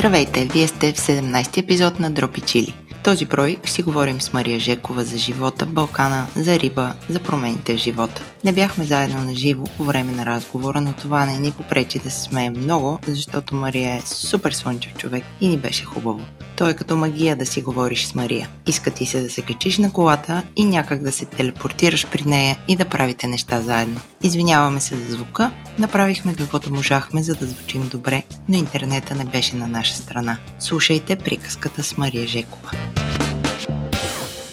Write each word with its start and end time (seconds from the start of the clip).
Здравейте, 0.00 0.44
вие 0.44 0.66
сте 0.66 0.94
в 0.94 0.98
17 0.98 1.58
епизод 1.58 1.98
на 1.98 2.08
Дропи 2.08 2.40
Чили. 2.40 2.72
Този 3.04 3.26
брой 3.26 3.56
си 3.64 3.82
говорим 3.82 4.20
с 4.20 4.32
Мария 4.32 4.60
Жекова 4.60 5.04
за 5.04 5.18
живота 5.18 5.66
Балкана, 5.66 6.26
за 6.36 6.58
риба, 6.58 6.92
за 7.08 7.20
промените 7.20 7.74
в 7.74 7.80
живота. 7.80 8.22
Не 8.44 8.52
бяхме 8.52 8.84
заедно 8.84 9.24
на 9.24 9.34
живо 9.34 9.64
по 9.76 9.84
време 9.84 10.12
на 10.12 10.26
разговора, 10.26 10.80
но 10.80 10.92
това 10.92 11.26
не 11.26 11.38
ни 11.38 11.52
попречи 11.52 11.98
да 11.98 12.10
се 12.10 12.20
смеем 12.20 12.52
много, 12.56 12.98
защото 13.06 13.54
Мария 13.54 13.94
е 13.94 14.02
супер 14.06 14.52
слънчев 14.52 14.94
човек 14.94 15.24
и 15.40 15.48
ни 15.48 15.58
беше 15.58 15.84
хубаво. 15.84 16.20
Той 16.56 16.70
е 16.70 16.74
като 16.74 16.96
магия 16.96 17.36
да 17.36 17.46
си 17.46 17.62
говориш 17.62 18.06
с 18.06 18.14
Мария. 18.14 18.48
Иска 18.66 18.90
ти 18.90 19.06
се 19.06 19.22
да 19.22 19.30
се 19.30 19.42
качиш 19.42 19.78
на 19.78 19.92
колата 19.92 20.42
и 20.56 20.64
някак 20.64 21.02
да 21.02 21.12
се 21.12 21.24
телепортираш 21.24 22.06
при 22.06 22.22
нея 22.22 22.58
и 22.68 22.76
да 22.76 22.84
правите 22.84 23.26
неща 23.26 23.60
заедно. 23.60 24.00
Извиняваме 24.22 24.80
се 24.80 24.96
за 24.96 25.12
звука, 25.12 25.50
направихме 25.78 26.34
каквото 26.34 26.72
можахме, 26.72 27.22
за 27.22 27.34
да 27.34 27.46
звучим 27.46 27.88
добре, 27.88 28.22
но 28.48 28.56
интернета 28.56 29.14
не 29.14 29.24
беше 29.24 29.56
на 29.56 29.66
наша 29.66 29.94
страна. 29.94 30.38
Слушайте 30.58 31.16
приказката 31.16 31.82
с 31.82 31.96
Мария 31.96 32.26
Жекова. 32.26 32.70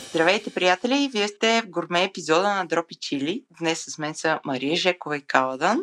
Здравейте, 0.09 0.49
приятели! 0.49 1.09
Вие 1.13 1.27
сте 1.27 1.61
в 1.61 1.69
гурме 1.69 2.03
епизода 2.03 2.55
на 2.55 2.65
Дропи 2.65 2.95
Чили. 2.95 3.43
Днес 3.59 3.85
с 3.87 3.97
мен 3.97 4.15
са 4.15 4.39
Мария 4.45 4.75
Жекова 4.75 5.17
и 5.17 5.21
Каладан, 5.21 5.79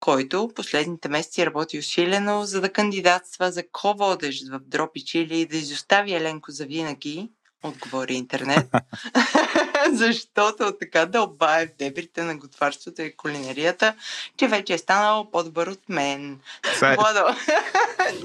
който 0.00 0.50
последните 0.54 1.08
месеци 1.08 1.46
работи 1.46 1.78
усилено, 1.78 2.44
за 2.44 2.60
да 2.60 2.72
кандидатства 2.72 3.52
за 3.52 3.62
ко-водещ 3.72 4.48
в 4.50 4.60
Дропи 4.60 5.04
Чили 5.04 5.40
и 5.40 5.46
да 5.46 5.56
изостави 5.56 6.14
Еленко 6.14 6.50
за 6.50 6.64
винаги, 6.64 7.30
отговори 7.62 8.14
интернет. 8.14 8.68
Защото 9.92 10.72
така 10.80 11.06
дълбае 11.06 11.66
в 11.66 11.76
дебрите 11.78 12.22
на 12.22 12.36
готварството 12.36 13.02
и 13.02 13.16
кулинарията, 13.16 13.94
че 14.36 14.48
вече 14.48 14.74
е 14.74 14.78
станал 14.78 15.30
по-добър 15.30 15.66
от 15.66 15.88
мен. 15.88 16.40
Владо. 16.80 17.36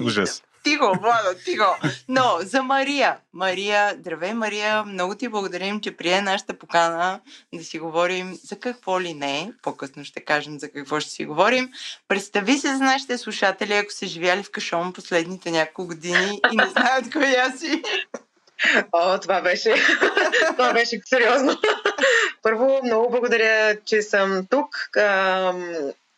Ужас. 0.00 0.42
Тихо, 0.66 0.92
Владо, 1.00 1.38
тихо. 1.44 1.64
Но 2.08 2.38
за 2.40 2.62
Мария. 2.62 3.16
Мария, 3.32 3.94
здравей 3.98 4.34
Мария, 4.34 4.84
много 4.84 5.14
ти 5.14 5.28
благодарим, 5.28 5.80
че 5.80 5.96
прие 5.96 6.20
нашата 6.20 6.58
покана 6.58 7.20
да 7.54 7.64
си 7.64 7.78
говорим 7.78 8.38
за 8.44 8.58
какво 8.58 9.00
ли 9.00 9.14
не. 9.14 9.52
По-късно 9.62 10.04
ще 10.04 10.20
кажем 10.20 10.60
за 10.60 10.70
какво 10.70 11.00
ще 11.00 11.10
си 11.10 11.24
говорим. 11.24 11.68
Представи 12.08 12.58
се 12.58 12.76
за 12.76 12.84
нашите 12.84 13.18
слушатели, 13.18 13.72
ако 13.72 13.92
са 13.92 14.06
живяли 14.06 14.42
в 14.42 14.50
Кашон 14.50 14.92
последните 14.92 15.50
няколко 15.50 15.86
години 15.86 16.40
и 16.52 16.56
не 16.56 16.66
знаят 16.66 17.12
коя 17.12 17.50
си. 17.50 17.82
О, 18.92 19.18
това 19.20 19.40
беше, 19.40 19.74
това 20.52 20.72
беше 20.72 21.00
сериозно. 21.04 21.60
Първо, 22.42 22.80
много 22.84 23.10
благодаря, 23.10 23.76
че 23.84 24.02
съм 24.02 24.46
тук. 24.50 24.88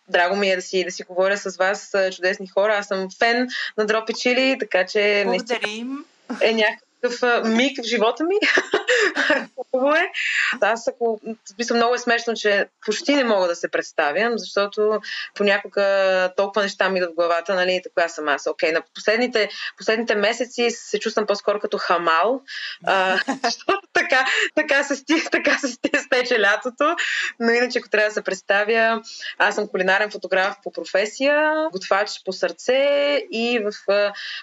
Драго 0.08 0.36
ми 0.36 0.50
е 0.50 0.56
да 0.56 0.62
си, 0.62 0.84
да 0.84 0.90
си 0.90 1.02
говоря 1.02 1.36
с 1.36 1.56
вас, 1.56 1.94
чудесни 2.16 2.46
хора. 2.46 2.76
Аз 2.78 2.86
съм 2.86 3.08
фен 3.18 3.48
на 3.78 3.86
Дропи 3.86 4.12
Чили, 4.14 4.56
така 4.60 4.86
че... 4.86 5.22
Благодарим. 5.26 6.04
Е 6.40 6.52
някакъв 6.52 7.44
миг 7.44 7.78
в 7.82 7.86
живота 7.86 8.24
ми. 8.24 8.34
Хубаво 9.56 9.94
е. 9.94 10.10
Аз 10.60 10.88
ако... 10.88 11.20
Смисъл, 11.54 11.76
много 11.76 11.94
е 11.94 11.98
смешно, 11.98 12.34
че 12.34 12.66
почти 12.86 13.14
не 13.14 13.24
мога 13.24 13.48
да 13.48 13.54
се 13.54 13.70
представям, 13.70 14.32
защото 14.36 15.00
понякога 15.34 16.32
толкова 16.36 16.62
неща 16.62 16.88
ми 16.88 16.98
идват 16.98 17.12
в 17.12 17.14
главата, 17.14 17.54
нали, 17.54 17.80
така 17.82 18.08
съм 18.08 18.28
аз. 18.28 18.46
Окей, 18.46 18.72
на 18.72 18.82
последните, 18.94 19.48
последните 19.78 20.14
месеци 20.14 20.70
се 20.70 20.98
чувствам 20.98 21.26
по-скоро 21.26 21.60
като 21.60 21.78
хамал, 21.78 22.40
а, 22.86 23.18
защото 23.44 23.80
така, 23.92 24.26
така, 24.54 24.84
се 24.84 24.96
сти, 24.96 25.14
така 25.32 25.58
се 25.58 25.68
стече 25.98 26.40
лятото, 26.40 26.96
но 27.40 27.50
иначе 27.50 27.78
ако 27.78 27.88
трябва 27.88 28.08
да 28.08 28.14
се 28.14 28.22
представя, 28.22 29.02
аз 29.38 29.54
съм 29.54 29.68
кулинарен 29.68 30.10
фотограф 30.10 30.56
по 30.62 30.72
професия, 30.72 31.52
готвач 31.72 32.10
по 32.24 32.32
сърце 32.32 33.22
и 33.32 33.58
в 33.58 33.72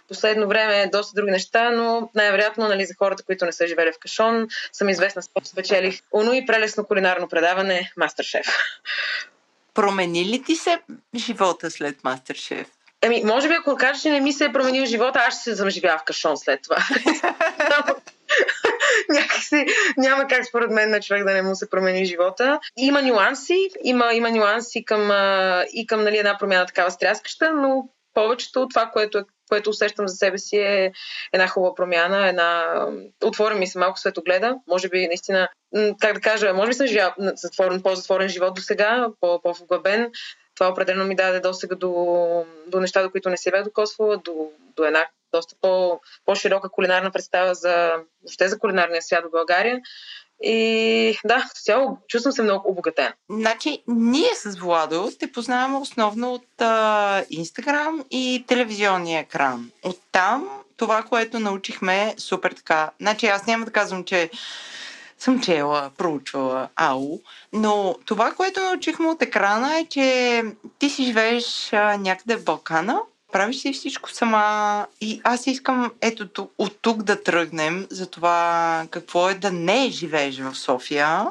последно 0.07 0.47
време 0.47 0.89
доста 0.91 1.13
други 1.15 1.31
неща, 1.31 1.69
но 1.69 2.09
най-вероятно 2.15 2.45
вероятно 2.45 2.67
нали, 2.67 2.85
за 2.85 2.93
хората, 2.97 3.23
които 3.23 3.45
не 3.45 3.51
са 3.51 3.67
живели 3.67 3.91
в 3.91 3.99
Кашон, 3.99 4.44
съм 4.73 4.89
известна 4.89 5.21
с 5.21 5.29
спечелих 5.43 6.01
оно 6.11 6.33
и 6.33 6.45
прелесно 6.45 6.85
кулинарно 6.85 7.27
предаване 7.27 7.91
Мастершеф. 7.97 8.47
Промени 9.73 10.25
ли 10.25 10.43
ти 10.43 10.55
се 10.55 10.79
живота 11.15 11.71
след 11.71 12.03
Мастершеф? 12.03 12.67
Еми, 13.01 13.21
може 13.25 13.47
би 13.47 13.53
ако 13.53 13.75
кажеш, 13.75 14.01
че 14.01 14.09
не 14.09 14.21
ми 14.21 14.33
се 14.33 14.45
е 14.45 14.51
променил 14.51 14.85
живота, 14.85 15.19
аз 15.27 15.33
ще 15.33 15.43
се 15.43 15.55
съм 15.55 15.69
живяла 15.69 15.97
в 15.97 16.03
Кашон 16.03 16.37
след 16.37 16.59
това. 16.63 16.77
Някакси 19.09 19.65
няма 19.97 20.27
как 20.27 20.45
според 20.45 20.71
мен 20.71 20.89
на 20.89 21.01
човек 21.01 21.23
да 21.23 21.33
не 21.33 21.41
му 21.41 21.55
се 21.55 21.69
промени 21.69 22.05
живота. 22.05 22.59
Има 22.77 23.01
нюанси, 23.01 23.69
има, 23.83 24.13
има 24.13 24.31
нюанси 24.31 24.85
към, 24.85 25.11
и 25.73 25.87
към 25.87 26.03
нали, 26.03 26.17
една 26.17 26.37
промяна 26.37 26.65
такава 26.65 26.91
стряскаща, 26.91 27.53
но 27.53 27.89
повечето 28.13 28.61
от 28.61 28.69
това, 28.69 28.89
което, 28.93 29.17
е, 29.17 29.23
което 29.49 29.69
усещам 29.69 30.07
за 30.07 30.15
себе 30.15 30.37
си 30.37 30.57
е 30.57 30.91
една 31.33 31.47
хубава 31.47 31.75
промяна, 31.75 32.27
една... 32.27 32.65
Отвори 33.23 33.55
ми 33.55 33.67
се 33.67 33.79
малко 33.79 33.99
светогледа. 33.99 34.55
Може 34.67 34.89
би 34.89 35.07
наистина, 35.07 35.49
как 35.99 36.13
да 36.13 36.21
кажа, 36.21 36.53
може 36.53 36.67
би 36.67 36.73
съм 36.73 36.87
живял 36.87 37.13
затворен, 37.17 37.81
по-затворен 37.81 38.29
живот 38.29 38.55
до 38.55 38.61
сега, 38.61 39.07
по-вглъбен. 39.21 40.11
Това 40.55 40.69
определено 40.69 41.05
ми 41.05 41.15
даде 41.15 41.39
досега 41.39 41.75
до, 41.75 42.45
до 42.67 42.79
неща, 42.79 43.03
до 43.03 43.11
които 43.11 43.29
не 43.29 43.37
се 43.37 43.51
бях 43.51 43.63
докосвала, 43.63 44.17
до, 44.17 44.51
до 44.75 44.83
една 44.83 45.07
доста 45.33 45.55
по, 45.61 46.01
по-широка 46.25 46.69
кулинарна 46.69 47.11
представа 47.11 47.55
за, 47.55 47.93
въобще 48.23 48.47
за 48.47 48.59
кулинарния 48.59 49.01
свят 49.01 49.25
в 49.25 49.31
България. 49.31 49.79
И 50.43 51.17
да, 51.25 51.49
цяло 51.63 51.97
чувствам 52.07 52.33
се 52.33 52.43
много 52.43 52.69
обогатен. 52.71 53.13
Значи, 53.29 53.83
ние 53.87 54.29
с 54.35 54.59
Владо 54.59 55.11
те 55.19 55.31
познаваме 55.31 55.77
основно 55.77 56.33
от 56.33 56.61
Инстаграм 57.29 58.05
и 58.11 58.43
телевизионния 58.47 59.19
екран. 59.19 59.71
Оттам 59.83 60.49
това, 60.77 61.03
което 61.03 61.39
научихме 61.39 62.15
супер 62.17 62.51
така. 62.51 62.91
Значи, 63.01 63.27
аз 63.27 63.47
няма 63.47 63.65
да 63.65 63.71
казвам, 63.71 64.03
че 64.03 64.29
съм 65.19 65.41
чела, 65.41 65.91
проучвала 65.97 66.69
АУ, 66.75 67.19
но 67.53 67.95
това, 68.05 68.31
което 68.31 68.59
научихме 68.59 69.07
от 69.07 69.21
екрана 69.21 69.79
е, 69.79 69.85
че 69.85 70.43
ти 70.79 70.89
си 70.89 71.03
живееш 71.03 71.73
а, 71.73 71.97
някъде 71.97 72.35
в 72.35 72.43
Балкана, 72.43 72.99
правиш 73.35 73.57
си 73.57 73.73
всичко 73.73 74.11
сама? 74.11 74.87
И 75.01 75.21
аз 75.23 75.47
искам 75.47 75.91
ето 76.01 76.49
от 76.57 76.77
тук 76.81 77.03
да 77.03 77.23
тръгнем 77.23 77.87
за 77.89 78.07
това 78.07 78.87
какво 78.91 79.29
е 79.29 79.33
да 79.33 79.51
не 79.51 79.89
живееш 79.89 80.39
в 80.39 80.55
София, 80.55 81.27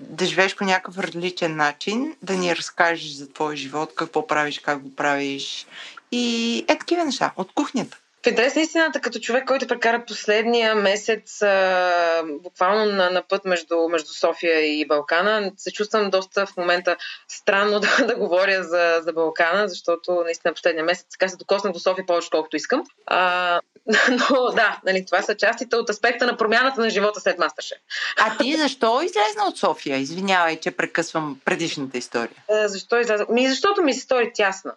да 0.00 0.26
живееш 0.26 0.56
по 0.56 0.64
някакъв 0.64 0.98
различен 0.98 1.56
начин, 1.56 2.16
да 2.22 2.36
ни 2.36 2.56
разкажеш 2.56 3.12
за 3.12 3.32
твоя 3.32 3.56
живот, 3.56 3.92
какво 3.94 4.26
правиш, 4.26 4.58
как 4.58 4.82
го 4.82 4.94
правиш. 4.94 5.66
И 6.12 6.64
е 6.68 6.78
такива 6.78 7.04
неща. 7.04 7.32
От 7.36 7.52
кухнята. 7.54 7.98
В 8.24 8.26
интерес 8.26 8.54
на 8.54 8.62
истината, 8.62 9.00
като 9.00 9.18
човек, 9.18 9.44
който 9.46 9.66
прекара 9.66 10.04
последния 10.04 10.74
месец 10.74 11.42
а, 11.42 12.22
буквално 12.42 12.84
на, 12.84 13.10
на 13.10 13.22
път 13.28 13.44
между, 13.44 13.88
между 13.88 14.08
София 14.08 14.80
и 14.80 14.86
Балкана, 14.86 15.52
се 15.56 15.72
чувствам 15.72 16.10
доста 16.10 16.46
в 16.46 16.56
момента 16.56 16.96
странно 17.28 17.80
да, 17.98 18.06
да 18.06 18.16
говоря 18.16 18.62
за, 18.62 19.00
за 19.02 19.12
Балкана, 19.12 19.68
защото 19.68 20.22
наистина 20.24 20.54
последния 20.54 20.84
месец 20.84 21.06
така 21.10 21.28
се 21.28 21.36
докоснах 21.36 21.72
до 21.72 21.78
София 21.78 22.06
повече, 22.06 22.30
колкото 22.30 22.56
искам. 22.56 22.84
А, 23.06 23.60
но 24.10 24.50
да, 24.50 24.80
нали, 24.86 25.06
това 25.06 25.22
са 25.22 25.36
частите 25.36 25.76
от 25.76 25.90
аспекта 25.90 26.26
на 26.26 26.36
промяната 26.36 26.80
на 26.80 26.90
живота 26.90 27.20
след 27.20 27.38
Мастершеф. 27.38 27.78
А 28.18 28.36
ти 28.36 28.56
защо 28.56 29.02
излезна 29.02 29.44
от 29.48 29.58
София? 29.58 29.96
Извинявай, 29.96 30.60
че 30.60 30.70
прекъсвам 30.70 31.40
предишната 31.44 31.98
история. 31.98 32.44
А, 32.50 32.68
защо 32.68 33.00
излезна? 33.00 33.26
Ми, 33.30 33.48
защото 33.48 33.82
ми 33.82 33.94
се 33.94 34.00
стори 34.00 34.30
тясна. 34.34 34.74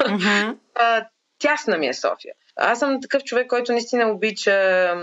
Mm-hmm. 0.00 0.56
тясна 1.38 1.78
ми 1.78 1.86
е 1.88 1.94
София. 1.94 2.34
Аз 2.56 2.78
съм 2.78 3.00
такъв 3.00 3.24
човек, 3.24 3.46
който 3.46 3.72
наистина 3.72 4.10
обича, 4.10 4.96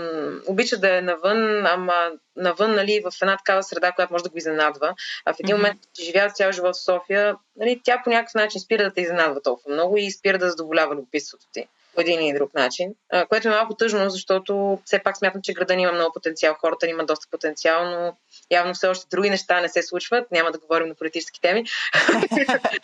обича 0.46 0.76
да 0.76 0.96
е 0.96 1.00
навън, 1.00 1.66
ама 1.66 2.10
навън, 2.36 2.74
нали, 2.74 3.02
в 3.04 3.22
една 3.22 3.36
такава 3.36 3.62
среда, 3.62 3.92
която 3.92 4.12
може 4.12 4.24
да 4.24 4.30
го 4.30 4.38
изненадва. 4.38 4.94
А 5.24 5.34
в 5.34 5.36
един 5.40 5.56
момент, 5.56 5.80
че 5.94 6.04
живея 6.04 6.30
цял 6.30 6.52
живот 6.52 6.76
в 6.76 6.84
София, 6.84 7.36
нали, 7.56 7.80
тя 7.84 8.00
по 8.04 8.10
някакъв 8.10 8.34
начин 8.34 8.60
спира 8.60 8.82
да 8.82 8.94
те 8.94 9.00
изненадва 9.00 9.42
толкова 9.42 9.74
много 9.74 9.96
и 9.96 10.10
спира 10.10 10.38
да 10.38 10.50
задоволява 10.50 10.94
любопитството 10.94 11.46
ти 11.52 11.66
по 11.94 12.00
един 12.00 12.22
или 12.22 12.38
друг 12.38 12.54
начин, 12.54 12.94
което 13.28 13.48
е 13.48 13.50
малко 13.50 13.74
тъжно, 13.74 14.10
защото 14.10 14.78
все 14.84 14.98
пак 14.98 15.16
смятам, 15.16 15.42
че 15.42 15.52
града 15.52 15.76
ни 15.76 15.82
има 15.82 15.92
много 15.92 16.12
потенциал, 16.12 16.54
хората 16.60 16.86
ни 16.86 16.92
имат 16.92 17.06
доста 17.06 17.26
потенциал, 17.30 17.90
но 17.90 18.16
явно 18.50 18.74
все 18.74 18.86
още 18.86 19.06
други 19.10 19.30
неща 19.30 19.60
не 19.60 19.68
се 19.68 19.82
случват, 19.82 20.30
няма 20.30 20.50
да 20.52 20.58
говорим 20.58 20.88
на 20.88 20.94
политически 20.94 21.40
теми, 21.40 21.64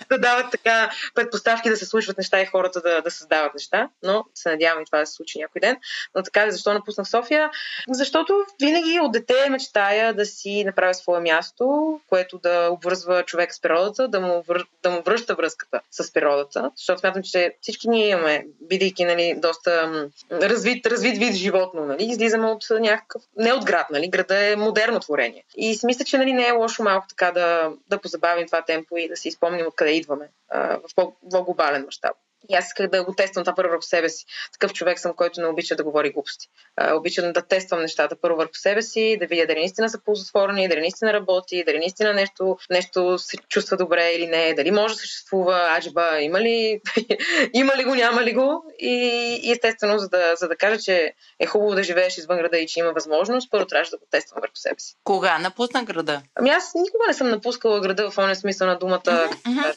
да 0.08 0.18
дават 0.18 0.50
така 0.50 0.90
предпоставки 1.14 1.70
да 1.70 1.76
се 1.76 1.86
случват 1.86 2.18
неща 2.18 2.40
и 2.40 2.46
хората 2.46 2.80
да, 2.80 3.02
да 3.02 3.10
създават 3.10 3.54
неща, 3.54 3.88
но 4.02 4.24
се 4.34 4.48
надявам 4.48 4.82
и 4.82 4.86
това 4.86 4.98
да 4.98 5.06
се 5.06 5.12
случи 5.12 5.38
някой 5.38 5.60
ден. 5.60 5.76
Но 6.14 6.22
така, 6.22 6.50
защо 6.50 6.74
напуснах 6.74 7.08
София? 7.08 7.50
Защото 7.88 8.44
винаги 8.60 9.00
от 9.00 9.12
дете 9.12 9.50
мечтая 9.50 10.14
да 10.14 10.26
си 10.26 10.64
направя 10.64 10.94
свое 10.94 11.20
място, 11.20 12.00
което 12.08 12.38
да 12.38 12.68
обвързва 12.70 13.22
човек 13.22 13.54
с 13.54 13.60
природата, 13.60 14.08
да 14.08 14.20
му, 14.20 14.42
вър... 14.48 14.66
да 14.82 14.90
му 14.90 15.02
връща 15.02 15.34
връзката 15.34 15.80
с 15.90 16.12
природата, 16.12 16.70
защото 16.76 17.00
смятам, 17.00 17.22
че 17.22 17.54
всички 17.60 17.88
ние 17.88 18.08
имаме, 18.08 18.46
бидейки 18.62 19.04
нали, 19.04 19.34
доста 19.38 20.08
развит, 20.32 20.86
развит 20.86 21.18
вид 21.18 21.34
животно, 21.34 21.84
нали, 21.84 22.04
излизаме 22.04 22.46
от 22.46 22.64
някакъв, 22.70 23.22
не 23.36 23.52
от 23.52 23.64
град, 23.64 23.86
нали, 23.90 24.08
града 24.08 24.46
е 24.46 24.56
модерно 24.56 25.00
творение. 25.00 25.37
И 25.56 25.74
си 25.74 25.86
мисля, 25.86 26.04
че 26.04 26.18
нали, 26.18 26.32
не 26.32 26.46
е 26.46 26.52
лошо 26.52 26.82
малко 26.82 27.06
така 27.08 27.32
да, 27.32 27.72
да 27.88 28.00
позабавим 28.00 28.46
това 28.46 28.62
темпо 28.62 28.96
и 28.96 29.08
да 29.08 29.16
си 29.16 29.28
изпомним 29.28 29.66
откъде 29.66 29.90
идваме 29.90 30.28
а, 30.48 30.78
в 30.78 30.94
по-глобален 30.94 31.84
мащаб. 31.84 32.16
И 32.48 32.54
аз 32.54 32.66
исках 32.66 32.90
да 32.90 33.04
го 33.04 33.14
тествам 33.14 33.44
това 33.44 33.54
първо 33.54 33.70
върху 33.70 33.82
себе 33.82 34.08
си. 34.08 34.24
Такъв 34.52 34.72
човек 34.72 34.98
съм, 34.98 35.12
който 35.16 35.40
не 35.40 35.46
обича 35.46 35.76
да 35.76 35.84
говори 35.84 36.10
глупости. 36.10 36.48
А, 36.76 36.94
обичам 36.94 37.32
да 37.32 37.42
тествам 37.42 37.80
нещата 37.80 38.16
първо 38.20 38.36
върху 38.36 38.54
себе 38.54 38.82
си, 38.82 39.16
да 39.20 39.26
видя 39.26 39.46
дали 39.46 39.58
наистина 39.58 39.90
са 39.90 40.00
ползотворни, 40.04 40.68
дали 40.68 40.80
наистина 40.80 41.12
работи, 41.12 41.64
дали 41.64 41.78
наистина 41.78 42.12
нещо, 42.12 42.58
нещо 42.70 43.18
се 43.18 43.36
чувства 43.36 43.76
добре 43.76 44.10
или 44.10 44.26
не, 44.26 44.54
дали 44.54 44.70
може 44.70 44.94
да 44.94 45.00
съществува, 45.00 45.76
аджба, 45.78 46.20
има 46.20 46.40
ли, 46.40 46.80
има 47.54 47.76
ли 47.76 47.84
го, 47.84 47.94
няма 47.94 48.22
ли 48.22 48.34
го. 48.34 48.64
И, 48.78 48.94
и 49.42 49.52
естествено, 49.52 49.98
за 49.98 50.08
да, 50.08 50.36
за 50.36 50.48
да 50.48 50.56
кажа, 50.56 50.78
че 50.78 51.14
е 51.40 51.46
хубаво 51.46 51.74
да 51.74 51.82
живееш 51.82 52.18
извън 52.18 52.38
града 52.38 52.58
и 52.58 52.66
че 52.66 52.80
има 52.80 52.92
възможност, 52.92 53.50
първо 53.50 53.66
трябваше 53.66 53.90
да 53.90 53.98
го 53.98 54.04
тествам 54.10 54.40
върху 54.40 54.56
себе 54.56 54.80
си. 54.80 54.94
Кога 55.04 55.38
напусна 55.38 55.84
града? 55.84 56.22
Ами 56.34 56.50
аз 56.50 56.74
никога 56.74 57.04
не 57.08 57.14
съм 57.14 57.28
напускала 57.28 57.80
града 57.80 58.10
в 58.10 58.18
оня 58.18 58.36
смисъл 58.36 58.66
на 58.66 58.78
думата. 58.78 59.00
Mm-hmm 59.00 59.74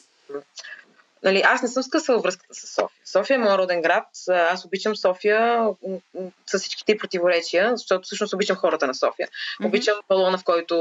нали, 1.24 1.42
аз 1.46 1.62
не 1.62 1.68
съм 1.68 1.84
скъсала 1.84 2.20
връзката 2.20 2.54
с 2.54 2.74
София. 2.74 3.02
София 3.06 3.36
е 3.36 3.38
моят 3.38 3.58
роден 3.58 3.82
град. 3.82 4.06
Аз 4.30 4.66
обичам 4.66 4.96
София 4.96 5.68
с 6.46 6.60
всичките 6.60 6.98
противоречия, 6.98 7.72
защото 7.78 8.04
всъщност 8.04 8.34
обичам 8.34 8.56
хората 8.56 8.88
на 8.88 8.96
София. 8.96 9.28
Mm-hmm. 9.28 9.68
Обичам 9.68 9.96
балона, 10.10 10.38
в 10.38 10.44
който, 10.44 10.76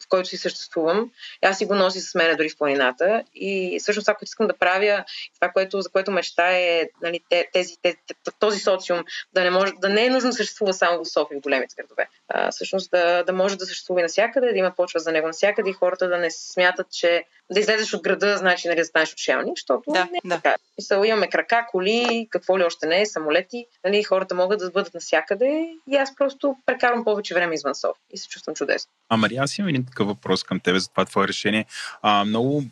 в 0.00 0.08
който 0.08 0.28
си 0.28 0.36
съществувам. 0.36 1.10
Аз 1.42 1.58
си 1.58 1.64
го 1.64 1.74
носи 1.74 2.00
с 2.00 2.14
мен 2.14 2.36
дори 2.36 2.48
в 2.48 2.58
планината. 2.58 3.22
И 3.34 3.78
всъщност 3.80 4.04
това, 4.04 4.14
което 4.14 4.28
искам 4.28 4.46
да 4.46 4.56
правя, 4.56 5.04
това, 5.34 5.48
което, 5.48 5.80
за 5.80 5.88
което 5.88 6.10
мечта 6.10 6.52
е 6.52 6.88
нали, 7.02 7.20
тези, 7.52 7.76
тези, 7.82 7.96
този 8.38 8.60
социум 8.60 9.04
да 9.32 9.44
не, 9.44 9.50
може, 9.50 9.72
да 9.80 9.88
не 9.88 10.06
е 10.06 10.10
нужно 10.10 10.30
да 10.30 10.36
съществува 10.36 10.74
само 10.74 11.04
в 11.04 11.08
София, 11.08 11.38
в 11.38 11.42
големите 11.42 11.74
градове. 11.78 12.08
А, 12.28 12.50
всъщност 12.50 12.90
да, 12.90 13.22
да 13.22 13.32
може 13.32 13.56
да 13.56 13.66
съществува 13.66 14.00
и 14.00 14.02
навсякъде, 14.02 14.52
да 14.52 14.58
има 14.58 14.72
почва 14.76 15.00
за 15.00 15.12
него 15.12 15.26
навсякъде 15.26 15.70
и 15.70 15.72
хората 15.72 16.08
да 16.08 16.18
не 16.18 16.30
смятат, 16.30 16.86
че 16.90 17.24
да 17.50 17.60
излезеш 17.60 17.94
от 17.94 18.02
града, 18.02 18.36
значи 18.36 18.68
нали, 18.68 18.78
да 18.78 18.84
станеш 18.84 19.12
отшелник, 19.12 19.58
защото 19.58 19.85
да, 19.88 20.08
не 20.12 20.18
е 20.24 20.28
да. 20.28 20.34
така. 20.34 20.56
Мисъл, 20.78 21.04
имаме 21.04 21.28
крака, 21.28 21.66
коли, 21.70 22.28
какво 22.30 22.58
ли 22.58 22.64
още 22.64 22.86
не 22.86 23.00
е, 23.00 23.06
самолети. 23.06 23.66
Нали, 23.84 24.02
хората 24.02 24.34
могат 24.34 24.58
да 24.58 24.70
бъдат 24.70 24.94
навсякъде 24.94 25.68
и 25.90 25.96
аз 25.96 26.16
просто 26.16 26.56
прекарвам 26.66 27.04
повече 27.04 27.34
време 27.34 27.54
извън 27.54 27.74
София 27.74 28.00
и 28.12 28.18
се 28.18 28.28
чувствам 28.28 28.56
чудесно. 28.56 28.90
А 29.08 29.16
Мария, 29.16 29.42
аз 29.42 29.58
имам 29.58 29.68
един 29.68 29.84
такъв 29.84 30.06
въпрос 30.06 30.44
към 30.44 30.60
тебе 30.60 30.78
за 30.78 30.88
това 30.88 31.04
твое 31.04 31.28
решение. 31.28 31.64
А, 32.02 32.24
много, 32.24 32.64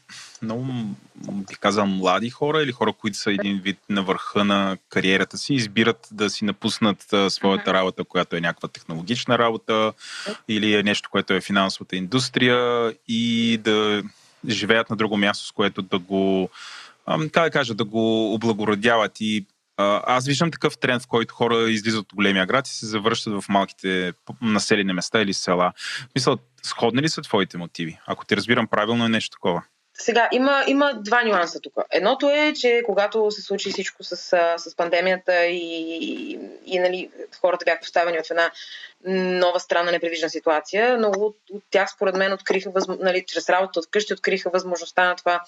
много, 0.42 0.64
бих 1.32 1.58
казал, 1.58 1.86
млади 1.86 2.30
хора 2.30 2.62
или 2.62 2.72
хора, 2.72 2.92
които 2.92 3.18
са 3.18 3.32
един 3.32 3.60
вид 3.64 3.78
на 3.88 4.02
върха 4.02 4.44
на 4.44 4.78
кариерата 4.88 5.38
си, 5.38 5.54
избират 5.54 6.08
да 6.10 6.30
си 6.30 6.44
напуснат 6.44 7.12
а, 7.12 7.30
своята 7.30 7.74
работа, 7.74 8.04
която 8.04 8.36
е 8.36 8.40
някаква 8.40 8.68
технологична 8.68 9.38
работа 9.38 9.92
или 10.48 10.74
е 10.74 10.82
нещо, 10.82 11.08
което 11.12 11.34
е 11.34 11.40
финансовата 11.40 11.96
индустрия 11.96 12.94
и 13.08 13.58
да 13.58 14.02
живеят 14.48 14.90
на 14.90 14.96
друго 14.96 15.16
място, 15.16 15.46
с 15.46 15.52
което 15.52 15.82
да 15.82 15.98
го, 15.98 16.50
как 17.06 17.44
да 17.44 17.50
кажа, 17.50 17.74
да 17.74 17.84
го 17.84 18.34
облагородяват. 18.34 19.12
И 19.20 19.46
аз 19.76 20.26
виждам 20.26 20.50
такъв 20.50 20.78
тренд, 20.78 21.02
в 21.02 21.06
който 21.06 21.34
хора 21.34 21.70
излизат 21.70 22.00
от 22.00 22.14
големия 22.14 22.46
град 22.46 22.68
и 22.68 22.70
се 22.70 22.86
завръщат 22.86 23.42
в 23.42 23.48
малките 23.48 24.12
населени 24.42 24.92
места 24.92 25.20
или 25.20 25.34
села. 25.34 25.72
Мисля, 26.14 26.38
сходни 26.62 27.02
ли 27.02 27.08
са 27.08 27.22
твоите 27.22 27.58
мотиви? 27.58 27.98
Ако 28.06 28.24
те 28.24 28.36
разбирам 28.36 28.66
правилно, 28.66 29.04
е 29.04 29.08
нещо 29.08 29.30
такова. 29.30 29.62
Сега, 29.98 30.28
има, 30.32 30.64
има 30.66 30.94
два 30.94 31.24
нюанса 31.24 31.60
тук. 31.60 31.72
Едното 31.92 32.30
е, 32.30 32.52
че 32.52 32.82
когато 32.86 33.30
се 33.30 33.42
случи 33.42 33.70
всичко 33.70 34.04
с, 34.04 34.16
с 34.58 34.76
пандемията 34.76 35.46
и, 35.46 36.38
и 36.66 36.78
нали, 36.78 37.10
хората 37.40 37.64
бяха 37.64 37.80
поставени 37.80 38.18
в 38.18 38.30
една 38.30 38.50
нова 39.38 39.60
странна 39.60 39.92
непредвижна 39.92 40.30
ситуация, 40.30 40.98
много 40.98 41.26
от, 41.26 41.36
от 41.52 41.62
тях, 41.70 41.90
според 41.90 42.16
мен, 42.16 42.32
откриха, 42.32 42.70
възм... 42.70 42.92
нали, 43.00 43.24
чрез 43.26 43.48
работа 43.48 43.80
от 43.80 43.90
къщи, 43.90 44.12
откриха 44.12 44.50
възможността 44.50 45.04
на 45.04 45.16
това 45.16 45.40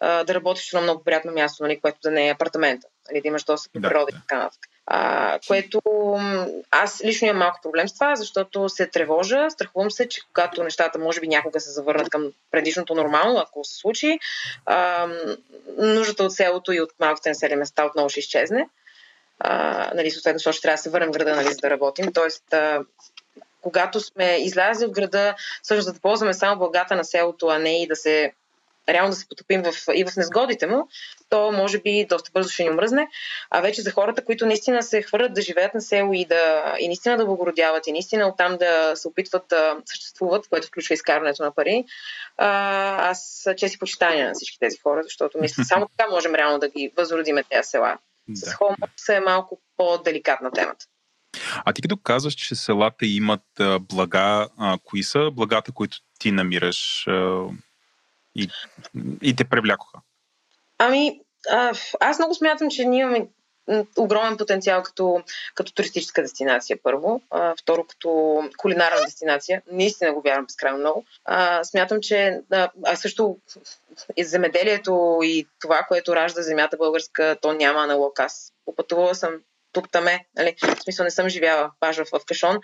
а, 0.00 0.24
да 0.24 0.34
работиш 0.34 0.72
на 0.72 0.80
много 0.80 1.04
приятно 1.04 1.32
място, 1.32 1.62
нали, 1.62 1.80
което 1.80 1.98
да 2.02 2.10
не 2.10 2.28
е 2.28 2.32
апартамента, 2.32 2.86
нали, 3.10 3.20
да 3.20 3.28
имаш 3.28 3.44
достъп 3.44 3.72
до 3.72 3.88
природа 3.88 4.06
да, 4.12 4.16
и 4.16 4.20
така 4.20 4.36
нататък. 4.36 4.70
А, 4.86 5.38
което 5.46 5.80
аз 6.70 7.04
лично 7.04 7.28
имам 7.28 7.38
малко 7.38 7.60
проблем 7.62 7.88
с 7.88 7.94
това, 7.94 8.16
защото 8.16 8.68
се 8.68 8.86
тревожа, 8.86 9.50
страхувам 9.50 9.90
се, 9.90 10.08
че 10.08 10.20
когато 10.26 10.64
нещата 10.64 10.98
може 10.98 11.20
би 11.20 11.28
някога 11.28 11.60
се 11.60 11.70
завърнат 11.70 12.08
към 12.08 12.32
предишното 12.50 12.94
нормално, 12.94 13.38
ако 13.38 13.64
се 13.64 13.74
случи, 13.74 14.18
а, 14.66 15.08
нуждата 15.78 16.24
от 16.24 16.32
селото 16.32 16.72
и 16.72 16.80
от 16.80 16.90
малките 17.00 17.28
населени 17.28 17.58
места 17.58 17.84
отново 17.84 18.08
ще 18.08 18.20
изчезне. 18.20 18.68
А, 19.38 19.90
нали, 19.94 20.10
съответно, 20.10 20.38
защото 20.38 20.60
трябва 20.60 20.74
да 20.74 20.82
се 20.82 20.90
върнем 20.90 21.08
в 21.08 21.12
града, 21.12 21.36
нали, 21.36 21.48
за 21.48 21.56
да 21.56 21.70
работим. 21.70 22.12
Тоест, 22.12 22.52
а, 22.52 22.84
когато 23.60 24.00
сме 24.00 24.36
излязли 24.36 24.84
от 24.84 24.92
града, 24.92 25.34
всъщност 25.62 25.94
да 25.94 26.00
ползваме 26.00 26.34
само 26.34 26.58
благата 26.58 26.96
на 26.96 27.04
селото, 27.04 27.48
а 27.48 27.58
не 27.58 27.82
и 27.82 27.86
да 27.86 27.96
се 27.96 28.32
реално 28.88 29.10
да 29.10 29.16
се 29.16 29.28
потопим 29.28 29.62
в, 29.62 29.72
и 29.94 30.04
в 30.04 30.16
незгодите 30.16 30.66
му, 30.66 30.88
то 31.28 31.52
може 31.52 31.78
би 31.78 32.06
доста 32.08 32.30
бързо 32.34 32.48
ще 32.48 32.62
ни 32.62 32.70
омръзне. 32.70 33.08
А 33.50 33.60
вече 33.60 33.82
за 33.82 33.90
хората, 33.90 34.24
които 34.24 34.46
наистина 34.46 34.82
се 34.82 35.02
хвърлят 35.02 35.34
да 35.34 35.42
живеят 35.42 35.74
на 35.74 35.80
село 35.80 36.12
и, 36.12 36.24
да, 36.24 36.74
и 36.80 36.86
наистина 36.86 37.16
да 37.16 37.26
благородяват, 37.26 37.86
и 37.86 37.92
наистина 37.92 38.28
оттам 38.28 38.56
да 38.56 38.92
се 38.96 39.08
опитват 39.08 39.42
да 39.48 39.76
съществуват, 39.86 40.48
което 40.48 40.66
включва 40.66 40.94
изкарването 40.94 41.42
на 41.42 41.54
пари, 41.54 41.84
а, 42.36 43.10
аз 43.10 43.48
чест 43.56 43.74
и 43.74 43.78
почитания 43.78 44.28
на 44.28 44.34
всички 44.34 44.58
тези 44.58 44.78
хора, 44.78 45.00
защото 45.02 45.38
мисля, 45.40 45.64
само 45.68 45.88
така 45.96 46.10
можем 46.10 46.34
реално 46.34 46.58
да 46.58 46.68
ги 46.68 46.92
възродиме 46.96 47.44
тези 47.44 47.68
села. 47.68 47.98
Да. 48.28 48.36
С 48.36 48.54
хомо 48.54 48.76
е 49.10 49.20
малко 49.20 49.60
по-деликатна 49.76 50.50
темата. 50.50 50.86
А 51.64 51.72
ти 51.72 51.82
като 51.82 51.96
казваш, 51.96 52.34
че 52.34 52.54
селата 52.54 53.06
имат 53.06 53.42
блага, 53.80 54.48
а, 54.58 54.78
кои 54.84 55.02
са 55.02 55.30
благата, 55.32 55.72
които 55.72 55.98
ти 56.18 56.32
намираш 56.32 57.06
а, 57.06 57.44
и, 58.36 58.48
и 59.22 59.36
те 59.36 59.44
привлякоха? 59.44 59.98
Ами, 60.78 61.20
аз 62.00 62.18
много 62.18 62.34
смятам, 62.34 62.70
че 62.70 62.84
ние 62.84 63.00
имаме 63.00 63.26
огромен 63.98 64.36
потенциал 64.36 64.82
като, 64.82 65.22
като 65.54 65.74
туристическа 65.74 66.22
дестинация, 66.22 66.78
първо. 66.82 67.22
А, 67.30 67.54
второ, 67.60 67.84
като 67.84 68.40
кулинарна 68.56 69.00
дестинация. 69.04 69.62
Наистина 69.72 70.12
го 70.12 70.20
вярвам 70.20 70.44
безкрайно 70.44 70.78
много. 70.78 71.04
А, 71.24 71.64
смятам, 71.64 71.98
че 72.00 72.40
а, 72.50 72.70
а 72.84 72.96
също 72.96 73.38
и 74.16 74.24
земеделието 74.24 75.18
и 75.22 75.46
това, 75.60 75.82
което 75.88 76.16
ражда 76.16 76.42
земята 76.42 76.76
българска, 76.76 77.36
то 77.42 77.52
няма 77.52 77.82
аналог. 77.82 78.20
Аз 78.20 78.52
попътувала 78.64 79.14
съм 79.14 79.30
тук-таме. 79.76 80.24
Нали? 80.36 80.54
В 80.62 80.82
смисъл 80.82 81.04
не 81.04 81.10
съм 81.10 81.28
живяла 81.28 81.70
пажа 81.80 82.04
в, 82.04 82.24
кашон. 82.26 82.58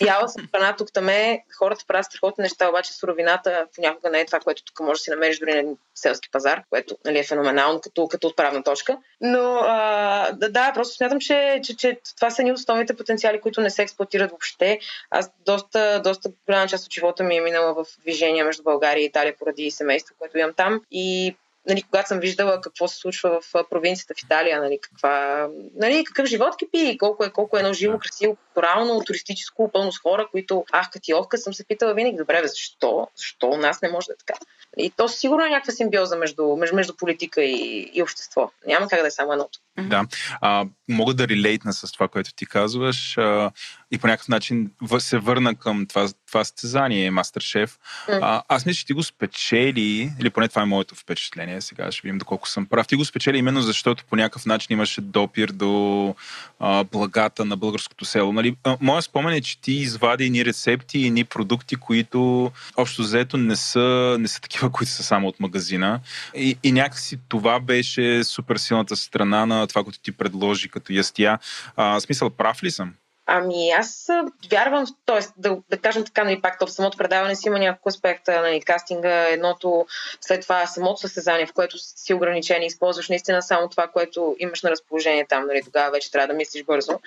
яла 0.00 0.28
съм 0.28 0.48
храна 0.54 0.76
тук-таме. 0.76 1.44
Хората 1.58 1.84
правят 1.88 2.06
страхотни 2.06 2.42
неща, 2.42 2.68
обаче 2.68 2.92
суровината 2.92 3.66
понякога 3.74 4.10
не 4.10 4.20
е 4.20 4.26
това, 4.26 4.40
което 4.40 4.64
тук 4.64 4.80
може 4.80 4.98
да 4.98 5.02
си 5.02 5.10
намериш 5.10 5.38
дори 5.38 5.62
на 5.62 5.74
селски 5.94 6.30
пазар, 6.30 6.62
което 6.70 6.96
нали, 7.04 7.18
е 7.18 7.24
феноменално 7.24 7.80
като, 7.80 8.08
като 8.08 8.26
отправна 8.26 8.62
точка. 8.62 8.98
Но 9.20 9.58
а, 9.62 10.32
да, 10.32 10.48
да, 10.48 10.72
просто 10.74 10.96
смятам, 10.96 11.20
че, 11.20 11.60
че, 11.64 11.76
че 11.76 11.98
това 12.16 12.30
са 12.30 12.42
ни 12.42 12.52
основните 12.52 12.96
потенциали, 12.96 13.40
които 13.40 13.60
не 13.60 13.70
се 13.70 13.82
експлуатират 13.82 14.30
въобще. 14.30 14.78
Аз 15.10 15.30
доста, 15.46 16.00
доста 16.04 16.30
голяма 16.46 16.68
част 16.68 16.86
от 16.86 16.92
живота 16.92 17.24
ми 17.24 17.36
е 17.36 17.40
минала 17.40 17.74
в 17.74 17.86
движение 18.00 18.44
между 18.44 18.62
България 18.62 19.02
и 19.02 19.06
Италия 19.06 19.36
поради 19.38 19.70
семейство, 19.70 20.14
което 20.18 20.38
имам 20.38 20.54
там. 20.54 20.80
И 20.90 21.36
нали, 21.68 21.82
когато 21.82 22.08
съм 22.08 22.20
виждала 22.20 22.60
какво 22.60 22.88
се 22.88 22.96
случва 22.96 23.40
в 23.40 23.64
провинцията 23.70 24.14
в 24.14 24.22
Италия, 24.24 24.60
нали, 24.60 24.78
каква, 24.82 25.48
нали, 25.74 26.04
какъв 26.04 26.26
живот 26.26 26.56
кипи, 26.58 26.98
колко 26.98 27.24
е, 27.24 27.30
колко 27.30 27.56
е 27.56 27.60
едно 27.60 27.72
живо, 27.72 27.98
красиво, 27.98 28.36
културално, 28.36 29.04
туристическо, 29.04 29.70
пълно 29.72 29.92
с 29.92 29.98
хора, 29.98 30.28
които 30.30 30.64
ахка 30.72 31.00
ти 31.00 31.14
охка, 31.14 31.38
съм 31.38 31.54
се 31.54 31.64
питала 31.64 31.94
винаги, 31.94 32.16
добре, 32.16 32.42
бе, 32.42 32.48
защо? 32.48 33.08
Защо 33.16 33.46
у 33.46 33.56
нас 33.56 33.82
не 33.82 33.88
може 33.88 34.06
да 34.06 34.12
е 34.12 34.16
така? 34.26 34.38
И 34.76 34.90
то 34.90 35.08
сигурно 35.08 35.44
е 35.44 35.50
някаква 35.50 35.72
симбиоза 35.72 36.16
между, 36.16 36.56
между, 36.56 36.76
между 36.76 36.96
политика 36.96 37.42
и, 37.42 37.90
и 37.94 38.02
общество. 38.02 38.50
Няма 38.66 38.88
как 38.88 39.00
да 39.00 39.06
е 39.06 39.10
само 39.10 39.32
едното. 39.32 39.58
Да. 39.78 40.04
А, 40.40 40.64
мога 40.88 41.14
да 41.14 41.28
релейтна 41.28 41.72
с 41.72 41.92
това, 41.92 42.08
което 42.08 42.34
ти 42.34 42.46
казваш 42.46 43.18
а, 43.18 43.50
и 43.90 43.98
по 43.98 44.06
някакъв 44.06 44.28
начин 44.28 44.70
се 44.98 45.18
върна 45.18 45.54
към 45.54 45.86
това, 45.86 46.08
това 46.26 46.44
състезание, 46.44 47.10
Мастершеф. 47.10 47.78
А, 48.08 48.42
аз 48.48 48.66
мисля, 48.66 48.78
че 48.78 48.86
ти 48.86 48.92
го 48.92 49.02
спечели, 49.02 50.12
или 50.20 50.30
поне 50.30 50.48
това 50.48 50.62
е 50.62 50.66
моето 50.66 50.94
впечатление, 50.94 51.51
сега 51.60 51.92
ще 51.92 52.02
видим 52.02 52.18
доколко 52.18 52.48
съм 52.48 52.66
прав. 52.66 52.86
Ти 52.86 52.96
го 52.96 53.04
спечели 53.04 53.38
именно 53.38 53.62
защото 53.62 54.04
по 54.04 54.16
някакъв 54.16 54.46
начин 54.46 54.72
имаше 54.72 55.00
допир 55.00 55.48
до 55.48 56.14
а, 56.60 56.84
благата 56.84 57.44
на 57.44 57.56
българското 57.56 58.04
село. 58.04 58.32
Нали? 58.32 58.56
Моя 58.80 59.02
спомен 59.02 59.34
е, 59.34 59.40
че 59.40 59.60
ти 59.60 59.72
извади 59.72 60.30
ни 60.30 60.44
рецепти 60.44 60.98
и 60.98 61.10
ни 61.10 61.24
продукти, 61.24 61.76
които 61.76 62.50
общо 62.76 63.02
взето 63.02 63.36
не 63.36 63.56
са, 63.56 64.16
не 64.20 64.28
са 64.28 64.40
такива, 64.40 64.70
които 64.72 64.92
са 64.92 65.02
само 65.02 65.28
от 65.28 65.40
магазина. 65.40 66.00
И, 66.34 66.56
и 66.62 66.72
някакси 66.72 67.18
това 67.28 67.60
беше 67.60 68.24
супер 68.24 68.56
силната 68.56 68.96
страна 68.96 69.46
на 69.46 69.66
това, 69.66 69.84
което 69.84 69.98
ти 69.98 70.12
предложи 70.12 70.68
като 70.68 70.92
ястия. 70.92 71.38
А, 71.76 72.00
смисъл, 72.00 72.30
прав 72.30 72.62
ли 72.62 72.70
съм? 72.70 72.92
Ами 73.34 73.70
аз 73.70 74.08
вярвам, 74.50 74.86
т.е. 75.06 75.20
Да, 75.36 75.58
да 75.70 75.78
кажем 75.78 76.04
така, 76.04 76.24
нали, 76.24 76.40
пак 76.40 76.58
то 76.58 76.66
в 76.66 76.72
самото 76.72 76.98
предаване 76.98 77.36
си 77.36 77.48
има 77.48 77.58
няколко 77.58 77.88
аспекта, 77.88 78.40
нали, 78.40 78.60
кастинга, 78.60 79.28
едното, 79.28 79.86
след 80.20 80.42
това 80.42 80.66
самото 80.66 81.00
състезание, 81.00 81.46
в 81.46 81.52
което 81.52 81.78
си 81.78 82.14
ограничен 82.14 82.62
и 82.62 82.66
използваш 82.66 83.08
наистина 83.08 83.42
само 83.42 83.68
това, 83.68 83.86
което 83.86 84.36
имаш 84.38 84.62
на 84.62 84.70
разположение 84.70 85.26
там, 85.28 85.46
нали, 85.46 85.62
тогава 85.64 85.90
вече 85.90 86.10
трябва 86.10 86.26
да 86.26 86.34
мислиш 86.34 86.64
бързо. 86.64 87.00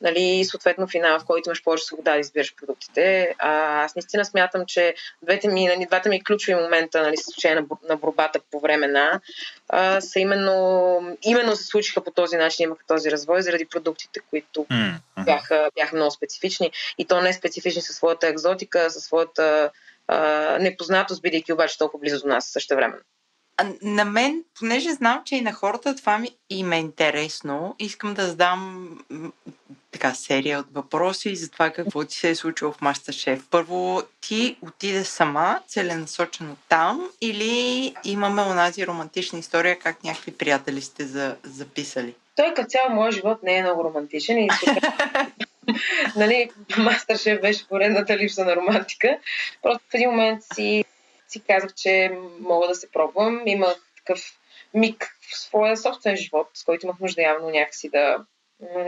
Нали, 0.00 0.20
и 0.20 0.44
съответно 0.44 0.88
финал, 0.88 1.18
в 1.18 1.24
който 1.24 1.48
имаш 1.48 1.62
повече 1.62 1.84
свобода 1.84 2.12
да 2.12 2.18
избираш 2.18 2.54
продуктите. 2.56 3.34
А, 3.38 3.82
аз 3.84 3.94
наистина 3.96 4.24
смятам, 4.24 4.66
че 4.66 4.94
двете 5.22 5.48
ми, 5.48 5.66
нали, 5.66 5.86
двата 5.86 6.08
ми 6.08 6.24
ключови 6.24 6.54
момента, 6.54 7.02
нали, 7.02 7.16
с 7.16 7.44
на, 7.44 7.64
на 7.88 7.96
борбата 7.96 8.40
по 8.50 8.60
време 8.60 8.86
на, 8.86 9.20
а, 9.68 10.00
са 10.00 10.20
именно, 10.20 11.16
именно 11.22 11.56
се 11.56 11.64
случиха 11.64 12.04
по 12.04 12.10
този 12.10 12.36
начин, 12.36 12.64
имаха 12.64 12.84
този 12.88 13.10
развой 13.10 13.42
заради 13.42 13.64
продуктите, 13.64 14.20
които 14.30 14.64
mm-hmm. 14.64 14.94
Бяха, 15.24 15.70
бяха 15.74 15.96
много 15.96 16.10
специфични 16.10 16.70
и 16.98 17.04
то 17.04 17.20
не 17.20 17.32
специфични 17.32 17.82
със 17.82 17.96
своята 17.96 18.28
екзотика, 18.28 18.90
със 18.90 19.04
своята 19.04 19.70
а, 20.08 20.18
непознатост, 20.60 21.22
бидейки 21.22 21.52
обаче 21.52 21.78
толкова 21.78 22.00
близо 22.00 22.20
до 22.20 22.28
нас 22.28 22.46
също 22.46 22.74
време. 22.74 22.94
На 23.82 24.04
мен, 24.04 24.44
понеже 24.58 24.92
знам, 24.92 25.22
че 25.24 25.36
и 25.36 25.40
на 25.40 25.52
хората 25.52 25.96
това 25.96 26.18
ми 26.18 26.28
им 26.50 26.72
е 26.72 26.78
интересно, 26.78 27.76
искам 27.78 28.14
да 28.14 28.26
задам 28.26 28.88
така 29.92 30.14
серия 30.14 30.58
от 30.58 30.66
въпроси 30.74 31.36
за 31.36 31.50
това 31.50 31.70
какво 31.70 32.04
ти 32.04 32.16
се 32.16 32.30
е 32.30 32.34
случило 32.34 32.72
в 32.72 32.80
Мастершеф. 32.80 33.46
Първо, 33.50 34.02
ти 34.20 34.56
отиде 34.62 35.04
сама, 35.04 35.60
целенасочено 35.68 36.56
там 36.68 37.10
или 37.20 37.94
имаме 38.04 38.42
онази 38.42 38.86
романтична 38.86 39.38
история, 39.38 39.78
как 39.78 40.04
някакви 40.04 40.32
приятели 40.32 40.80
сте 40.80 41.04
за, 41.04 41.36
записали? 41.42 42.14
Той 42.36 42.54
като 42.54 42.68
цяло 42.68 42.94
моят 42.94 43.14
живот 43.14 43.42
не 43.42 43.56
е 43.56 43.62
много 43.62 43.84
романтичен 43.84 44.38
и 44.38 44.48
нали, 46.16 46.50
Мастершеф 46.78 47.40
беше 47.40 47.68
поредната 47.68 48.16
липса 48.16 48.44
на 48.44 48.56
романтика. 48.56 49.18
Просто 49.62 49.84
в 49.90 49.94
един 49.94 50.10
момент 50.10 50.42
си, 50.54 50.84
си 51.28 51.40
казах, 51.40 51.74
че 51.74 52.18
мога 52.40 52.68
да 52.68 52.74
се 52.74 52.90
пробвам. 52.90 53.42
Имах 53.46 53.76
такъв 53.96 54.38
миг 54.74 55.08
в 55.30 55.38
своя 55.38 55.76
собствен 55.76 56.16
живот, 56.16 56.48
с 56.54 56.64
който 56.64 56.86
имах 56.86 57.00
нужда 57.00 57.22
явно 57.22 57.50
някакси 57.50 57.90
да, 57.90 58.18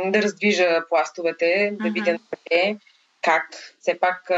да 0.04 0.22
раздвижа 0.22 0.82
пластовете, 0.88 1.72
да 1.82 1.90
видя 1.90 2.18
къде, 2.30 2.76
как. 3.22 3.48
Все 3.80 3.98
пак 3.98 4.30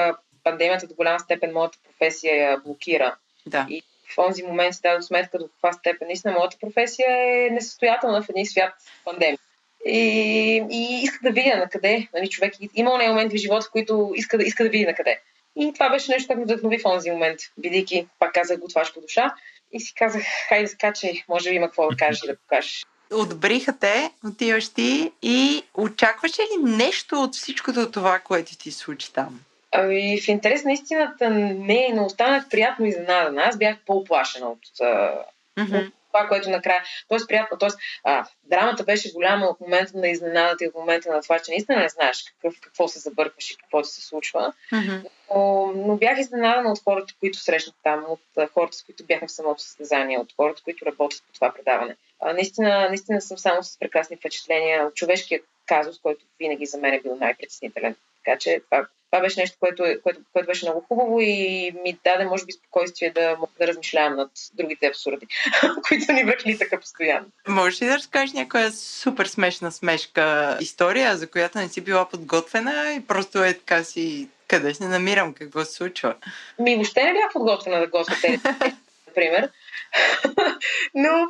пандемията 0.44 0.86
до 0.86 0.94
голяма 0.94 1.20
степен 1.20 1.52
моята 1.52 1.78
професия 1.84 2.36
я 2.36 2.58
блокира. 2.58 3.16
Да. 3.46 3.66
И 3.70 3.82
в 4.12 4.16
този 4.16 4.42
момент 4.42 4.74
си 4.74 4.80
дадох 4.82 5.04
сметка 5.04 5.38
до 5.38 5.48
каква 5.48 5.72
степен 5.72 6.06
наистина 6.06 6.34
моята 6.34 6.56
професия 6.60 7.08
е 7.10 7.50
несъстоятелна 7.50 8.22
в 8.22 8.28
един 8.28 8.46
свят 8.46 8.72
пандемия. 9.04 9.38
И, 9.86 9.98
и 10.70 11.00
иска 11.02 11.18
да 11.22 11.30
видя 11.30 11.56
на 11.56 11.68
къде. 11.68 12.08
Нали, 12.14 12.28
човек 12.28 12.54
има 12.74 12.98
не 12.98 13.08
моменти 13.08 13.38
в 13.38 13.40
живота, 13.40 13.66
в 13.66 13.72
които 13.72 14.12
иска 14.14 14.38
да, 14.38 14.44
иска 14.44 14.64
да 14.64 14.70
види 14.70 14.86
на 14.86 14.94
къде. 14.94 15.20
И 15.56 15.72
това 15.74 15.90
беше 15.90 16.10
нещо, 16.10 16.26
което 16.26 16.38
ме 16.38 16.44
вдъхнови 16.44 16.78
в 16.78 16.82
този 16.82 17.10
момент, 17.10 17.40
бидейки, 17.58 18.06
пак 18.18 18.32
казах, 18.32 18.58
готваш 18.58 18.94
по 18.94 19.00
душа. 19.00 19.34
И 19.72 19.80
си 19.80 19.94
казах, 19.94 20.22
хайде 20.48 20.66
скачай, 20.66 21.12
може 21.28 21.50
би 21.50 21.56
има 21.56 21.66
какво 21.66 21.90
да 21.90 21.96
кажеш 21.96 22.22
и 22.24 22.26
да 22.26 22.36
покажеш. 22.36 22.86
Отбриха 23.12 23.78
те, 23.80 24.10
отиваш 24.26 24.68
ти 24.68 25.12
и 25.22 25.62
очакваш 25.75 26.38
ли 26.38 26.62
нещо 26.62 27.22
от 27.22 27.34
всичкото 27.34 27.90
това, 27.90 28.18
което 28.18 28.58
ти 28.58 28.70
случи 28.70 29.12
там? 29.12 29.40
Ами, 29.72 30.20
в 30.20 30.28
интерес 30.28 30.64
на 30.64 30.72
истината 30.72 31.30
не, 31.30 31.90
но 31.94 32.04
останах 32.04 32.48
приятно 32.48 32.86
изненадана. 32.86 33.42
Аз 33.42 33.58
бях 33.58 33.76
по-оплашена 33.86 34.46
от, 34.46 34.66
mm-hmm. 34.78 35.86
от 35.86 35.92
това, 36.06 36.28
което 36.28 36.50
накрая. 36.50 36.82
Тоест, 37.08 37.28
приятно. 37.28 37.58
Тоест, 37.58 37.78
а, 38.04 38.26
драмата 38.44 38.84
беше 38.84 39.12
голяма 39.12 39.46
от 39.46 39.60
момента 39.60 39.98
на 39.98 40.08
изненадата 40.08 40.64
и 40.64 40.68
от 40.68 40.75
момента 40.75 41.10
на 41.10 41.22
това, 41.22 41.38
че 41.38 41.50
наистина 41.50 41.78
не 41.78 41.88
знаеш 41.88 42.25
какъв, 42.25 42.60
какво 42.60 42.88
се 42.88 42.98
забъркваш 42.98 43.50
и 43.50 43.56
какво 43.56 43.82
ти 43.82 43.88
се 43.88 44.00
случва. 44.06 44.52
Mm-hmm. 44.72 45.08
Но, 45.34 45.72
но 45.76 45.96
бях 45.96 46.18
изненадана 46.18 46.72
от 46.72 46.82
хората, 46.84 47.14
които 47.20 47.38
срещнах 47.38 47.75
там, 47.82 48.04
от 48.08 48.50
хората, 48.54 48.76
с 48.76 48.82
които 48.82 49.04
бяхме 49.04 49.28
в 49.28 49.32
самото 49.32 49.62
състезание, 49.62 50.18
от 50.18 50.32
хората, 50.36 50.62
които 50.64 50.86
работят 50.86 51.22
по 51.26 51.32
това 51.32 51.52
предаване. 51.52 51.96
А, 52.20 52.32
наистина, 52.32 52.88
наистина 52.88 53.20
съм 53.20 53.38
само 53.38 53.62
с 53.62 53.78
прекрасни 53.78 54.16
впечатления 54.16 54.87
от 54.87 54.94
човешкият 54.94 55.44
казус, 55.66 56.00
който 56.00 56.25
винаги 56.38 56.66
за 56.66 56.78
мен 56.78 56.94
е 56.94 57.00
бил 57.00 57.16
най-притеснителен. 57.16 57.94
Така 58.25 58.38
че 58.38 58.61
това 58.70 58.87
това 59.11 59.20
беше 59.20 59.40
нещо, 59.40 59.56
което, 59.61 59.85
което, 60.02 60.20
което 60.32 60.46
беше 60.46 60.66
много 60.66 60.80
хубаво 60.88 61.20
и 61.20 61.73
ми 61.85 61.99
даде, 62.04 62.25
може 62.25 62.44
би, 62.44 62.52
спокойствие 62.52 63.11
да 63.11 63.37
да 63.61 63.66
размишлявам 63.66 64.16
над 64.16 64.30
другите 64.54 64.87
абсурди, 64.87 65.26
които 65.88 66.12
ни 66.12 66.25
връхлитаха 66.25 66.80
постоянно. 66.80 67.26
Можеш 67.49 67.82
ли 67.82 67.87
да 67.87 67.94
разкажеш 67.94 68.32
някоя 68.32 68.73
супер 68.73 69.26
смешна 69.26 69.73
смешка 69.73 70.58
история, 70.61 71.16
за 71.16 71.30
която 71.30 71.58
не 71.58 71.68
си 71.68 71.80
била 71.80 72.08
подготвена 72.08 72.94
и 72.94 73.06
просто 73.06 73.44
е 73.44 73.54
така 73.54 73.85
си 73.85 74.28
къде 74.49 74.75
се 74.75 74.85
намирам, 74.85 75.35
какво 75.35 75.64
се 75.64 75.73
случва? 75.73 76.14
Ми 76.58 76.75
въобще 76.75 77.04
не 77.04 77.12
бях 77.12 77.32
подготвена 77.32 77.80
да 77.80 78.04
тези, 78.23 78.40
например. 79.06 79.50
Но, 80.94 81.26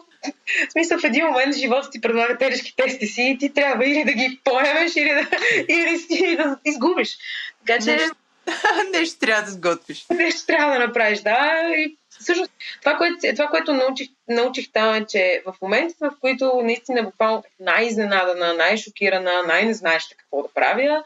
в 0.69 0.73
смисъл, 0.73 0.99
в 0.99 1.05
един 1.05 1.27
момент 1.27 1.57
живота 1.57 1.91
ти 1.91 2.01
предлага 2.01 2.39
тежки 2.39 2.77
тести 2.77 3.07
си 3.07 3.23
и 3.23 3.39
ти 3.39 3.55
трябва 3.55 3.87
или 3.87 4.05
да 4.05 4.13
ги 4.13 4.41
поемеш, 4.45 4.97
или 4.97 5.09
да, 5.15 5.29
или, 5.69 6.07
или 6.11 6.37
да 6.37 6.59
изгубиш. 6.65 7.19
Така 7.67 7.85
че... 7.85 7.91
Нещо, 7.91 8.17
нещо 8.93 9.19
трябва 9.19 9.43
да 9.43 9.51
сготвиш. 9.51 10.07
Нещо 10.11 10.47
трябва 10.47 10.73
да 10.73 10.87
направиш, 10.87 11.21
да. 11.21 11.63
И 11.77 11.97
всъщност, 12.21 12.53
това, 12.81 12.97
което, 12.97 13.17
това, 13.33 13.47
което 13.47 13.73
научих, 13.73 14.09
научих 14.29 14.73
там 14.73 14.95
е, 14.95 15.07
че 15.07 15.43
в 15.47 15.55
моментите, 15.63 16.05
в 16.05 16.13
които 16.21 16.61
наистина 16.65 17.03
буквално 17.03 17.45
най-изненадана, 17.61 18.55
най-шокирана, 18.55 19.43
най-не 19.47 19.75
знаеща 19.75 20.15
какво 20.15 20.43
да 20.43 20.49
правя, 20.49 21.05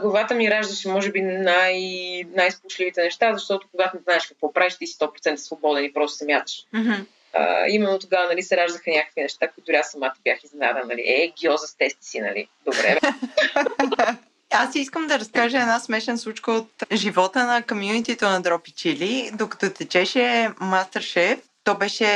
главата 0.00 0.34
ми 0.34 0.50
раждаше, 0.50 0.88
може 0.88 1.10
би, 1.10 1.20
най- 1.20 2.24
най-спушливите 2.36 3.02
неща, 3.02 3.34
защото 3.34 3.68
когато 3.70 3.96
не 3.96 4.02
знаеш 4.02 4.26
какво 4.26 4.52
правиш, 4.52 4.78
ти 4.78 4.86
си 4.86 4.98
100% 4.98 5.36
свободен 5.36 5.84
и 5.84 5.92
просто 5.92 6.18
се 6.18 6.24
мяташ. 6.26 6.64
Mm-hmm. 6.74 7.04
А, 7.32 7.68
именно 7.68 7.98
тогава 7.98 8.26
нали, 8.28 8.42
се 8.42 8.56
раждаха 8.56 8.90
някакви 8.90 9.22
неща, 9.22 9.48
които 9.48 9.72
аз 9.72 9.90
самата 9.90 10.14
бях 10.24 10.44
изненадана. 10.44 10.84
Нали. 10.86 11.02
Е, 11.06 11.32
гиоза 11.40 11.66
с 11.66 11.76
тести 11.76 12.06
си, 12.06 12.20
нали? 12.20 12.48
Добре. 12.64 12.98
Аз 14.50 14.74
искам 14.74 15.06
да 15.06 15.18
разкажа 15.18 15.58
една 15.58 15.80
смешна 15.80 16.18
случка 16.18 16.52
от 16.52 16.70
живота 16.92 17.44
на 17.44 17.62
комьюнитито 17.62 18.24
на 18.24 18.40
Дропи 18.40 18.70
Чили. 18.70 19.30
Докато 19.34 19.70
течеше 19.70 20.50
Мастер 20.60 21.02
то 21.64 21.74
беше 21.74 22.06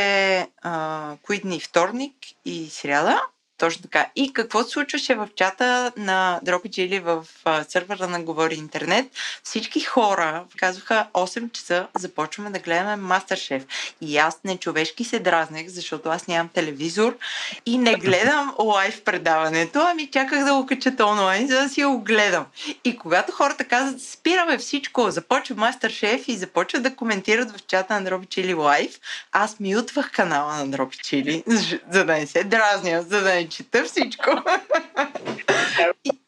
а, 0.63 1.15
кои? 1.23 1.61
Вторник 1.61 2.15
и 2.45 2.71
сряда. 2.71 3.23
Точно 3.63 3.83
така. 3.83 4.07
И 4.17 4.33
какво 4.33 4.63
се 4.63 4.71
случваше 4.71 5.15
в 5.15 5.29
чата 5.37 5.93
на 5.97 6.41
Дропич 6.43 6.79
или 6.79 6.99
в 7.01 7.27
сървъра 7.69 8.09
на 8.09 8.23
Говори 8.23 8.55
Интернет? 8.55 9.07
Всички 9.43 9.81
хора 9.81 10.45
казваха 10.57 11.07
8 11.15 11.53
часа 11.53 11.87
започваме 11.99 12.51
да 12.51 12.59
гледаме 12.59 12.97
Мастершеф. 12.97 13.67
И 14.01 14.19
аз 14.19 14.39
нечовешки 14.45 15.05
се 15.05 15.19
дразнех, 15.19 15.69
защото 15.69 16.09
аз 16.09 16.27
нямам 16.27 16.49
телевизор 16.49 17.17
и 17.67 17.79
не 17.79 17.95
гледам 17.95 18.55
лайв 18.59 19.03
предаването, 19.03 19.87
ами 19.91 20.11
чаках 20.11 20.45
да 20.45 20.55
го 20.55 20.67
качат 20.67 21.01
онлайн, 21.01 21.49
за 21.49 21.63
да 21.63 21.69
си 21.69 21.85
го 21.85 21.99
гледам. 21.99 22.47
И 22.85 22.99
когато 22.99 23.33
хората 23.33 23.65
казват, 23.65 24.03
спираме 24.03 24.59
всичко, 24.59 25.11
започва 25.11 25.57
Мастершеф 25.57 26.29
и 26.29 26.37
започват 26.37 26.83
да 26.83 26.97
коментират 26.97 27.51
в 27.51 27.67
чата 27.67 27.95
на 27.95 28.05
Дропич 28.05 28.37
или 28.37 28.55
лайв, 28.55 29.01
аз 29.33 29.61
мютвах 29.61 30.11
канала 30.11 30.55
на 30.55 30.71
Дропич 30.71 31.13
или, 31.13 31.45
за 31.91 32.05
да 32.05 32.13
не 32.13 32.27
се 32.27 32.45
дразня, 32.45 33.03
за 33.03 33.21
да 33.21 33.35
не 33.35 33.52
чета 33.57 33.85
всичко. 33.85 34.31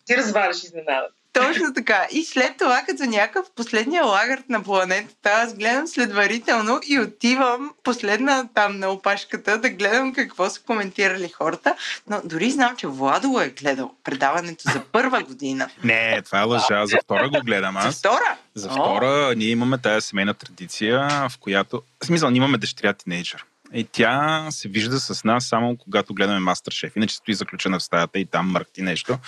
Ти 0.06 0.16
разваляш 0.16 0.64
изненада. 0.64 1.06
Точно 1.34 1.74
така. 1.74 2.06
И 2.10 2.24
след 2.24 2.56
това, 2.58 2.82
като 2.86 3.04
някакъв 3.04 3.46
последния 3.56 4.04
лагърт 4.04 4.48
на 4.48 4.62
планетата, 4.62 5.30
аз 5.30 5.54
гледам 5.54 5.86
следварително 5.86 6.80
и 6.88 7.00
отивам 7.00 7.70
последна 7.82 8.48
там 8.54 8.78
на 8.78 8.88
опашката 8.88 9.58
да 9.58 9.70
гледам 9.70 10.12
какво 10.12 10.50
са 10.50 10.60
коментирали 10.60 11.28
хората. 11.28 11.76
Но 12.10 12.20
дори 12.24 12.50
знам, 12.50 12.76
че 12.76 12.86
Владо 12.86 13.40
е 13.40 13.48
гледал 13.48 13.94
предаването 14.04 14.70
за 14.72 14.80
първа 14.92 15.22
година. 15.22 15.68
Не, 15.84 16.22
това 16.22 16.40
е 16.40 16.44
лъжа. 16.44 16.86
За 16.86 16.96
втора 17.04 17.28
го 17.28 17.40
гледам 17.44 17.76
аз. 17.76 17.84
За 17.84 17.98
втора? 17.98 18.36
За 18.54 18.70
втора 18.70 19.28
О. 19.30 19.34
ние 19.36 19.48
имаме 19.48 19.78
тази 19.78 20.06
семейна 20.06 20.34
традиция, 20.34 21.08
в 21.30 21.38
която... 21.40 21.82
В 22.02 22.06
смисъл, 22.06 22.30
ние 22.30 22.38
имаме 22.38 22.58
дъщеря 22.58 22.92
тинейджър. 22.92 23.44
И 23.74 23.84
тя 23.92 24.46
се 24.50 24.68
вижда 24.68 25.00
с 25.00 25.24
нас 25.24 25.46
само 25.46 25.76
когато 25.76 26.14
гледаме 26.14 26.40
Мастер-шеф. 26.40 26.92
Иначе 26.96 27.16
стои 27.16 27.34
заключена 27.34 27.78
в 27.78 27.82
стаята 27.82 28.18
и 28.18 28.24
там 28.24 28.50
мъркти 28.50 28.82
нещо. 28.82 29.18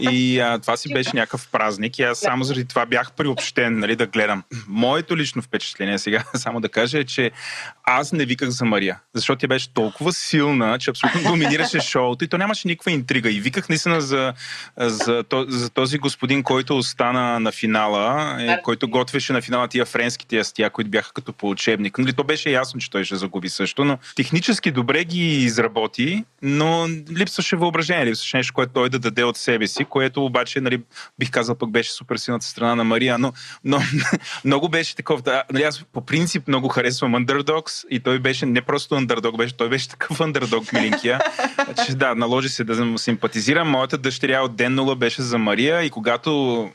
И 0.00 0.40
а, 0.40 0.58
това 0.58 0.76
си 0.76 0.92
беше 0.92 1.10
някакъв 1.14 1.48
празник 1.52 1.98
и 1.98 2.02
аз 2.02 2.18
само 2.18 2.44
заради 2.44 2.64
това 2.64 2.86
бях 2.86 3.12
приобщен 3.12 3.78
нали, 3.78 3.96
да 3.96 4.06
гледам. 4.06 4.42
Моето 4.68 5.16
лично 5.16 5.42
впечатление 5.42 5.98
сега, 5.98 6.24
само 6.34 6.60
да 6.60 6.68
кажа, 6.68 6.98
е, 6.98 7.04
че 7.04 7.30
аз 7.84 8.12
не 8.12 8.24
виках 8.24 8.48
за 8.48 8.64
Мария, 8.64 9.00
защото 9.14 9.40
тя 9.40 9.46
беше 9.46 9.74
толкова 9.74 10.12
силна, 10.12 10.78
че 10.78 10.90
абсолютно 10.90 11.22
доминираше 11.22 11.80
шоуто 11.80 12.24
и 12.24 12.28
то 12.28 12.38
нямаше 12.38 12.68
никаква 12.68 12.92
интрига. 12.92 13.30
И 13.30 13.40
виках 13.40 13.68
наистина 13.68 14.00
за, 14.00 14.32
за, 14.76 15.24
за 15.48 15.70
този 15.70 15.98
господин, 15.98 16.42
който 16.42 16.78
остана 16.78 17.40
на 17.40 17.52
финала, 17.52 18.36
е, 18.40 18.62
който 18.62 18.88
готвеше 18.88 19.32
на 19.32 19.40
финала 19.40 19.68
тия 19.68 19.84
френски 19.84 20.26
тия 20.26 20.44
стия, 20.44 20.70
които 20.70 20.90
бяха 20.90 21.12
като 21.12 21.32
по 21.32 21.50
учебник. 21.50 21.98
Нали, 21.98 22.12
то 22.12 22.24
беше 22.24 22.50
ясно, 22.50 22.80
че 22.80 22.90
той 22.90 23.04
ще 23.04 23.16
загуби 23.16 23.48
също, 23.48 23.84
примерно 23.88 24.14
технически 24.16 24.70
добре 24.70 25.04
ги 25.04 25.44
изработи, 25.44 26.24
но 26.42 26.88
липсваше 27.18 27.56
въображение, 27.56 28.06
липсваше 28.06 28.36
нещо, 28.36 28.54
което 28.54 28.72
той 28.72 28.88
да 28.88 28.98
даде 28.98 29.24
от 29.24 29.36
себе 29.36 29.66
си, 29.66 29.84
което 29.84 30.24
обаче, 30.24 30.60
нали, 30.60 30.82
бих 31.18 31.30
казал, 31.30 31.54
пък 31.54 31.70
беше 31.70 31.92
супер 31.92 32.16
силната 32.16 32.46
страна 32.46 32.74
на 32.74 32.84
Мария, 32.84 33.18
но, 33.18 33.32
но 33.64 33.80
много 34.44 34.68
беше 34.68 34.96
такова. 34.96 35.22
Да, 35.22 35.42
нали, 35.52 35.62
аз 35.62 35.84
по 35.92 36.06
принцип 36.06 36.48
много 36.48 36.68
харесвам 36.68 37.14
Underdogs 37.14 37.88
и 37.90 38.00
той 38.00 38.18
беше 38.18 38.46
не 38.46 38.60
просто 38.62 38.94
Underdog, 38.94 39.36
беше, 39.36 39.56
той 39.56 39.68
беше 39.68 39.88
такъв 39.88 40.18
Underdog, 40.18 40.72
миленкия. 40.72 41.20
Значи, 41.74 41.94
да, 41.94 42.14
наложи 42.14 42.48
се 42.48 42.64
да 42.64 42.84
му 42.84 42.98
симпатизирам. 42.98 43.70
Моята 43.70 43.98
дъщеря 43.98 44.40
от 44.40 44.56
ден 44.56 44.74
нула 44.74 44.96
беше 44.96 45.22
за 45.22 45.38
Мария 45.38 45.82
и 45.82 45.90
когато 45.90 46.30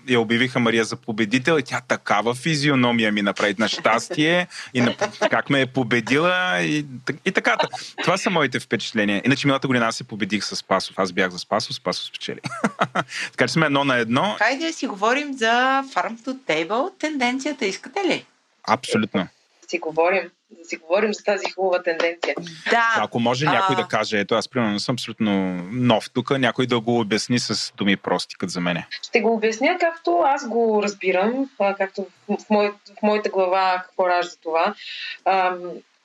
я 0.10 0.20
обявиха 0.20 0.60
Мария 0.60 0.86
за 0.86 0.96
победител, 0.96 1.60
тя 1.66 1.82
такава 1.88 2.36
физиономия 2.36 3.12
ми 3.12 3.22
направи 3.22 3.56
на 3.60 3.68
щастие 3.68 4.48
и 4.74 4.82
на, 4.82 4.96
как 5.30 5.50
ме 5.50 5.62
е 5.62 5.66
победила 5.66 6.62
и, 6.62 6.86
и 7.26 7.32
така. 7.32 7.58
Това 8.04 8.18
са 8.18 8.30
моите 8.30 8.60
впечатления. 8.60 9.22
Иначе 9.26 9.48
миналата 9.48 9.68
година 9.68 9.86
аз 9.86 9.96
се 9.96 10.04
победих 10.04 10.44
с 10.44 10.56
Спасов. 10.56 11.00
Аз 11.00 11.12
бях 11.12 11.32
за 11.32 11.40
Спасов, 11.40 11.76
Спасов 11.76 12.06
спечели. 12.06 12.40
така 13.32 13.48
че 13.48 13.54
сме 13.54 13.66
едно 13.66 13.84
на 13.84 13.98
едно. 13.98 14.36
Хайде 14.38 14.66
да 14.66 14.74
си 14.74 14.88
говорим 14.88 15.34
за 15.34 15.84
Farm 15.94 16.18
to 16.18 16.38
Table. 16.38 17.00
Тенденцията 17.00 17.66
искате 17.66 18.00
ли? 18.08 18.26
Абсолютно. 18.68 19.28
Да 19.62 19.70
си 19.70 19.80
говорим 19.80 20.30
да 20.60 20.66
си 20.66 20.76
говорим 20.76 21.14
за 21.14 21.24
тази 21.24 21.52
хубава 21.52 21.84
тенденция. 21.84 22.36
Да. 22.70 22.94
Ако 22.98 23.20
може 23.20 23.46
някой 23.46 23.76
а... 23.76 23.82
да 23.82 23.88
каже, 23.88 24.20
ето 24.20 24.36
аз 24.36 24.50
примерно 24.50 24.80
съм 24.80 24.94
абсолютно 24.94 25.32
нов 25.72 26.10
тук, 26.14 26.40
някой 26.40 26.68
да 26.68 26.80
го 26.80 27.00
обясни 27.00 27.40
с 27.40 27.74
думи 27.78 27.98
прости, 27.98 28.36
като 28.38 28.52
за 28.52 28.62
мене. 28.62 28.88
Ще 29.02 29.22
го 29.22 29.34
обясня 29.34 29.78
както 29.80 30.22
аз 30.26 30.48
го 30.48 30.84
разбирам, 30.84 31.50
както 31.78 32.08
в, 32.30 32.38
мой, 32.50 32.72
в 33.00 33.02
моята 33.04 33.30
глава 33.30 33.84
какво 33.86 34.10
ражда 34.10 34.36
това. 34.44 34.74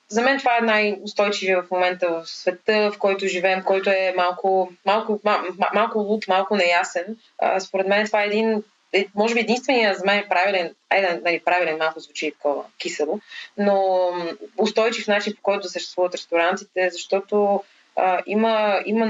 За 0.09 0.23
мен 0.23 0.39
това 0.39 0.59
е 0.59 0.65
най-устойчивия 0.65 1.63
в 1.63 1.71
момента 1.71 2.09
в 2.09 2.27
света, 2.27 2.91
в 2.95 2.99
който 2.99 3.27
живеем, 3.27 3.63
който 3.63 3.91
е 3.91 4.15
малко, 4.17 4.73
малко, 4.87 5.21
мал, 5.25 5.41
малко 5.75 5.99
луд, 5.99 6.29
малко 6.29 6.57
неясен. 6.57 7.17
А, 7.39 7.61
според 7.61 7.87
мен 7.87 8.07
това 8.07 8.23
е 8.23 8.27
един 8.27 8.63
е, 8.93 9.07
може 9.15 9.35
би 9.35 9.41
единствения 9.41 9.95
за 9.95 10.05
мен 10.05 10.25
правилен, 10.29 10.75
айде, 10.91 11.21
нали, 11.25 11.41
правилен 11.45 11.77
малко 11.77 12.01
звучи 12.01 12.33
такова 12.33 12.65
кисело, 12.79 13.21
но 13.57 14.11
устойчив 14.59 15.09
начин 15.09 15.35
по 15.37 15.43
който 15.43 15.63
да 15.63 15.69
съществуват 15.69 16.15
ресторантите, 16.15 16.91
защото 16.91 17.65
а, 17.97 18.23
има, 18.27 18.83
има 18.87 19.07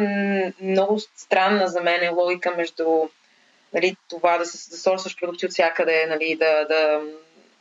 много 0.61 0.99
странна 1.17 1.69
за 1.69 1.81
мен 1.81 2.15
логика 2.15 2.55
между 2.57 3.09
нали, 3.73 3.97
това 4.09 4.39
да, 4.39 4.47
се, 4.47 4.71
да 4.71 4.77
сорсваш 4.77 5.17
продукти 5.21 5.47
от 5.47 5.53
всякъде, 5.53 6.07
нали, 6.07 6.37
да, 6.37 6.65
да, 6.65 7.01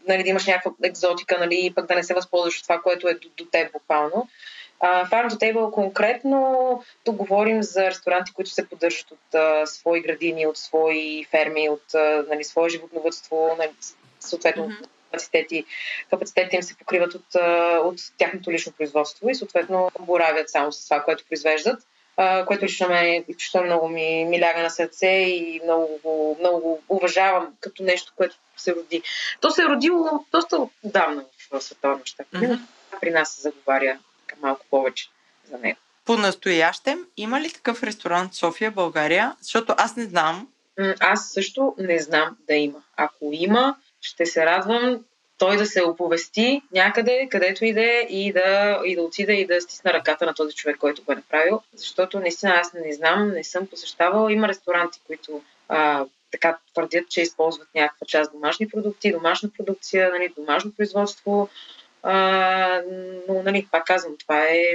нали, 0.08 0.24
да 0.24 0.30
имаш 0.30 0.46
някаква 0.46 0.72
екзотика, 0.84 1.38
нали, 1.40 1.60
и 1.66 1.74
пък 1.74 1.86
да 1.86 1.96
не 1.96 2.04
се 2.04 2.14
възползваш 2.14 2.58
от 2.58 2.64
това, 2.64 2.82
което 2.82 3.08
е 3.08 3.14
до, 3.14 3.30
до 3.38 3.46
теб 3.46 3.72
буквално. 3.72 4.28
Uh, 4.84 5.10
Farm 5.10 5.30
to 5.30 5.38
Table 5.38 5.72
конкретно, 5.72 6.84
тук 7.04 7.16
говорим 7.16 7.64
за 7.64 7.86
ресторанти, 7.86 8.34
които 8.34 8.52
се 8.52 8.70
поддържат 8.70 9.12
от 9.12 9.20
uh, 9.34 9.66
свои 9.66 10.02
градини, 10.02 10.48
от 10.48 10.58
свои 10.58 11.26
ферми, 11.32 11.70
от 11.70 11.92
uh, 11.92 12.30
нали, 12.30 12.44
свое 12.44 12.70
животновътство, 12.70 13.56
нали, 13.58 13.72
съответно 14.20 14.70
mm-hmm. 14.70 14.88
капацитети, 15.06 15.66
капацитетите 16.10 16.56
им 16.56 16.64
се 16.64 16.78
покриват 16.78 17.14
от, 17.14 17.34
uh, 17.34 17.78
от 17.78 17.96
тяхното 18.18 18.52
лично 18.52 18.72
производство 18.72 19.30
и 19.30 19.36
съответно 19.36 19.92
боравят 20.00 20.50
само 20.50 20.72
с 20.72 20.84
това, 20.84 21.04
което 21.04 21.26
произвеждат. 21.26 21.84
Което 22.48 22.66
лично 22.66 22.88
ме 22.88 23.18
изключително 23.18 23.66
много 23.66 23.90
ми, 23.90 24.26
ми 24.26 24.40
ляга 24.40 24.62
на 24.62 24.70
сърце 24.70 25.08
и 25.08 25.62
много, 25.64 26.38
много 26.40 26.82
уважавам 26.90 27.54
като 27.60 27.84
нещо, 27.84 28.14
което 28.16 28.36
се 28.58 28.76
роди. 28.76 29.02
То 29.42 29.52
се 29.52 29.62
е 29.62 29.66
родило 29.66 30.26
доста 30.32 30.68
отдавна 30.84 31.24
в 31.52 31.62
световна 31.62 32.02
щаб. 32.06 32.28
Mm-hmm. 32.34 32.60
При 33.02 33.12
нас 33.12 33.30
се 33.30 33.42
заговаря 33.42 34.00
малко 34.42 34.66
повече 34.70 35.10
за 35.50 35.58
него. 35.58 35.80
По-настоящем, 36.06 37.06
има 37.18 37.42
ли 37.42 37.54
такъв 37.54 37.84
ресторант 37.84 38.34
в 38.34 38.38
София, 38.38 38.72
България? 38.72 39.36
Защото 39.42 39.74
аз 39.78 39.96
не 39.96 40.04
знам. 40.04 40.48
Аз 41.00 41.30
също 41.30 41.76
не 41.78 42.00
знам 42.00 42.38
да 42.48 42.56
има. 42.56 42.80
Ако 42.96 43.30
има, 43.32 43.76
ще 44.02 44.26
се 44.26 44.46
радвам 44.46 45.06
той 45.38 45.58
да 45.58 45.66
се 45.66 45.84
оповести 45.84 46.62
някъде, 46.72 47.28
където 47.32 47.66
иде 47.66 48.08
и 48.10 48.34
да, 48.34 48.82
и 48.86 48.96
да 48.96 49.02
отида 49.02 49.34
и 49.34 49.48
да 49.48 49.62
стисна 49.62 49.94
ръката 49.94 50.26
на 50.26 50.34
този 50.34 50.56
човек, 50.56 50.78
който 50.78 51.04
го 51.04 51.12
е 51.12 51.16
направил. 51.16 51.62
Защото 51.76 52.20
наистина 52.20 52.52
аз 52.52 52.74
не 52.74 52.94
знам, 52.94 53.30
не 53.30 53.44
съм 53.44 53.68
посещавала. 53.68 54.34
Има 54.34 54.48
ресторанти, 54.48 55.02
които 55.08 55.42
а, 55.70 56.06
така 56.32 56.58
твърдят, 56.74 57.10
че 57.10 57.22
използват 57.22 57.68
някаква 57.76 58.08
част 58.08 58.32
домашни 58.32 58.70
продукти, 58.70 59.12
домашна 59.12 59.50
продукция, 59.58 60.10
нали, 60.10 60.34
домашно 60.38 60.72
производство. 60.78 61.50
А, 62.04 62.82
но, 63.28 63.44
нали, 63.44 63.68
пак 63.72 63.86
казвам, 63.86 64.18
това 64.20 64.44
е... 64.44 64.74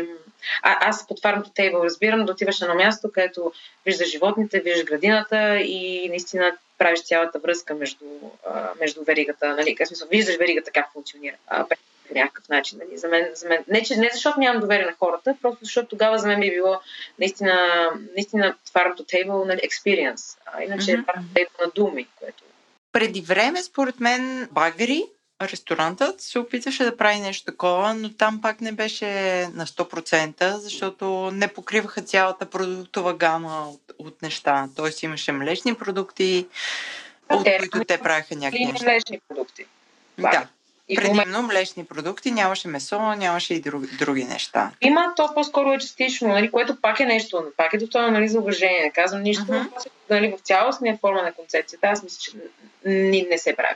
А, 0.62 0.88
аз 0.88 1.06
под 1.06 1.22
фармто 1.22 1.50
тейбъл 1.50 1.82
разбирам 1.82 2.24
да 2.24 2.32
отиваш 2.32 2.60
на 2.60 2.74
място, 2.74 3.10
където 3.12 3.52
виждаш 3.86 4.10
животните, 4.10 4.60
виждаш 4.60 4.84
градината 4.84 5.60
и 5.60 6.08
наистина 6.08 6.52
правиш 6.78 7.04
цялата 7.04 7.38
връзка 7.38 7.74
между, 7.74 8.04
а, 8.50 8.70
между 8.80 9.04
веригата. 9.04 9.56
Нали, 9.56 9.74
как 9.74 9.88
смисъл, 9.88 10.08
виждаш 10.08 10.36
веригата 10.36 10.70
как 10.70 10.92
функционира. 10.92 11.36
А, 11.46 11.66
по 12.08 12.14
някакъв 12.14 12.48
начин. 12.48 12.78
Нали. 12.78 12.98
За 12.98 13.08
мен, 13.08 13.30
за 13.34 13.48
мен, 13.48 13.64
не, 13.68 13.82
че, 13.82 13.96
не 13.96 14.10
защото 14.12 14.40
нямам 14.40 14.60
доверие 14.60 14.86
на 14.86 14.94
хората, 14.98 15.36
просто 15.42 15.58
защото 15.64 15.88
тогава 15.88 16.18
за 16.18 16.28
мен 16.28 16.40
би 16.40 16.50
било 16.50 16.80
наистина, 17.18 17.88
наистина 18.16 18.56
farm 18.74 18.94
to 18.94 19.02
table 19.02 19.46
нали, 19.46 19.60
experience. 19.60 20.38
А 20.46 20.62
иначе 20.64 20.90
mm-hmm. 20.90 21.04
farm 21.04 21.20
to 21.20 21.34
table 21.34 21.64
на 21.64 21.70
думи, 21.74 22.08
което 22.18 22.44
преди 22.92 23.20
време, 23.20 23.62
според 23.62 24.00
мен, 24.00 24.48
багари 24.52 25.04
ресторантът 25.48 26.20
се 26.20 26.38
опитваше 26.38 26.84
да 26.84 26.96
прави 26.96 27.20
нещо 27.20 27.44
такова, 27.44 27.94
но 27.94 28.12
там 28.12 28.40
пак 28.40 28.60
не 28.60 28.72
беше 28.72 29.06
на 29.54 29.66
100%, 29.66 30.56
защото 30.56 31.30
не 31.32 31.48
покриваха 31.48 32.02
цялата 32.02 32.46
продуктова 32.46 33.14
гама 33.14 33.68
от, 33.68 33.92
от 33.98 34.22
неща. 34.22 34.68
Тоест 34.76 35.02
имаше 35.02 35.32
млечни 35.32 35.74
продукти, 35.74 36.46
а, 37.28 37.36
от 37.36 37.44
те, 37.44 37.58
които 37.58 37.84
те 37.84 37.98
правиха 37.98 38.36
някакви 38.36 38.66
неща. 38.66 38.84
млечни 38.84 39.20
продукти. 39.28 39.64
Да. 40.18 40.46
И 40.88 40.96
Предимно 40.96 41.42
млечни 41.42 41.84
продукти, 41.84 42.30
нямаше 42.30 42.68
месо, 42.68 43.00
нямаше 43.00 43.54
и 43.54 43.60
други, 43.60 43.86
други 43.98 44.24
неща. 44.24 44.70
Има, 44.80 45.12
то 45.16 45.34
по-скоро 45.34 45.72
е 45.72 45.78
частично, 45.78 46.28
нали, 46.28 46.50
което 46.50 46.80
пак 46.80 47.00
е 47.00 47.06
нещо, 47.06 47.44
пак 47.56 47.72
е 47.72 47.78
достойно 47.78 48.10
нали, 48.10 48.28
за 48.28 48.38
уважение. 48.38 48.82
Не 48.82 48.90
казвам 48.90 49.22
нищо, 49.22 49.44
uh-huh. 49.44 49.86
нали, 50.10 50.34
в 50.38 50.40
цялостния 50.40 50.98
форма 51.00 51.22
на 51.22 51.32
концепцията, 51.32 51.86
аз 51.86 52.02
мисля, 52.02 52.18
че 52.20 52.30
не, 52.84 53.26
не 53.30 53.38
се 53.38 53.56
прави 53.56 53.74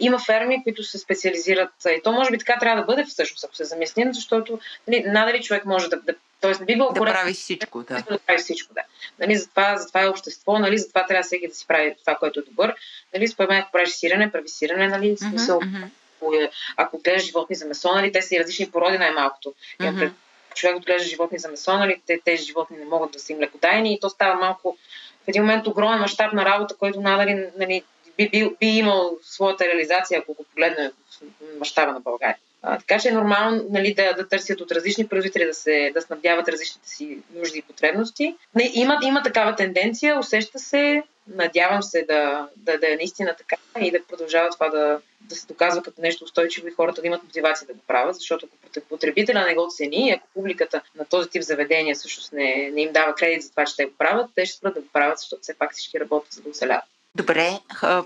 има 0.00 0.18
ферми, 0.18 0.62
които 0.62 0.82
се 0.82 0.98
специализират. 0.98 1.70
И 1.86 2.00
то 2.04 2.12
може 2.12 2.30
би 2.30 2.38
така 2.38 2.58
трябва 2.60 2.82
да 2.82 2.86
бъде 2.86 3.04
всъщност, 3.04 3.44
ако 3.44 3.56
се 3.56 3.64
замислим, 3.64 4.14
защото 4.14 4.60
нали, 4.88 5.04
надали 5.06 5.42
човек 5.42 5.64
може 5.64 5.88
да, 5.88 5.96
да 5.96 6.14
Тоест, 6.42 6.60
не 6.60 6.66
би 6.66 6.76
било 6.76 6.92
да 6.92 7.00
коректно, 7.00 7.20
прави 7.20 7.34
всичко, 7.34 7.82
да. 7.82 8.02
да 8.10 8.18
прави 8.18 8.38
всичко, 8.38 8.74
да. 8.74 8.80
Нали, 9.18 9.36
затова, 9.36 9.76
затова 9.76 10.02
е 10.02 10.08
общество, 10.08 10.58
нали, 10.58 10.78
затова 10.78 11.06
трябва 11.06 11.22
всеки 11.22 11.48
да 11.48 11.54
си 11.54 11.66
прави 11.68 11.94
това, 12.00 12.14
което 12.14 12.40
е 12.40 12.42
добър. 12.42 12.74
Нали, 13.14 13.28
според 13.28 13.50
мен, 13.50 13.58
ако 13.58 13.72
правиш 13.72 13.90
сирене, 13.90 14.32
прави 14.32 14.48
сирене, 14.48 14.88
нали, 14.88 15.16
смисъл, 15.16 15.60
mm-hmm. 15.60 16.50
ако 16.76 16.98
гледаш 16.98 17.22
животни 17.22 17.56
за 17.56 17.66
месо, 17.66 17.94
нали, 17.94 18.12
те 18.12 18.22
са 18.22 18.34
и 18.34 18.40
различни 18.40 18.70
породи 18.70 18.98
най-малкото. 18.98 19.54
Mm-hmm. 19.80 20.10
Човек 20.54 20.76
отглежда 20.76 21.08
животни 21.08 21.38
за 21.38 21.48
месо, 21.48 21.78
нали, 21.78 22.00
те, 22.06 22.20
тези 22.24 22.44
животни 22.44 22.76
не 22.76 22.84
могат 22.84 23.12
да 23.12 23.18
са 23.18 23.32
им 23.32 23.38
млекодайни 23.38 23.94
и 23.94 24.00
то 24.00 24.08
става 24.08 24.40
малко 24.40 24.76
в 25.24 25.28
един 25.28 25.42
момент 25.42 25.66
огромен 25.66 26.00
мащаб 26.00 26.32
на 26.32 26.44
работа, 26.44 26.76
който 26.76 27.00
надали 27.00 27.46
нали, 27.58 27.82
би, 28.16 28.28
би, 28.28 28.50
би 28.60 28.66
имал 28.66 29.18
своята 29.22 29.64
реализация, 29.64 30.18
ако 30.18 30.34
го 30.34 30.44
погледнем 30.44 30.90
в 30.90 31.58
мащаба 31.58 31.92
на 31.92 32.00
България. 32.00 32.36
А, 32.62 32.78
така 32.78 32.98
че 32.98 33.08
е 33.08 33.12
нормално 33.12 33.64
нали, 33.70 33.94
да, 33.94 34.12
да 34.12 34.28
търсят 34.28 34.60
от 34.60 34.72
различни 34.72 35.08
производители 35.08 35.44
да, 35.44 35.54
се, 35.54 35.90
да 35.94 36.00
снабдяват 36.02 36.48
различните 36.48 36.88
си 36.88 37.18
нужди 37.34 37.58
и 37.58 37.62
потребности. 37.62 38.36
Не, 38.54 38.70
има, 38.74 38.98
има 39.02 39.22
такава 39.22 39.56
тенденция, 39.56 40.18
усеща 40.18 40.58
се, 40.58 41.02
надявам 41.26 41.82
се 41.82 42.04
да, 42.08 42.48
да, 42.56 42.78
да 42.78 42.92
е 42.92 42.96
наистина 42.96 43.34
така 43.38 43.56
и 43.80 43.90
да 43.90 44.04
продължава 44.08 44.50
това 44.50 44.68
да, 44.68 45.00
да 45.20 45.34
се 45.34 45.46
доказва 45.46 45.82
като 45.82 46.00
нещо 46.00 46.24
устойчиво 46.24 46.68
и 46.68 46.72
хората 46.72 47.00
да 47.00 47.06
имат 47.06 47.22
мотивация 47.22 47.66
да 47.66 47.74
го 47.74 47.80
правят, 47.86 48.16
защото 48.16 48.48
ако 48.76 48.88
потребителя 48.88 49.44
не 49.46 49.54
го 49.54 49.68
цени, 49.70 50.10
ако 50.10 50.28
публиката 50.34 50.82
на 50.94 51.04
този 51.04 51.30
тип 51.30 51.42
заведения 51.42 51.94
всъщност 51.94 52.32
не, 52.32 52.70
не 52.72 52.82
им 52.82 52.92
дава 52.92 53.14
кредит 53.14 53.42
за 53.42 53.50
това, 53.50 53.64
че 53.64 53.76
те 53.76 53.84
го 53.84 53.92
правят, 53.98 54.30
те 54.34 54.46
ще 54.46 54.56
спрат 54.56 54.74
да 54.74 54.80
го 54.80 54.88
правят, 54.92 55.18
защото 55.18 55.42
все 55.42 55.58
пак 55.58 55.72
всички 55.72 56.00
работят 56.00 56.32
за 56.32 56.42
да 56.42 56.48
оцеляват. 56.48 56.84
Добре, 57.14 57.60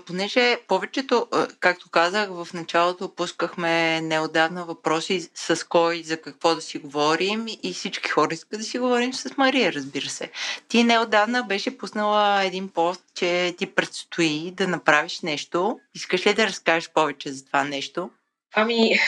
понеже 0.05 0.59
повечето, 0.67 1.27
както 1.59 1.89
казах, 1.89 2.29
в 2.29 2.47
началото 2.53 3.15
пускахме 3.15 4.01
неодавна 4.01 4.65
въпроси 4.65 5.29
с 5.35 5.67
кой, 5.67 6.03
за 6.03 6.21
какво 6.21 6.55
да 6.55 6.61
си 6.61 6.77
говорим 6.77 7.45
и 7.63 7.73
всички 7.73 8.09
хора 8.09 8.33
искат 8.33 8.59
да 8.59 8.65
си 8.65 8.79
говорим 8.79 9.13
с 9.13 9.37
Мария, 9.37 9.73
разбира 9.73 10.09
се. 10.09 10.31
Ти 10.67 10.83
неодавна 10.83 11.43
беше 11.43 11.77
пуснала 11.77 12.43
един 12.43 12.69
пост, 12.69 13.03
че 13.13 13.55
ти 13.57 13.65
предстои 13.65 14.51
да 14.51 14.67
направиш 14.67 15.21
нещо. 15.21 15.79
Искаш 15.95 16.27
ли 16.27 16.33
да 16.33 16.47
разкажеш 16.47 16.89
повече 16.89 17.31
за 17.31 17.45
това 17.45 17.63
нещо? 17.63 18.09
Ами, 18.55 18.99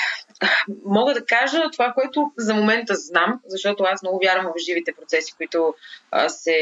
мога 0.86 1.14
да 1.14 1.26
кажа 1.26 1.62
това, 1.72 1.94
което 1.94 2.32
за 2.38 2.54
момента 2.54 2.96
знам, 2.96 3.40
защото 3.46 3.84
аз 3.84 4.02
много 4.02 4.20
вярвам 4.24 4.46
в 4.46 4.64
живите 4.66 4.94
процеси, 5.00 5.34
които 5.38 5.74
се 6.28 6.56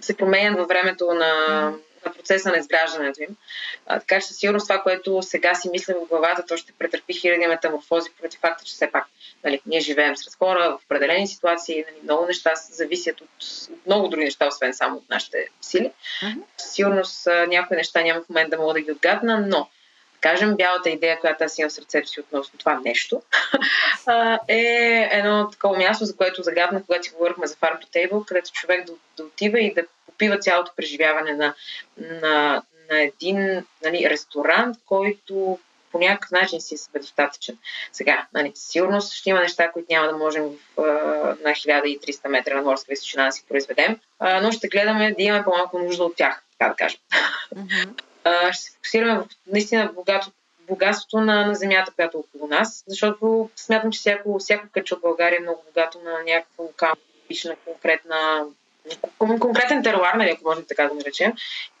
се 0.00 0.16
променят 0.16 0.58
във 0.58 0.68
времето 0.68 1.14
на, 1.14 1.72
на 2.06 2.12
процеса 2.12 2.50
на 2.50 2.58
изграждането 2.58 3.22
им. 3.22 3.36
А, 3.86 4.00
така 4.00 4.20
че 4.20 4.26
със 4.26 4.36
сигурност 4.36 4.68
това, 4.68 4.82
което 4.82 5.22
сега 5.22 5.54
си 5.54 5.68
мисля 5.72 5.94
в 5.94 6.08
главата, 6.08 6.46
то 6.46 6.56
ще 6.56 6.72
претърпи 6.72 7.14
хиляди 7.14 7.46
метаморфози 7.46 8.10
против 8.20 8.40
факта, 8.40 8.64
че 8.64 8.72
все 8.72 8.90
пак 8.90 9.04
нали, 9.44 9.60
ние 9.66 9.80
живеем 9.80 10.16
сред 10.16 10.34
хора 10.34 10.70
в 10.70 10.84
определени 10.84 11.28
ситуации, 11.28 11.84
нали, 11.90 12.02
много 12.02 12.26
неща 12.26 12.52
зависят 12.70 13.20
от, 13.20 13.28
от 13.72 13.86
много 13.86 14.08
други 14.08 14.24
неща, 14.24 14.46
освен 14.46 14.74
само 14.74 14.96
от 14.96 15.10
нашите 15.10 15.48
сили. 15.60 15.92
Със 16.56 16.72
сигурност 16.72 17.28
някои 17.48 17.76
неща 17.76 18.02
няма 18.02 18.20
в 18.20 18.28
момента 18.28 18.56
да 18.56 18.62
мога 18.62 18.72
да 18.72 18.80
ги 18.80 18.92
отгадна, 18.92 19.46
но 19.46 19.68
кажем, 20.24 20.56
бялата 20.56 20.90
идея, 20.90 21.20
която 21.20 21.44
аз 21.44 21.58
имам 21.58 21.70
в 21.70 21.72
сърцето 21.72 22.08
си 22.08 22.20
относно 22.20 22.58
това 22.58 22.80
нещо, 22.84 23.22
е 24.48 25.08
едно 25.12 25.50
такова 25.50 25.78
място, 25.78 26.04
за 26.04 26.16
което 26.16 26.42
загаднах, 26.42 26.82
когато 26.86 27.04
си 27.04 27.10
говорихме 27.10 27.46
за 27.46 27.54
Farm 27.54 27.80
to 27.80 27.88
Table, 27.96 28.24
където 28.24 28.52
човек 28.52 28.86
да, 28.86 28.92
да 29.16 29.24
отива 29.24 29.60
и 29.60 29.74
да 29.74 29.84
попива 30.06 30.38
цялото 30.38 30.72
преживяване 30.76 31.32
на, 31.32 31.54
на, 31.98 32.62
на 32.90 33.02
един 33.02 33.64
нали, 33.84 34.10
ресторант, 34.10 34.76
който 34.86 35.58
по 35.92 35.98
някакъв 35.98 36.30
начин 36.30 36.60
си 36.60 36.74
е 36.94 36.98
достатъчен. 36.98 37.58
Сега, 37.92 38.26
нали, 38.34 38.52
сигурно 38.54 39.00
ще 39.00 39.30
има 39.30 39.40
неща, 39.40 39.72
които 39.72 39.86
няма 39.90 40.06
да 40.06 40.16
можем 40.16 40.44
в, 40.76 40.82
на 41.44 41.50
1300 41.50 42.28
метра 42.28 42.54
на 42.54 42.62
морска 42.62 42.86
височина 42.88 43.26
да 43.26 43.32
си 43.32 43.44
произведем, 43.48 44.00
но 44.42 44.52
ще 44.52 44.68
гледаме 44.68 45.14
да 45.18 45.22
имаме 45.22 45.44
по-малко 45.44 45.78
нужда 45.78 46.04
от 46.04 46.16
тях, 46.16 46.42
така 46.58 46.68
да 46.68 46.76
кажем. 46.76 47.00
Mm-hmm 47.54 48.03
ще 48.52 48.62
се 48.62 48.72
фокусираме 48.72 49.18
в 49.18 49.26
наистина 49.46 49.90
богато, 49.94 50.30
богатството 50.60 51.20
на, 51.20 51.46
на 51.46 51.54
земята, 51.54 51.92
която 51.96 52.16
е 52.16 52.20
около 52.20 52.48
нас, 52.48 52.84
защото 52.86 53.50
смятам, 53.56 53.92
че 53.92 53.98
всяко, 53.98 54.38
всяко 54.38 54.66
кътче 54.72 54.94
от 54.94 55.00
България 55.00 55.36
е 55.36 55.42
много 55.42 55.64
богато 55.66 55.98
на 56.04 56.12
някаква 56.26 56.64
локална, 56.64 56.96
на 57.44 57.56
конкретна 57.64 58.44
конкретен 59.18 59.82
теруар, 59.82 60.14
нали, 60.14 60.30
ако 60.30 60.48
можем 60.48 60.64
така 60.68 60.88
да 60.88 60.94
наречем. 60.94 61.32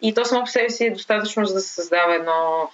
И 0.02 0.14
то 0.14 0.24
само 0.24 0.44
по 0.44 0.50
себе 0.50 0.70
си 0.70 0.86
е 0.86 0.90
достатъчно, 0.90 1.46
за 1.46 1.54
да 1.54 1.60
се 1.60 1.74
създава 1.74 2.14
едно, 2.14 2.70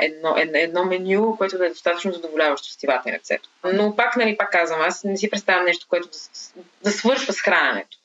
едно, 0.00 0.34
едно, 0.36 0.58
едно 0.58 0.84
меню, 0.84 1.36
което 1.36 1.58
да 1.58 1.66
е 1.66 1.70
достатъчно 1.70 2.12
задоволяващо 2.12 2.68
стивата 2.68 3.10
и 3.10 3.12
рецепт. 3.12 3.44
Но 3.72 3.96
пак, 3.96 4.16
нали, 4.16 4.36
пак 4.36 4.52
казвам, 4.52 4.80
аз 4.80 5.04
не 5.04 5.16
си 5.16 5.30
представям 5.30 5.64
нещо, 5.64 5.86
което 5.88 6.08
да, 6.08 6.18
да 6.82 6.90
свършва 6.90 7.32
с 7.32 7.40
храненето. 7.40 7.98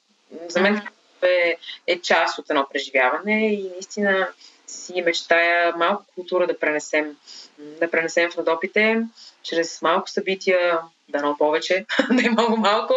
За 0.48 0.62
мен 0.62 0.82
е, 1.22 1.58
е 1.88 2.02
част 2.02 2.40
от 2.40 2.50
едно 2.50 2.68
преживяване 2.74 3.54
и 3.54 3.70
наистина 3.70 4.28
си 4.70 5.02
мечтая 5.02 5.74
малко 5.78 6.06
култура 6.16 6.48
да 6.48 6.60
пренесем, 6.60 7.18
да 7.60 7.92
пренесем 7.92 8.32
в 8.32 8.38
Родопите, 8.38 9.02
чрез 9.44 9.82
малко 9.82 10.10
събития, 10.10 10.80
дано 11.10 11.36
повече, 11.38 11.86
не 12.10 12.30
много 12.30 12.58
малко, 12.58 12.94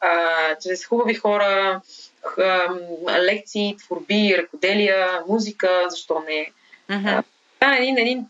а, 0.00 0.54
чрез 0.62 0.86
хубави 0.86 1.14
хора, 1.14 1.80
лекции, 3.18 3.76
творби, 3.78 4.36
ръкоделия, 4.38 5.22
музика, 5.28 5.86
защо 5.88 6.22
не. 6.28 6.52
Mm-hmm. 6.90 7.24
Да, 7.60 7.76
един, 7.76 7.98
един 7.98 8.26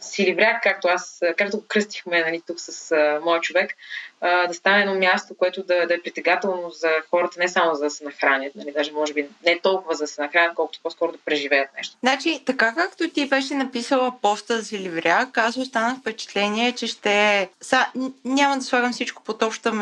силивряк, 0.00 0.62
както 0.62 0.88
аз, 0.88 1.20
както 1.36 1.56
го 1.56 1.64
кръстихме 1.68 2.24
нали, 2.24 2.42
тук 2.46 2.60
с 2.60 2.92
а, 2.92 3.20
моя 3.24 3.40
човек, 3.40 3.74
да 4.22 4.54
стане 4.54 4.80
едно 4.80 4.94
място, 4.94 5.34
което 5.38 5.62
да, 5.62 5.86
да 5.86 5.94
е 5.94 6.02
притегателно 6.02 6.70
за 6.70 6.90
хората, 7.10 7.40
не 7.40 7.48
само 7.48 7.74
за 7.74 7.84
да 7.84 7.90
се 7.90 8.04
нахранят, 8.04 8.54
нали, 8.54 8.72
даже 8.72 8.92
може 8.92 9.12
би 9.12 9.26
не 9.46 9.58
толкова 9.58 9.94
за 9.94 10.04
да 10.04 10.08
се 10.08 10.22
нахранят, 10.22 10.54
колкото 10.54 10.80
по-скоро 10.82 11.12
да 11.12 11.18
преживеят 11.18 11.70
нещо. 11.76 11.96
Значи, 12.00 12.42
така 12.46 12.74
както 12.74 13.08
ти 13.08 13.28
беше 13.28 13.54
написала 13.54 14.12
поста 14.22 14.56
за 14.56 14.64
Силивряк, 14.64 15.38
аз 15.38 15.56
останах 15.56 15.98
впечатление, 15.98 16.72
че 16.72 16.86
ще... 16.86 17.48
Са, 17.60 17.86
няма 18.24 18.56
да 18.56 18.62
слагам 18.62 18.92
всичко 18.92 19.22
под 19.22 19.42
обща 19.42 19.72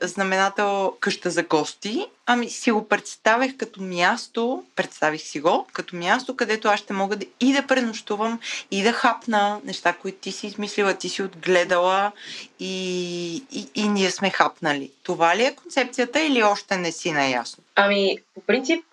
знаменател 0.00 0.94
къща 1.00 1.30
за 1.30 1.42
гости, 1.42 2.06
Ами 2.32 2.50
си 2.50 2.70
го 2.70 2.88
представих 2.88 3.56
като 3.56 3.82
място, 3.82 4.64
представих 4.76 5.20
си 5.20 5.40
го 5.40 5.66
като 5.72 5.96
място, 5.96 6.36
където 6.36 6.68
аз 6.68 6.80
ще 6.80 6.92
мога 6.92 7.16
да, 7.16 7.26
и 7.40 7.52
да 7.52 7.66
пренощувам, 7.66 8.40
и 8.70 8.82
да 8.82 8.92
хапна 8.92 9.60
неща, 9.64 9.92
които 9.92 10.18
ти 10.18 10.32
си 10.32 10.46
измислила, 10.46 10.94
ти 10.94 11.08
си 11.08 11.22
отгледала 11.22 12.12
и, 12.60 13.44
и, 13.52 13.66
и 13.80 13.88
ние 13.88 14.10
сме 14.10 14.30
хапнали. 14.30 14.90
Това 15.02 15.36
ли 15.36 15.44
е 15.44 15.54
концепцията 15.54 16.20
или 16.20 16.42
още 16.42 16.76
не 16.76 16.92
си 16.92 17.12
наясно? 17.12 17.64
Ами, 17.74 18.18
по 18.34 18.40
принцип, 18.40 18.84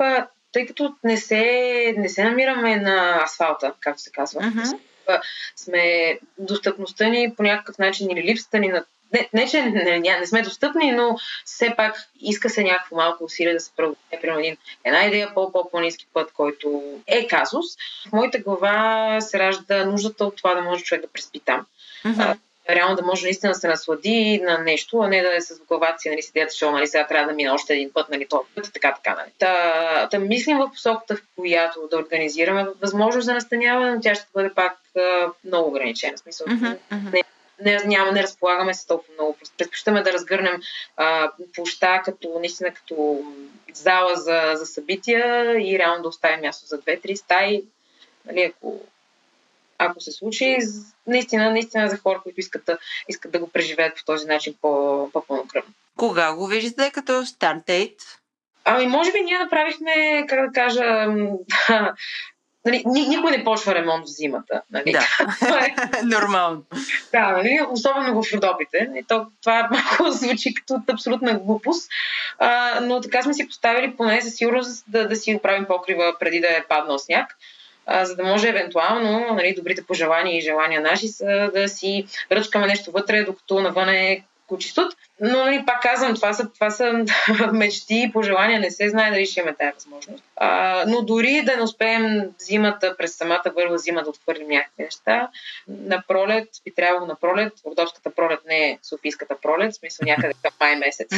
тъй 0.51 0.65
като 0.65 0.95
не 1.03 1.17
се, 1.17 1.93
не 1.97 2.09
се 2.09 2.23
намираме 2.23 2.75
на 2.75 3.23
асфалта, 3.23 3.73
както 3.79 4.01
се 4.01 4.11
казва, 4.11 4.41
mm-hmm. 4.41 5.21
сме 5.55 6.17
достъпността 6.37 7.07
ни 7.07 7.33
по 7.37 7.43
някакъв 7.43 7.77
начин 7.77 8.11
или 8.11 8.23
липсата 8.23 8.59
ни 8.59 8.67
на 8.67 8.83
не, 9.13 9.29
не 9.33 9.47
че 9.47 9.61
не, 9.61 9.99
не, 9.99 10.19
не 10.19 10.27
сме 10.27 10.41
достъпни, 10.41 10.91
но 10.91 11.17
все 11.45 11.73
пак 11.77 11.95
иска 12.21 12.49
се 12.49 12.63
някакво 12.63 12.95
малко 12.95 13.23
усилие 13.23 13.53
да 13.53 13.59
се 13.59 13.71
преодолее 13.75 14.21
примерно 14.21 14.39
един, 14.39 14.57
една 14.83 15.05
идея 15.05 15.33
по, 15.33 15.51
по, 15.51 15.69
по-низки 15.69 16.07
път, 16.13 16.31
който 16.33 16.81
е 17.07 17.27
казус. 17.27 17.65
В 18.09 18.13
моята 18.13 18.39
глава 18.39 19.21
се 19.21 19.39
ражда 19.39 19.85
нуждата 19.85 20.25
от 20.25 20.35
това 20.35 20.55
да 20.55 20.61
може 20.61 20.83
човек 20.83 21.01
да 21.01 21.07
преспи 21.07 21.39
там. 21.39 21.65
Mm-hmm. 22.05 22.37
Реално 22.69 22.95
да 22.95 23.03
може 23.03 23.23
наистина 23.23 23.51
да 23.51 23.59
се 23.59 23.67
наслади 23.67 24.41
на 24.43 24.57
нещо, 24.57 24.99
а 24.99 25.07
не 25.07 25.21
да 25.21 25.35
е 25.35 25.41
с 25.41 25.59
главата 25.59 25.99
си, 25.99 26.09
нали, 26.09 26.21
седят, 26.21 26.53
шоу, 26.53 26.71
нали, 26.71 26.87
сега 26.87 27.07
трябва 27.07 27.27
да 27.27 27.35
мина 27.35 27.53
още 27.53 27.73
един 27.73 27.93
път, 27.93 28.09
нали, 28.09 28.27
този 28.29 28.47
път 28.55 28.73
така, 28.73 28.95
така, 29.03 29.15
нали. 29.15 29.31
Та, 29.39 30.09
та 30.11 30.19
мислим 30.19 30.57
в 30.57 30.69
посоката, 30.73 31.15
в 31.15 31.21
която 31.35 31.87
да 31.91 31.97
организираме 31.97 32.67
възможност 32.81 33.25
за 33.25 33.33
настаняване, 33.33 33.91
но 33.91 34.01
тя 34.01 34.15
ще 34.15 34.25
бъде 34.33 34.53
пак 34.53 34.77
а, 34.97 35.27
много 35.45 35.69
ограничена. 35.69 36.17
В 36.17 36.19
смисъл, 36.19 36.47
mm-hmm. 36.47 36.77
не 37.13 37.23
не, 37.61 37.83
няма, 37.85 38.11
не 38.11 38.23
разполагаме 38.23 38.73
с 38.73 38.87
толкова 38.87 39.13
много. 39.13 39.37
Предпочитаме 39.57 40.01
да 40.01 40.13
разгърнем 40.13 40.61
а, 40.97 41.31
площа 41.55 42.01
като, 42.05 42.39
наистина 42.39 42.73
като 42.73 43.23
зала 43.73 44.15
за, 44.15 44.51
за 44.55 44.65
събития 44.65 45.55
и 45.61 45.79
реално 45.79 46.01
да 46.01 46.09
оставим 46.09 46.41
място 46.41 46.65
за 46.65 46.77
две-три 46.77 47.17
стаи. 47.17 47.63
Нали, 48.25 48.41
ако, 48.41 48.81
ако 49.77 49.99
се 49.99 50.11
случи, 50.11 50.57
наистина, 51.07 51.51
наистина 51.51 51.89
за 51.89 51.97
хора, 51.97 52.19
които 52.23 52.39
искат 52.39 52.65
да, 52.65 52.77
искат 53.09 53.31
да 53.31 53.39
го 53.39 53.47
преживеят 53.47 53.95
по 53.97 54.03
този 54.05 54.25
начин 54.25 54.55
по, 54.61 55.09
по-пълнокръвно. 55.13 55.73
Кога 55.97 56.33
го 56.33 56.47
виждате 56.47 56.91
като 56.91 57.25
старт 57.25 57.59
дейт? 57.67 57.99
Ами, 58.65 58.87
може 58.87 59.11
би 59.11 59.21
ние 59.21 59.39
направихме, 59.39 60.25
как 60.27 60.47
да 60.47 60.53
кажа, 60.53 61.07
Нали, 62.67 62.83
никой 62.85 63.31
не 63.31 63.43
почва 63.43 63.75
ремонт 63.75 64.05
в 64.05 64.11
зимата. 64.11 64.61
Нали? 64.71 64.91
Да, 64.91 65.05
е 65.65 66.03
нормално. 66.03 66.63
Да, 67.11 67.31
нали? 67.31 67.59
особено 67.69 68.23
в 68.23 68.33
Родопите. 68.33 68.89
То, 69.07 69.27
това 69.43 69.69
малко 69.71 70.11
звучи 70.11 70.53
като 70.53 70.81
абсолютна 70.93 71.39
глупост, 71.39 71.89
а, 72.39 72.79
но 72.81 73.01
така 73.01 73.21
сме 73.21 73.33
си 73.33 73.47
поставили 73.47 73.95
поне 73.97 74.21
със 74.21 74.35
сигурност 74.35 74.83
да, 74.87 75.07
да 75.07 75.15
си 75.15 75.35
оправим 75.35 75.65
покрива 75.65 76.15
преди 76.19 76.39
да 76.39 76.47
е 76.47 76.63
паднал 76.69 76.99
сняг 76.99 77.37
за 78.03 78.15
да 78.15 78.23
може 78.23 78.49
евентуално 78.49 79.33
нали, 79.33 79.53
добрите 79.57 79.85
пожелания 79.85 80.37
и 80.37 80.41
желания 80.41 80.81
наши 80.81 81.07
са 81.07 81.51
да 81.53 81.67
си 81.67 82.05
ръчкаме 82.31 82.67
нещо 82.67 82.91
вътре, 82.91 83.23
докато 83.23 83.61
навън 83.61 83.89
е 83.89 84.23
кучистот. 84.47 84.93
Но 85.21 85.37
нали, 85.37 85.63
пак 85.65 85.81
казвам, 85.81 86.15
това 86.15 86.33
са, 86.33 86.49
това 86.49 86.69
са 86.69 87.05
мечти 87.53 88.03
и 88.07 88.11
пожелания, 88.11 88.59
не 88.59 88.71
се 88.71 88.89
знае 88.89 89.11
дали 89.11 89.25
ще 89.25 89.39
имаме 89.39 89.55
тази 89.55 89.73
възможност. 89.73 90.23
А, 90.35 90.83
но 90.87 91.01
дори 91.01 91.41
да 91.45 91.57
не 91.57 91.63
успеем 91.63 92.21
зимата, 92.39 92.95
през 92.97 93.15
самата 93.15 93.43
върва 93.55 93.77
зима 93.77 94.03
да 94.03 94.09
отхвърлим 94.09 94.47
някакви 94.47 94.83
неща, 94.83 95.29
на 95.67 96.03
пролет 96.07 96.49
би 96.65 96.73
трябвало 96.75 97.05
на 97.07 97.15
пролет, 97.15 97.53
Ордовската 97.65 98.09
пролет 98.09 98.39
не 98.47 98.69
е 98.69 98.79
Софийската 98.83 99.35
пролет, 99.41 99.73
в 99.73 99.75
смисъл 99.75 100.05
някъде 100.05 100.33
към 100.43 100.53
май 100.59 100.75
месец 100.75 101.09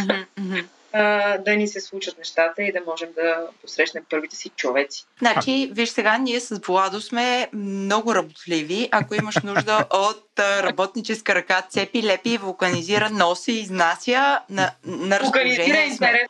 а, 0.94 1.38
да 1.38 1.56
ни 1.56 1.68
се 1.68 1.82
случат 1.82 2.18
нещата 2.18 2.64
и 2.64 2.72
да 2.72 2.80
можем 2.88 3.10
да 3.16 3.48
посрещнем 3.62 4.04
първите 4.10 4.36
си 4.36 4.50
човеци. 4.50 5.06
Значи, 5.20 5.72
виж 5.74 5.90
сега, 5.90 6.18
ние 6.18 6.40
с 6.40 6.60
Владо 6.68 7.02
сме 7.02 7.50
много 7.54 8.16
работливи. 8.16 8.90
Ако 8.92 9.16
имаш 9.16 9.36
нужда 9.44 9.86
от 9.94 10.40
работническа 10.40 11.36
ръка, 11.36 11.62
цепи, 11.70 12.04
лепи, 12.04 12.38
вулканизира, 12.38 13.10
носи, 13.10 13.66
изнася 13.94 14.42
на, 14.50 14.74
на 14.84 15.20
разположение. 15.20 15.96
Сме. 15.96 16.28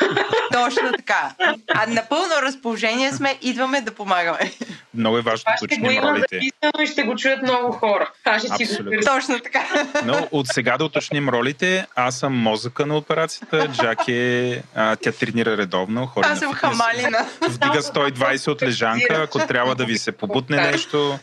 Точно 0.52 0.92
така. 0.96 1.34
А 1.74 1.86
на 1.86 2.02
пълно 2.08 2.34
разположение 2.42 3.12
сме, 3.12 3.38
идваме 3.42 3.80
да 3.80 3.94
помагаме. 3.94 4.52
Много 4.94 5.18
е 5.18 5.20
важно 5.20 5.44
да 5.60 5.64
уточним 5.64 6.02
ролите. 6.02 6.40
и 6.82 6.86
ще 6.86 7.02
го 7.02 7.16
чуят 7.16 7.42
много 7.42 7.72
хора. 7.72 8.10
Аз 8.24 8.46
ще 8.54 8.66
си 8.66 8.82
го 8.82 8.90
Точно 9.06 9.40
така. 9.40 9.64
Но 10.04 10.28
от 10.30 10.46
сега 10.48 10.78
да 10.78 10.84
уточним 10.84 11.28
ролите. 11.28 11.86
Аз 11.96 12.18
съм 12.18 12.32
мозъка 12.34 12.86
на 12.86 12.96
операцията, 12.96 13.68
Джак 13.68 14.08
е... 14.08 14.62
А, 14.74 14.96
тя 14.96 15.12
тренира 15.12 15.56
редовно. 15.56 16.06
Хори 16.06 16.26
Аз 16.28 16.38
съм 16.38 16.52
хамалина. 16.52 17.26
Вдига 17.48 17.82
120 17.82 18.48
от 18.48 18.62
лежанка, 18.62 19.22
ако 19.22 19.46
трябва 19.46 19.74
да 19.74 19.84
ви 19.84 19.98
се 19.98 20.12
побутне 20.12 20.56
нещо. 20.56 21.18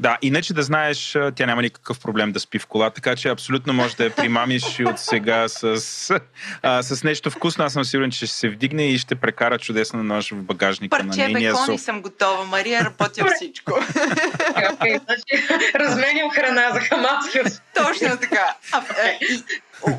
Да, 0.00 0.18
иначе 0.22 0.54
да 0.54 0.62
знаеш, 0.62 1.18
тя 1.34 1.46
няма 1.46 1.62
никакъв 1.62 2.00
проблем 2.00 2.32
да 2.32 2.40
спи 2.40 2.58
в 2.58 2.66
кола, 2.66 2.90
така 2.90 3.16
че 3.16 3.28
абсолютно 3.28 3.72
може 3.72 3.96
да 3.96 4.04
я 4.04 4.10
примамиш 4.10 4.78
и 4.78 4.84
от 4.84 4.98
сега 4.98 5.48
с, 5.48 6.20
а, 6.62 6.82
с 6.82 7.04
нещо 7.04 7.30
вкусно. 7.30 7.64
Аз 7.64 7.72
съм 7.72 7.84
сигурен, 7.84 8.11
ще 8.12 8.26
се 8.26 8.48
вдигне 8.48 8.86
и 8.86 8.98
ще 8.98 9.14
прекара 9.14 9.58
чудесна 9.58 10.04
нощ 10.04 10.30
в 10.30 10.42
багажника 10.42 10.98
Парче, 10.98 11.06
на 11.06 11.28
нейния 11.28 11.52
бекони 11.52 11.78
съм 11.78 12.02
готова. 12.02 12.44
Мария 12.44 12.84
работя 12.84 13.26
всичко. 13.36 13.70
okay, 13.70 15.00
значи, 15.04 15.48
разменям 15.74 16.30
храна 16.30 16.70
за 16.72 16.80
хамаски. 16.80 17.38
Точно 17.74 18.16
така. 18.20 18.56
А, 18.72 18.82
е, 19.04 19.18
и, 19.20 19.42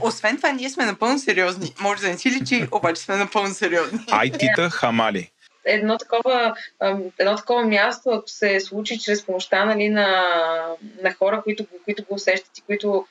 освен 0.02 0.38
това, 0.38 0.52
ние 0.52 0.69
сме 0.69 0.86
напълно 0.86 1.19
сериозни. 1.19 1.73
Може 1.82 2.02
да 2.02 2.08
не 2.08 2.17
си 2.17 2.32
личи, 2.32 2.67
обаче 2.71 3.02
сме 3.02 3.15
напълно 3.15 3.54
сериозни. 3.54 3.99
Айтита 4.12 4.69
хамали. 4.69 5.32
едно 5.65 5.97
такова, 5.97 6.56
едно 7.19 7.36
такова 7.36 7.65
място, 7.65 8.10
ако 8.10 8.30
се 8.30 8.60
случи 8.60 8.99
чрез 8.99 9.26
помощта 9.26 9.65
нали, 9.65 9.89
на, 9.89 10.26
на 11.04 11.13
хора, 11.13 11.41
които, 11.43 11.65
които 11.86 12.04
го 12.04 12.15
усещат 12.15 12.58
и 12.58 12.62
които 12.62 13.06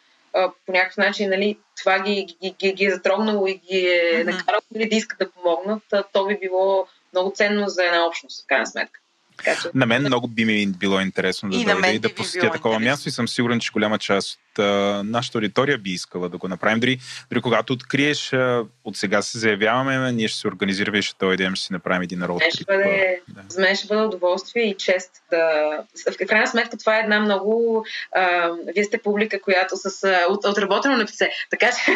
по 0.66 0.72
някакъв 0.72 0.96
начин 0.96 1.30
нали, 1.30 1.58
това 1.80 2.00
ги, 2.00 2.36
ги, 2.42 2.54
ги, 2.60 2.72
ги 2.72 2.84
е 2.84 2.90
затрогнало 2.90 3.46
и 3.46 3.54
ги 3.54 3.78
е 3.78 3.90
mm-hmm. 3.90 4.24
накарало 4.24 4.62
нали, 4.74 4.88
да 4.88 4.96
искат 4.96 5.18
да 5.18 5.30
помогнат, 5.30 5.82
то 6.12 6.26
би 6.26 6.38
било 6.40 6.86
много 7.12 7.32
ценно 7.34 7.68
за 7.68 7.84
една 7.84 8.06
общност, 8.06 8.44
в 8.44 8.46
крайна 8.46 8.66
сметка. 8.66 9.00
Така, 9.36 9.60
че... 9.62 9.68
На 9.74 9.86
мен 9.86 10.02
много 10.02 10.28
би 10.28 10.44
ми 10.44 10.66
било 10.66 11.00
интересно 11.00 11.50
да 11.50 11.64
дойда 11.64 11.88
и 11.88 11.98
да 11.98 12.14
посетя 12.14 12.50
такова 12.50 12.74
интересно. 12.74 12.90
място 12.90 13.08
и 13.08 13.12
съм 13.12 13.28
сигурен, 13.28 13.60
че 13.60 13.72
голяма 13.72 13.98
част 13.98 14.34
от 14.34 14.51
а, 14.58 15.02
нашата 15.04 15.38
аудитория 15.38 15.78
би 15.78 15.90
искала 15.90 16.28
да 16.28 16.38
го 16.38 16.48
направим. 16.48 16.80
Дори, 16.80 16.98
дори 17.30 17.40
когато 17.40 17.72
откриеш, 17.72 18.32
а, 18.32 18.64
от 18.84 18.96
сега 18.96 19.22
се 19.22 19.38
заявяваме, 19.38 20.12
ние 20.12 20.28
ще 20.28 20.38
се 20.38 20.48
организираме 20.48 20.98
и 20.98 21.02
ще 21.02 21.16
дойдем, 21.20 21.54
ще 21.54 21.66
си 21.66 21.72
направим 21.72 22.02
един 22.02 22.18
народ. 22.18 22.42
Ще 22.54 22.64
бъде, 22.64 23.20
да. 23.28 23.42
За 23.48 23.60
мен 23.60 23.76
ще 23.76 23.86
бъде 23.86 24.02
удоволствие 24.02 24.62
и 24.62 24.76
чест 24.76 25.10
да... 25.30 25.72
В 26.12 26.26
крайна 26.28 26.46
сметка 26.46 26.76
това 26.78 26.96
е 26.96 27.00
една 27.00 27.20
много... 27.20 27.84
А, 28.16 28.50
вие 28.74 28.84
сте 28.84 28.98
публика, 28.98 29.40
която 29.40 29.76
с 29.76 30.04
а, 30.04 30.18
от, 30.28 30.44
отработено 30.44 30.96
на 30.96 31.06
писе. 31.06 31.30
Така 31.50 31.66
че... 31.66 31.92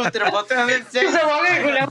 отработено 0.08 0.60
на 0.60 0.66
писе. 0.66 1.06
Залога 1.10 1.46
е 1.56 1.62
голям. 1.62 1.88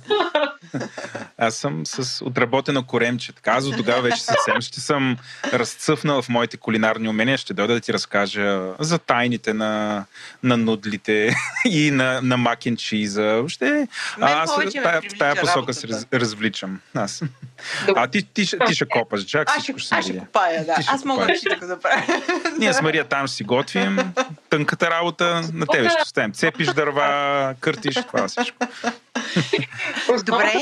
Аз 1.37 1.55
съм 1.55 1.85
с 1.85 2.25
отработено 2.25 2.83
коремче. 2.83 3.33
Така, 3.33 3.51
аз 3.51 3.65
от 3.65 3.77
тогава 3.77 4.01
вече 4.01 4.21
съвсем 4.21 4.61
ще 4.61 4.79
съм 4.79 5.17
разцъфнал 5.53 6.21
в 6.21 6.29
моите 6.29 6.57
кулинарни 6.57 7.09
умения. 7.09 7.37
Ще 7.37 7.53
дойда 7.53 7.73
да 7.73 7.79
ти 7.79 7.93
разкажа 7.93 8.73
за 8.79 8.99
тайните 8.99 9.53
на, 9.59 10.05
на 10.43 10.57
нудлите 10.57 11.35
и 11.65 11.91
на, 11.91 12.21
на 12.23 12.37
макен 12.37 12.77
чиза. 12.77 13.23
Въобще, 13.23 13.87
аз 14.21 14.55
в 14.57 14.71
тая, 14.83 15.01
тая 15.19 15.35
посока 15.35 15.73
се 15.73 15.87
раз, 15.87 16.07
развличам. 16.13 16.81
Аз. 16.95 17.21
А 17.95 18.07
ти, 18.07 18.23
ти, 18.23 18.45
ти, 18.45 18.57
ти 18.67 18.75
ще 18.75 18.85
копаш, 18.85 19.25
Джак. 19.25 19.49
Аз 19.57 19.63
ще, 19.63 19.73
ще, 19.77 20.01
ще 20.01 20.17
копая, 20.17 20.65
да. 20.65 20.75
Аз 20.87 21.05
мога 21.05 21.25
да 21.25 21.55
го 21.55 21.65
направя. 21.65 22.03
Ние 22.59 22.73
с 22.73 22.81
Мария 22.81 23.05
там 23.05 23.27
ще 23.27 23.35
си 23.35 23.43
готвим. 23.43 23.99
Тънката 24.49 24.89
работа 24.89 25.41
на 25.53 25.65
тебе 25.65 25.89
ще 25.89 26.01
оставим. 26.01 26.33
Цепиш 26.33 26.67
дърва, 26.67 27.55
къртиш, 27.59 27.95
това 27.95 28.27
всичко. 28.27 28.57
Добре. 30.25 30.53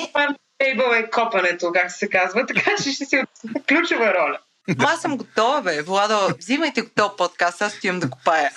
Тейбъл 0.57 0.93
е 0.93 1.10
копането, 1.10 1.71
как 1.71 1.91
се 1.91 2.10
казва, 2.10 2.45
така 2.45 2.71
че 2.83 2.91
ще 2.91 3.05
си 3.05 3.17
от 3.17 3.65
ключова 3.67 4.13
роля. 4.13 4.39
Ма 4.77 4.86
аз 4.93 5.01
съм 5.01 5.17
готова, 5.17 5.62
бе. 5.62 5.82
Владо, 5.82 6.36
взимайте 6.39 6.82
го 6.82 6.89
този 6.95 7.10
подкаст, 7.17 7.62
аз 7.62 7.75
отивам 7.75 7.99
да 7.99 8.10
копая. 8.10 8.51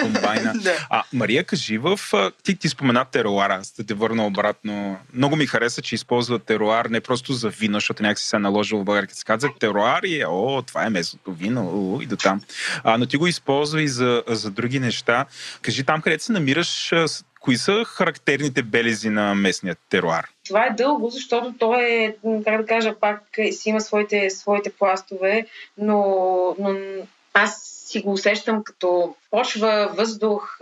комбайна. 0.00 0.52
да. 0.54 0.86
А, 0.90 1.02
Мария, 1.12 1.44
кажи 1.44 1.78
в... 1.78 2.00
Ти, 2.42 2.56
ти 2.56 2.68
спомена 2.68 3.04
теруара, 3.04 3.54
аз 3.54 3.72
да 3.72 3.84
те 3.84 3.94
върна 3.94 4.26
обратно. 4.26 4.98
Много 5.14 5.36
ми 5.36 5.46
хареса, 5.46 5.82
че 5.82 5.94
използва 5.94 6.38
теруар 6.38 6.84
не 6.84 7.00
просто 7.00 7.32
за 7.32 7.48
вино, 7.48 7.76
защото 7.76 8.02
някакси 8.02 8.26
се 8.26 8.36
е 8.36 8.38
наложил 8.38 8.78
в 8.78 8.84
България. 8.84 9.08
Се 9.12 9.24
каза 9.24 9.48
теруар 9.60 10.02
и 10.02 10.20
е, 10.20 10.26
о, 10.26 10.62
това 10.62 10.86
е 10.86 10.90
местното 10.90 11.32
вино, 11.32 11.70
о, 11.74 12.00
и 12.00 12.06
до 12.06 12.16
там. 12.16 12.40
А, 12.84 12.98
но 12.98 13.06
ти 13.06 13.16
го 13.16 13.26
използва 13.26 13.82
и 13.82 13.88
за, 13.88 14.22
за 14.26 14.50
други 14.50 14.80
неща. 14.80 15.24
Кажи 15.62 15.84
там, 15.84 16.02
където 16.02 16.24
се 16.24 16.32
намираш, 16.32 16.92
кои 17.40 17.56
са 17.56 17.84
характерните 17.84 18.62
белези 18.62 19.08
на 19.08 19.34
местния 19.34 19.76
теруар? 19.90 20.28
Това 20.46 20.66
е 20.66 20.74
дълго, 20.74 21.10
защото 21.10 21.54
то 21.58 21.74
е, 21.74 22.16
как 22.44 22.60
да 22.60 22.66
кажа, 22.66 22.94
пак 23.00 23.22
си 23.50 23.68
има 23.68 23.80
своите, 23.80 24.30
своите 24.30 24.70
пластове, 24.70 25.46
но, 25.78 25.96
но 26.58 26.78
аз 27.34 27.62
си 27.86 28.00
го 28.00 28.12
усещам 28.12 28.64
като 28.64 29.14
почва, 29.30 29.92
въздух, 29.96 30.58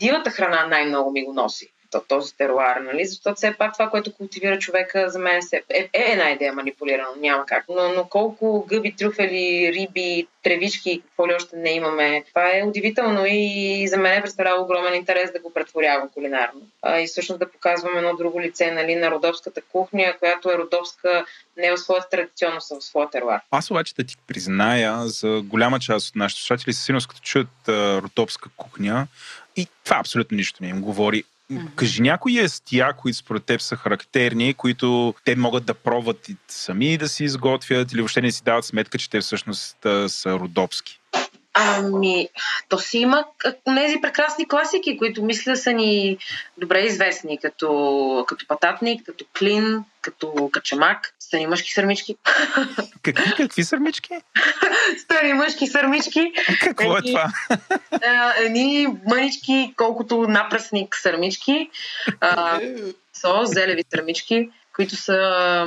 дивата 0.00 0.30
храна 0.30 0.66
най-много 0.66 1.10
ми 1.10 1.24
го 1.24 1.32
носи 1.32 1.70
този 1.98 2.36
теруар, 2.36 2.76
нали? 2.76 3.06
Защото 3.06 3.36
все 3.36 3.54
пак 3.58 3.72
това, 3.72 3.90
което 3.90 4.14
култивира 4.14 4.58
човека, 4.58 5.10
за 5.10 5.18
мен 5.18 5.40
е, 5.52 5.62
е, 5.70 5.88
е 5.92 6.12
една 6.12 6.30
идея 6.30 6.52
манипулирано, 6.52 7.10
няма 7.20 7.46
как. 7.46 7.64
Но, 7.68 7.88
но 7.88 8.04
колко 8.04 8.66
гъби, 8.68 8.96
трюфели, 8.96 9.72
риби, 9.74 10.26
тревички, 10.42 11.02
какво 11.06 11.28
ли 11.28 11.34
още 11.34 11.56
не 11.56 11.70
имаме, 11.70 12.24
това 12.28 12.50
е 12.54 12.64
удивително 12.66 13.24
и 13.26 13.88
за 13.88 13.96
мен 13.96 14.18
е 14.18 14.22
представлява 14.22 14.62
огромен 14.62 14.94
интерес 14.94 15.32
да 15.32 15.40
го 15.40 15.52
претворявам 15.52 16.08
кулинарно. 16.14 16.60
А, 16.82 17.00
и 17.00 17.06
всъщност 17.06 17.38
да 17.38 17.50
показвам 17.50 17.96
едно 17.96 18.16
друго 18.16 18.40
лице 18.40 18.70
нали, 18.70 18.94
на 18.94 19.10
родопската 19.10 19.62
кухня, 19.62 20.14
която 20.18 20.50
е 20.50 20.58
родопска 20.58 21.24
не 21.56 21.72
в 21.72 21.78
своята 21.78 22.08
традиционност, 22.08 22.72
а 22.72 22.74
в 22.74 22.84
своя 22.84 23.10
теруар. 23.10 23.40
Аз 23.50 23.70
обаче 23.70 23.94
да 23.94 24.04
ти 24.04 24.16
призная, 24.26 25.06
за 25.06 25.42
голяма 25.44 25.80
част 25.80 26.08
от 26.08 26.16
нашите 26.16 26.42
слушатели, 26.42 26.72
със 26.72 26.84
сигурност 26.84 27.08
като 27.08 27.20
чуят 27.20 27.48
родопска 27.68 28.48
кухня, 28.56 29.06
и 29.56 29.66
това 29.84 29.96
абсолютно 29.96 30.36
нищо 30.36 30.58
не 30.62 30.68
им 30.68 30.80
говори. 30.80 31.24
Кажи 31.76 32.02
някои 32.02 32.38
естия, 32.38 32.92
които 32.92 33.18
според 33.18 33.44
теб 33.44 33.60
са 33.60 33.76
характерни, 33.76 34.54
които 34.54 35.14
те 35.24 35.36
могат 35.36 35.64
да 35.64 35.74
пробват 35.74 36.28
и 36.28 36.36
сами 36.48 36.98
да 36.98 37.08
си 37.08 37.24
изготвят 37.24 37.92
или 37.92 38.00
въобще 38.00 38.22
не 38.22 38.32
си 38.32 38.42
дават 38.44 38.64
сметка, 38.64 38.98
че 38.98 39.10
те 39.10 39.20
всъщност 39.20 39.76
са 40.08 40.32
родопски. 40.32 40.99
Ами, 41.54 42.28
то 42.68 42.78
си 42.78 42.98
има 42.98 43.24
тези 43.64 44.00
прекрасни 44.00 44.48
класики, 44.48 44.98
които 44.98 45.22
мисля 45.22 45.56
са 45.56 45.72
ни 45.72 46.18
добре 46.58 46.80
известни, 46.80 47.38
като, 47.38 48.24
като 48.28 48.46
пататник, 48.46 49.06
като 49.06 49.24
клин, 49.38 49.84
като 50.00 50.50
качамак, 50.52 51.14
стани 51.20 51.46
мъжки 51.46 51.72
сърмички. 51.72 52.16
Какви, 53.02 53.34
какви 53.36 53.64
сърмички? 53.64 54.14
Стани 54.98 55.32
мъжки 55.32 55.66
сърмички. 55.66 56.32
Какво 56.60 56.96
е 56.96 57.02
това? 57.02 57.32
Едни 58.38 58.86
мънички, 59.08 59.74
колкото 59.76 60.22
напръсник 60.22 60.96
сърмички. 60.96 61.70
А, 62.20 62.60
со, 63.12 63.44
зелеви 63.44 63.84
сърмички 63.90 64.50
които 64.76 64.96
са 64.96 65.66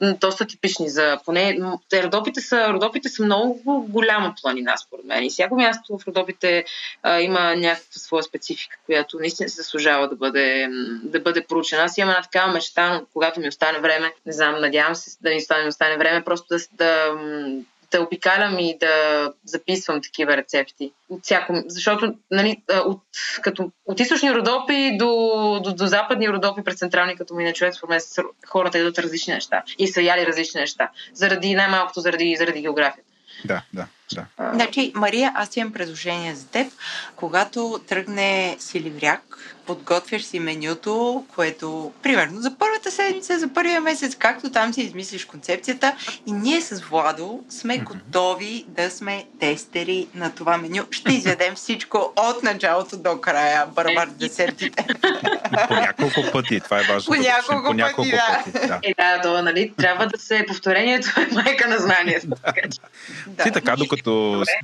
доста 0.00 0.46
типични 0.46 0.90
за 0.90 1.18
поне... 1.24 1.58
Родопите 1.94 2.40
са, 2.40 2.68
Родопите 2.68 3.08
са 3.08 3.24
много 3.24 3.86
голяма 3.88 4.34
планина, 4.42 4.76
според 4.76 5.04
мен. 5.04 5.24
И 5.24 5.30
всяко 5.30 5.54
място 5.54 5.98
в 5.98 6.06
Родопите 6.06 6.64
а, 7.02 7.20
има 7.20 7.56
някаква 7.56 7.84
своя 7.90 8.22
специфика, 8.22 8.76
която 8.86 9.18
наистина 9.18 9.48
се 9.48 9.56
заслужава 9.56 10.08
да 10.08 10.16
бъде, 10.16 10.68
да 11.02 11.20
бъде 11.20 11.44
проучена. 11.46 11.82
Аз 11.82 11.98
имам 11.98 12.10
една 12.10 12.22
такава 12.22 12.52
мечта, 12.52 13.02
когато 13.12 13.40
ми 13.40 13.48
остане 13.48 13.80
време, 13.80 14.12
не 14.26 14.32
знам, 14.32 14.60
надявам 14.60 14.94
се 14.94 15.16
да 15.20 15.30
ми 15.30 15.36
остане, 15.36 15.68
остане 15.68 15.98
време, 15.98 16.24
просто 16.24 16.46
да, 16.50 16.58
да 16.72 17.14
да 17.92 18.02
обикалям 18.02 18.58
и 18.58 18.78
да 18.78 19.32
записвам 19.44 20.02
такива 20.02 20.36
рецепти. 20.36 20.92
От 21.08 21.22
всяко, 21.22 21.54
защото 21.66 22.14
нали, 22.30 22.62
от, 22.84 23.02
като, 23.42 23.70
от 23.86 24.00
източни 24.00 24.34
родопи 24.34 24.96
до, 24.98 25.06
до, 25.64 25.74
до 25.74 25.86
западни 25.86 26.28
родопи 26.28 26.64
пред 26.64 26.78
централни, 26.78 27.16
като 27.16 27.34
ми 27.34 27.44
на 27.44 27.52
човек, 27.52 27.74
според 27.74 27.90
мен 27.90 28.26
хората 28.46 28.78
идват 28.78 28.98
различни 28.98 29.34
неща 29.34 29.62
и 29.78 29.88
са 29.88 30.02
яли 30.02 30.26
различни 30.26 30.60
неща. 30.60 30.90
Заради 31.12 31.54
най-малкото, 31.54 32.00
заради, 32.00 32.36
заради 32.38 32.60
географията. 32.60 33.10
Да, 33.44 33.62
да. 33.72 33.86
Да. 34.14 34.26
Значи, 34.54 34.92
Мария, 34.94 35.32
аз 35.34 35.56
имам 35.56 35.72
предложение 35.72 36.34
за 36.34 36.46
теб. 36.46 36.72
Когато 37.16 37.80
тръгне 37.88 38.56
Силивряк, 38.58 39.38
подготвяш 39.66 40.22
си 40.22 40.40
менюто, 40.40 41.24
което, 41.34 41.92
примерно, 42.02 42.40
за 42.40 42.58
първата 42.58 42.90
седмица, 42.90 43.38
за 43.38 43.48
първия 43.48 43.80
месец, 43.80 44.14
както 44.14 44.50
там 44.50 44.74
си 44.74 44.82
измислиш 44.82 45.24
концепцията, 45.24 45.96
и 46.26 46.32
ние 46.32 46.60
с 46.60 46.80
Владо 46.80 47.40
сме 47.48 47.78
готови 47.78 48.64
да 48.68 48.90
сме 48.90 49.24
тестери 49.40 50.08
на 50.14 50.34
това 50.34 50.58
меню. 50.58 50.82
Ще 50.90 51.12
изведем 51.12 51.54
всичко 51.54 52.12
от 52.16 52.42
началото 52.42 52.96
до 52.96 53.20
края, 53.20 53.66
барбар 53.66 54.08
десертите. 54.08 54.86
По 55.68 55.74
няколко 55.74 56.32
пъти, 56.32 56.60
това 56.60 56.80
е 56.80 56.82
важно. 56.82 57.14
По 57.14 57.20
няколко, 57.20 57.66
по 57.66 57.74
няколко 57.74 58.10
пъти, 58.10 58.10
да. 58.10 58.42
пъти. 58.44 58.66
Да. 58.66 58.80
Е, 58.82 58.94
да, 58.98 59.20
то, 59.22 59.42
нали, 59.42 59.72
трябва 59.76 60.06
да 60.06 60.18
се 60.18 60.44
повторението 60.48 61.08
е 61.20 61.34
майка 61.34 61.68
на 61.68 61.78
знанието. 61.78 62.26
да. 63.26 63.44
Ти 63.44 63.50
така, 63.52 63.76
докато, 63.76 63.91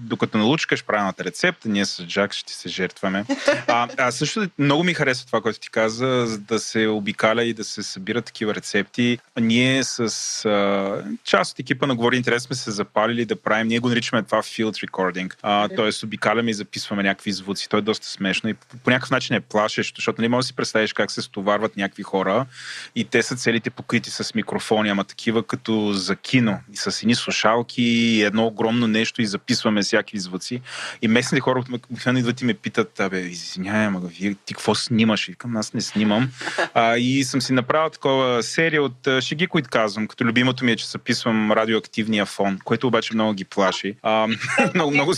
докато 0.01 0.38
налучкаш 0.38 0.85
правилната 0.85 1.25
рецепта, 1.25 1.69
ние 1.69 1.87
с 1.87 2.07
Джак 2.07 2.33
ще 2.33 2.53
се 2.53 2.69
жертваме. 2.69 3.25
А, 3.67 3.88
а 3.97 4.11
също 4.11 4.47
много 4.59 4.85
ми 4.85 4.95
харесва 4.95 5.27
това, 5.27 5.41
което 5.41 5.59
ти 5.59 5.71
каза, 5.71 6.25
за 6.27 6.38
да 6.38 6.59
се 6.59 6.87
обикаля 6.87 7.45
и 7.45 7.55
да 7.55 7.64
се 7.64 7.83
събират 7.83 8.25
такива 8.25 8.55
рецепти. 8.55 9.19
Ние 9.41 9.85
с 9.85 10.01
а, 10.45 11.05
част 11.25 11.53
от 11.53 11.61
екипа 11.61 11.87
на 11.87 11.95
Говори 11.95 12.17
Интерес 12.17 12.43
сме 12.43 12.57
се 12.57 12.71
запалили 12.71 13.25
да 13.25 13.37
правим, 13.37 13.69
ние 13.69 13.79
го 13.79 13.88
наричаме 13.88 14.23
това 14.23 14.43
field 14.43 14.88
recording, 14.88 15.35
а, 15.43 15.69
т.е. 15.69 16.07
обикаляме 16.07 16.51
и 16.51 16.55
записваме 16.55 17.03
някакви 17.03 17.33
звуци. 17.33 17.69
То 17.69 17.77
е 17.77 17.81
доста 17.81 18.07
смешно 18.07 18.51
и 18.51 18.55
по, 18.55 18.77
по 18.77 18.91
някакъв 18.91 19.11
начин 19.11 19.37
е 19.37 19.41
плашещо, 19.41 20.01
защото 20.01 20.23
не 20.23 20.29
можеш 20.29 20.47
да 20.47 20.49
си 20.49 20.57
представиш 20.57 20.93
как 20.93 21.11
се 21.11 21.23
стоварват 21.23 21.77
някакви 21.77 22.03
хора 22.03 22.47
и 22.95 23.05
те 23.05 23.23
са 23.23 23.37
целите 23.37 23.71
покрити 23.71 24.11
с 24.11 24.35
микрофони, 24.35 24.88
ама 24.88 25.05
такива 25.05 25.43
като 25.43 25.93
за 25.93 26.17
кино, 26.17 26.61
и 26.73 26.77
с 26.77 27.03
едни 27.03 27.14
слушалки 27.14 27.83
и 27.83 28.23
едно 28.23 28.47
огромно 28.47 28.87
нещо 28.87 29.17
и 29.22 29.26
записваме 29.26 29.83
всякакви 29.83 30.18
звуци. 30.18 30.61
И 31.02 31.09
местните 31.09 31.40
хора 31.40 31.64
обикновено 31.90 32.18
идват 32.18 32.40
и 32.40 32.44
ме 32.44 32.54
питат, 32.54 33.00
абе, 33.00 33.20
извинявай, 33.20 33.87
ама 33.87 34.00
вие 34.00 34.35
ти 34.44 34.54
какво 34.54 34.74
снимаш? 34.74 35.28
И 35.28 35.35
към 35.35 35.57
аз 35.57 35.74
не 35.74 35.81
снимам. 35.81 36.31
А, 36.74 36.96
и 36.96 37.24
съм 37.24 37.42
си 37.42 37.52
направил 37.52 37.90
такова 37.90 38.42
серия 38.42 38.83
от 38.83 39.09
шеги, 39.20 39.46
които 39.46 39.68
казвам, 39.70 40.07
като 40.07 40.24
любимото 40.24 40.64
ми 40.64 40.72
е, 40.72 40.76
че 40.76 40.87
записвам 40.87 41.52
радиоактивния 41.52 42.26
фон, 42.26 42.59
което 42.64 42.87
обаче 42.87 43.14
много 43.14 43.33
ги 43.33 43.44
плаши. 43.44 43.94
А, 44.02 44.28
много, 44.74 44.90
много, 44.90 45.12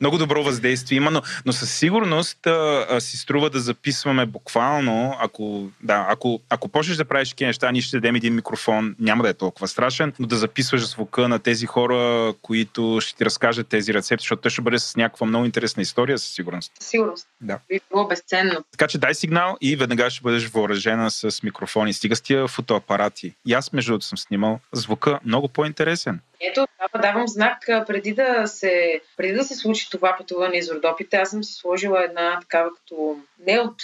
много 0.00 0.18
добро 0.18 0.42
въздействие 0.42 0.96
има, 0.96 1.10
но, 1.10 1.22
но 1.46 1.52
със 1.52 1.72
сигурност 1.72 2.46
а, 2.46 2.86
а, 2.90 3.00
си 3.00 3.16
струва 3.16 3.50
да 3.50 3.60
записваме 3.60 4.26
буквално, 4.26 5.16
ако, 5.20 5.70
да, 5.82 6.06
ако, 6.08 6.40
ако 6.50 6.68
почнеш 6.68 6.96
да 6.96 7.04
правиш 7.04 7.28
такива 7.28 7.48
неща, 7.48 7.72
ние 7.72 7.80
ще 7.80 7.96
дадем 7.96 8.14
един 8.16 8.34
микрофон, 8.34 8.94
няма 8.98 9.22
да 9.22 9.28
е 9.28 9.34
толкова 9.34 9.68
страшен, 9.68 10.12
но 10.18 10.26
да 10.26 10.36
записваш 10.36 10.88
звука 10.88 11.28
на 11.28 11.38
тези 11.38 11.66
хора, 11.66 12.32
които 12.42 12.98
ще 13.00 13.16
ти 13.16 13.24
разкажат 13.24 13.43
тези 13.64 13.94
рецепти, 13.94 14.22
защото 14.22 14.42
те 14.42 14.50
ще 14.50 14.62
бъде 14.62 14.78
с 14.78 14.96
някаква 14.96 15.26
много 15.26 15.44
интересна 15.44 15.82
история, 15.82 16.18
със 16.18 16.34
сигурност. 16.34 16.72
Сигурност. 16.80 17.28
Да. 17.40 17.58
Би 17.68 17.80
било 17.90 18.08
безценно. 18.08 18.64
Така 18.70 18.86
че 18.86 18.98
дай 18.98 19.14
сигнал 19.14 19.56
и 19.60 19.76
веднага 19.76 20.10
ще 20.10 20.22
бъдеш 20.22 20.46
въоръжена 20.46 21.10
с 21.10 21.42
микрофони. 21.42 21.92
Стига 21.92 22.16
с 22.16 22.20
тия 22.20 22.48
фотоапарати. 22.48 23.34
И 23.46 23.52
аз, 23.52 23.72
между 23.72 23.90
другото, 23.90 24.06
съм 24.06 24.18
снимал 24.18 24.60
звука 24.72 25.20
много 25.24 25.48
по-интересен. 25.48 26.20
Ето, 26.40 26.66
това 26.76 27.00
давам 27.00 27.28
знак 27.28 27.58
преди 27.86 28.14
да 28.14 28.46
се, 28.46 29.00
преди 29.16 29.34
да 29.34 29.44
се 29.44 29.54
случи 29.54 29.90
това 29.90 30.14
пътуване 30.18 30.56
из 30.56 30.70
Родопите, 30.70 31.16
аз 31.16 31.30
съм 31.30 31.44
си 31.44 31.54
сложила 31.54 32.04
една 32.04 32.40
такава 32.40 32.70
като 32.74 33.16
не 33.46 33.60
от 33.60 33.76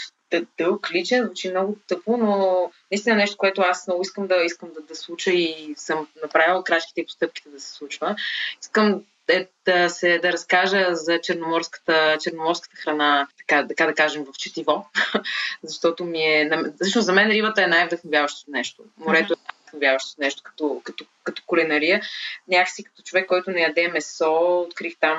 дълг 0.59 0.88
личен, 0.92 1.25
звучи 1.25 1.51
много 1.51 1.77
тъпо, 1.88 2.16
но 2.16 2.70
наистина 2.90 3.16
нещо, 3.16 3.37
което 3.37 3.61
аз 3.61 3.87
много 3.87 4.03
искам 4.03 4.27
да 4.27 4.37
искам 4.44 4.68
да, 4.75 4.81
да 4.81 4.94
случа 4.94 5.31
и 5.31 5.75
съм 5.77 6.07
направила 6.23 6.64
крачките 6.64 7.01
и 7.01 7.07
постъпките 7.07 7.49
да 7.49 7.61
се 7.61 7.73
случва. 7.73 8.16
Искам 8.62 9.03
е 9.33 9.49
да, 9.64 9.88
се, 9.88 10.19
да 10.19 10.33
разкажа 10.33 10.88
за 10.90 11.21
черноморската, 11.21 12.19
черноморската 12.21 12.77
храна, 12.77 13.29
така, 13.38 13.66
така 13.69 13.87
да 13.87 13.95
кажем, 13.95 14.25
в 14.25 14.38
четиво, 14.38 14.87
защото 15.62 16.05
ми 16.05 16.23
е... 16.23 16.51
Защото 16.81 17.05
за 17.05 17.12
мен 17.12 17.31
рибата 17.31 17.62
е 17.62 17.66
най-вдъхновяващото 17.66 18.51
нещо. 18.51 18.83
Морето 18.99 19.33
е 19.33 19.37
най-вдъхновяващото 19.37 20.21
нещо 20.21 20.43
като, 20.45 20.81
като, 20.85 21.05
като 21.25 21.43
кулинария. 21.47 22.01
Някакси 22.49 22.85
като 22.85 23.03
човек, 23.03 23.29
който 23.29 23.51
не 23.51 23.61
яде 23.61 23.88
месо, 23.88 24.61
открих 24.69 24.97
там 25.01 25.19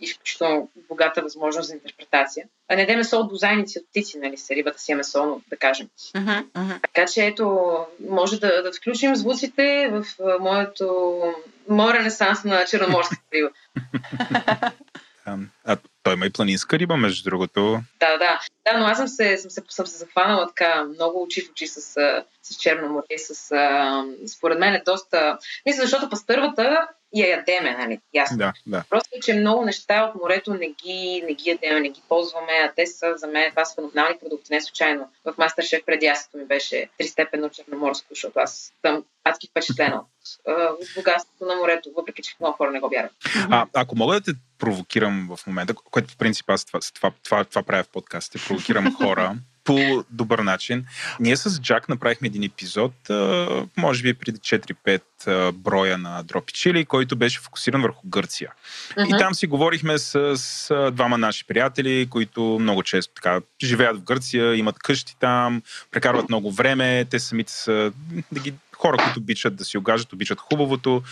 изключително 0.00 0.70
богата 0.88 1.22
възможност 1.22 1.68
за 1.68 1.74
интерпретация. 1.74 2.46
А 2.68 2.74
не 2.74 2.80
яде 2.80 2.96
месо 2.96 3.20
от 3.20 3.28
бозайници, 3.28 3.78
от 3.78 3.88
птици, 3.90 4.18
нали, 4.18 4.36
се 4.36 4.54
рибата 4.56 4.78
си 4.78 4.92
е 4.92 4.94
месо, 4.94 5.26
но 5.26 5.40
да 5.50 5.56
кажем. 5.56 5.88
Uh-huh, 6.14 6.44
uh-huh. 6.44 6.82
Така 6.82 7.06
че 7.06 7.26
ето, 7.26 7.76
може 8.08 8.40
да, 8.40 8.62
да 8.62 8.72
включим 8.72 9.16
звуците 9.16 9.88
в 9.92 10.04
моето, 10.40 11.20
моят 11.68 11.96
ренесанс 11.96 12.44
на 12.44 12.64
черноморската 12.64 13.22
риба. 13.32 13.50
Има 16.18 16.26
и 16.26 16.30
планинска 16.30 16.78
риба, 16.78 16.96
между 16.96 17.30
другото. 17.30 17.80
Да, 18.00 18.18
да. 18.18 18.40
Да, 18.66 18.78
но 18.78 18.86
аз 18.86 18.98
съм 18.98 19.08
се, 19.08 19.36
съм 19.36 19.50
се, 19.50 19.62
съм 19.68 19.86
се 19.86 19.98
захванала 19.98 20.46
така 20.46 20.84
много 20.84 21.22
очи 21.22 21.40
в 21.40 21.50
очи 21.50 21.66
с, 21.66 21.80
с 22.42 22.56
Черно 22.60 22.88
море. 22.88 23.18
С, 23.18 23.44
според 24.26 24.58
мен 24.58 24.74
е 24.74 24.82
доста... 24.86 25.38
Мисля, 25.66 25.82
защото 25.82 26.10
пастървата 26.10 26.88
я 27.14 27.30
ядеме, 27.30 27.76
нали? 27.78 28.00
Ясно. 28.14 28.36
Да, 28.36 28.52
да. 28.66 28.84
Просто, 28.90 29.10
че 29.22 29.34
много 29.34 29.64
неща 29.64 30.04
от 30.04 30.22
морето 30.22 30.54
не 30.54 30.68
ги, 30.68 31.22
не 31.26 31.34
ги 31.34 31.50
ядеме, 31.50 31.80
не 31.80 31.88
ги 31.88 32.02
ползваме, 32.08 32.52
а 32.64 32.72
те 32.76 32.86
са 32.86 33.14
за 33.16 33.26
мен 33.26 33.50
това 33.50 33.64
са 33.64 33.74
феноменални 33.74 34.18
продукти. 34.20 34.52
Не 34.52 34.60
случайно. 34.60 35.10
В 35.24 35.34
Мастершеф 35.38 35.80
преди 35.86 36.06
аз 36.06 36.30
ми 36.34 36.44
беше 36.44 36.88
тристепенно 36.98 37.48
черноморско, 37.48 38.06
защото 38.10 38.38
аз 38.38 38.72
съм 38.86 39.04
адски 39.24 39.48
впечатлена 39.50 39.96
от, 39.96 40.52
от 40.80 40.88
богатството 40.96 41.44
на 41.44 41.54
морето, 41.54 41.90
въпреки 41.96 42.22
че 42.22 42.36
много 42.40 42.56
хора 42.56 42.70
не 42.70 42.80
го 42.80 42.88
вярват. 42.88 43.12
А, 43.50 43.66
ако 43.74 43.96
мога 43.96 44.14
да 44.14 44.20
те 44.20 44.38
провокирам 44.58 45.28
в 45.36 45.46
момента, 45.46 45.74
което 45.74 46.14
в 46.14 46.16
принцип 46.16 46.50
аз 46.50 46.64
това, 46.64 46.80
това, 46.94 47.10
това, 47.24 47.44
това 47.44 47.62
правя 47.62 47.82
в 47.82 47.88
подкастите, 47.88 48.44
провокирам 48.48 48.94
хора 49.02 49.36
по 49.68 50.04
добър 50.10 50.38
начин. 50.38 50.84
Ние 51.20 51.36
с 51.36 51.60
Джак 51.60 51.88
направихме 51.88 52.26
един 52.26 52.42
епизод, 52.42 52.92
може 53.76 54.02
би 54.02 54.14
преди 54.14 54.38
4-5 54.38 55.52
броя 55.52 55.98
на 55.98 56.22
Дропи 56.22 56.52
Чили, 56.52 56.84
който 56.84 57.16
беше 57.16 57.40
фокусиран 57.40 57.82
върху 57.82 58.08
Гърция. 58.08 58.52
Uh-huh. 58.90 59.16
И 59.16 59.18
там 59.18 59.34
си 59.34 59.46
говорихме 59.46 59.98
с, 59.98 60.36
с 60.36 60.90
двама 60.92 61.18
наши 61.18 61.46
приятели, 61.46 62.06
които 62.10 62.58
много 62.60 62.82
често 62.82 63.14
така 63.14 63.40
живеят 63.64 63.96
в 63.96 64.02
Гърция, 64.02 64.54
имат 64.54 64.78
къщи 64.78 65.16
там, 65.20 65.62
прекарват 65.90 66.28
много 66.28 66.52
време, 66.52 67.04
те 67.04 67.18
самите 67.18 67.52
са 67.52 67.92
да 68.32 68.40
ги 68.40 68.54
хора, 68.78 68.96
които 68.96 69.18
обичат 69.18 69.56
да 69.56 69.64
си 69.64 69.78
огажат, 69.78 70.12
обичат 70.12 70.40
хубавото. 70.40 71.02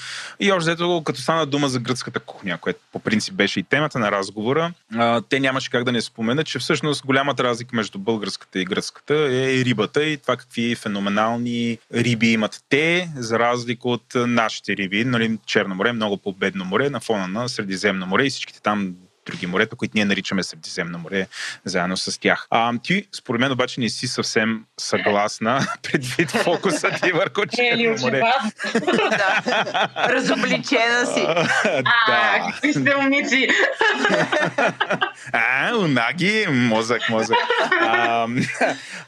И 0.41 0.53
още 0.53 0.71
ето, 0.71 1.03
като 1.05 1.21
стана 1.21 1.47
дума 1.47 1.69
за 1.69 1.81
гръцката 1.81 2.21
кухня, 2.21 2.59
което 2.59 2.81
по 2.93 2.99
принцип 2.99 3.35
беше 3.35 3.61
и 3.61 3.63
темата 3.63 3.99
на 3.99 4.13
разговора, 4.13 4.73
а, 4.95 5.23
те 5.29 5.41
нямаше 5.41 5.71
как 5.71 5.85
да 5.85 5.93
не 5.93 6.01
споменат, 6.01 6.47
че 6.47 6.59
всъщност 6.59 7.07
голямата 7.07 7.45
разлика 7.45 7.77
между 7.77 7.99
българската 7.99 8.61
и 8.61 8.65
гръцката 8.65 9.15
е 9.31 9.65
рибата 9.65 10.05
и 10.05 10.17
това 10.17 10.37
какви 10.37 10.75
феноменални 10.75 11.79
риби 11.95 12.33
имат 12.33 12.61
те, 12.69 13.09
за 13.17 13.39
разлика 13.39 13.89
от 13.89 14.15
нашите 14.15 14.77
риби. 14.77 15.05
Нали, 15.05 15.39
Черно 15.47 15.75
море 15.75 15.89
е 15.89 15.93
много 15.93 16.17
по-бедно 16.17 16.65
море 16.65 16.91
на 16.91 17.01
фона 17.01 17.29
на 17.29 17.49
Средиземно 17.49 18.07
море 18.07 18.27
и 18.27 18.31
всичките 18.31 18.63
там 18.63 18.95
други 19.27 19.47
морета, 19.47 19.77
които 19.77 19.93
ние 19.95 20.05
наричаме 20.05 20.43
Средиземно 20.43 20.99
море, 20.99 21.27
заедно 21.65 21.97
с 21.97 22.21
тях. 22.21 22.47
А, 22.51 22.73
ти, 22.83 23.07
според 23.13 23.41
мен, 23.41 23.53
обаче 23.53 23.81
не 23.81 23.89
си 23.89 24.09
съвсем 24.09 24.65
съгласна 24.79 25.67
предвид 25.83 26.31
фокуса 26.31 26.91
ти 27.03 27.13
върху 27.13 27.47
Черно 27.47 27.97
море. 28.01 28.23
да. 29.11 29.89
Разобличена 29.97 31.07
си. 31.15 31.27
А, 32.09 32.51
какви 32.51 32.73
сте 32.73 32.97
умници! 32.97 33.49
а, 35.33 35.75
унаги, 35.77 36.47
мозък, 36.51 37.09
мозък. 37.11 37.37
А, 37.81 38.29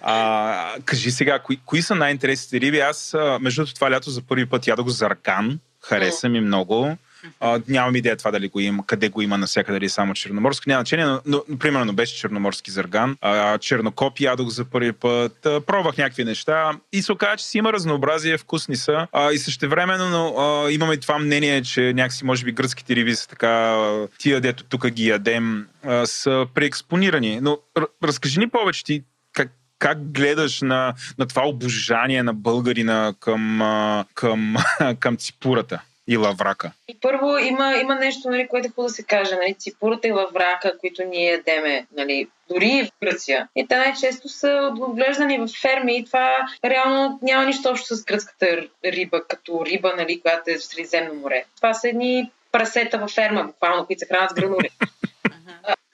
а, 0.02 0.74
кажи 0.85 1.11
сега, 1.11 1.38
кои, 1.38 1.61
кои 1.64 1.83
са 1.83 1.94
най-интересните 1.94 2.61
риби? 2.61 2.81
Аз, 2.81 3.16
между 3.40 3.66
това 3.66 3.90
лято 3.90 4.11
за 4.11 4.22
първи 4.22 4.46
път 4.46 4.66
ядох 4.66 4.88
заркан. 4.88 5.59
Хареса 5.83 6.28
ми 6.28 6.40
много. 6.40 6.96
А, 7.40 7.61
нямам 7.68 7.96
идея 7.96 8.16
това 8.16 8.31
дали 8.31 8.48
го 8.48 8.61
има, 8.61 8.87
къде 8.87 9.09
го 9.09 9.22
има 9.22 9.38
навсякъде, 9.38 9.76
дали 9.76 9.85
е 9.85 9.88
само 9.88 10.14
черноморски. 10.14 10.68
Няма 10.68 10.81
значение, 10.81 11.07
но, 11.07 11.20
но, 11.26 11.59
примерно 11.59 11.92
беше 11.92 12.16
черноморски 12.16 12.70
зарган. 12.70 13.16
А, 13.20 13.59
чернокоп 13.59 14.20
ядох 14.20 14.48
за 14.48 14.64
първи 14.64 14.92
път. 14.92 15.46
А, 15.46 15.61
пробвах 15.61 15.96
някакви 15.96 16.24
неща 16.24 16.70
и 16.92 17.02
се 17.02 17.12
оказа, 17.12 17.37
че 17.37 17.44
си 17.44 17.59
има 17.59 17.72
разнообразие, 17.72 18.38
вкусни 18.38 18.76
са. 18.76 19.07
А, 19.12 19.33
и 19.33 19.38
същевременно 19.38 20.09
но, 20.09 20.35
а, 20.38 20.72
имаме 20.72 20.96
това 20.96 21.18
мнение, 21.18 21.62
че 21.62 21.92
някакси 21.92 22.24
може 22.24 22.44
би 22.44 22.52
гръцките 22.52 22.96
риби 22.96 23.14
са 23.14 23.28
така, 23.28 23.78
тия 24.18 24.40
дето 24.40 24.64
тук 24.64 24.88
ги 24.88 25.09
ядем, 25.09 25.66
а, 25.85 26.07
са 26.07 26.46
преекспонирани. 26.54 27.40
Но 27.42 27.59
разкажи 28.04 28.38
ни 28.38 28.48
повече 28.48 28.85
ти 28.85 29.02
как, 29.33 29.52
как 29.78 30.12
гледаш 30.12 30.61
на, 30.61 30.94
на 31.18 31.26
това 31.26 31.48
обожание 31.48 32.22
на 32.22 32.35
българина 32.35 33.14
към, 33.20 33.61
към, 34.14 34.57
към 35.00 35.16
ципурата? 35.16 35.81
И 36.09 36.16
лаврака? 36.16 36.73
И 36.88 36.97
първо 37.01 37.38
има, 37.38 37.77
има 37.77 37.94
нещо, 37.94 38.31
нали, 38.31 38.49
което 38.49 38.66
е 38.66 38.71
хубаво 38.71 38.88
да 38.88 38.94
се 38.94 39.03
каже. 39.03 39.35
Нали, 39.35 39.55
ципурата 39.55 40.09
и 40.09 40.12
лаврака, 40.12 40.79
които 40.79 41.05
ние 41.05 41.31
ядеме, 41.31 41.87
нали, 41.97 42.29
дори 42.51 42.85
в 42.87 43.07
Гръция. 43.07 43.49
И 43.57 43.66
те 43.66 43.77
най-често 43.77 44.29
са 44.29 44.75
отглеждани 44.81 45.38
в 45.38 45.49
ферми 45.61 45.99
и 45.99 46.05
това 46.05 46.37
реално 46.64 47.18
няма 47.23 47.44
нищо 47.44 47.68
общо 47.68 47.94
с 47.94 48.05
гръцката 48.05 48.47
риба, 48.85 49.27
като 49.29 49.66
риба, 49.66 49.94
нали, 49.97 50.21
която 50.21 50.51
е 50.51 50.59
в 50.59 50.64
Средиземно 50.64 51.14
море. 51.14 51.44
Това 51.57 51.75
са 51.75 51.88
едни 51.88 52.31
прасета 52.53 52.99
във 52.99 53.11
ферма, 53.11 53.44
буквално, 53.44 53.87
които 53.87 54.01
се 54.01 54.07
хранят 54.07 54.31
с 54.31 54.35
гранули. 54.35 54.71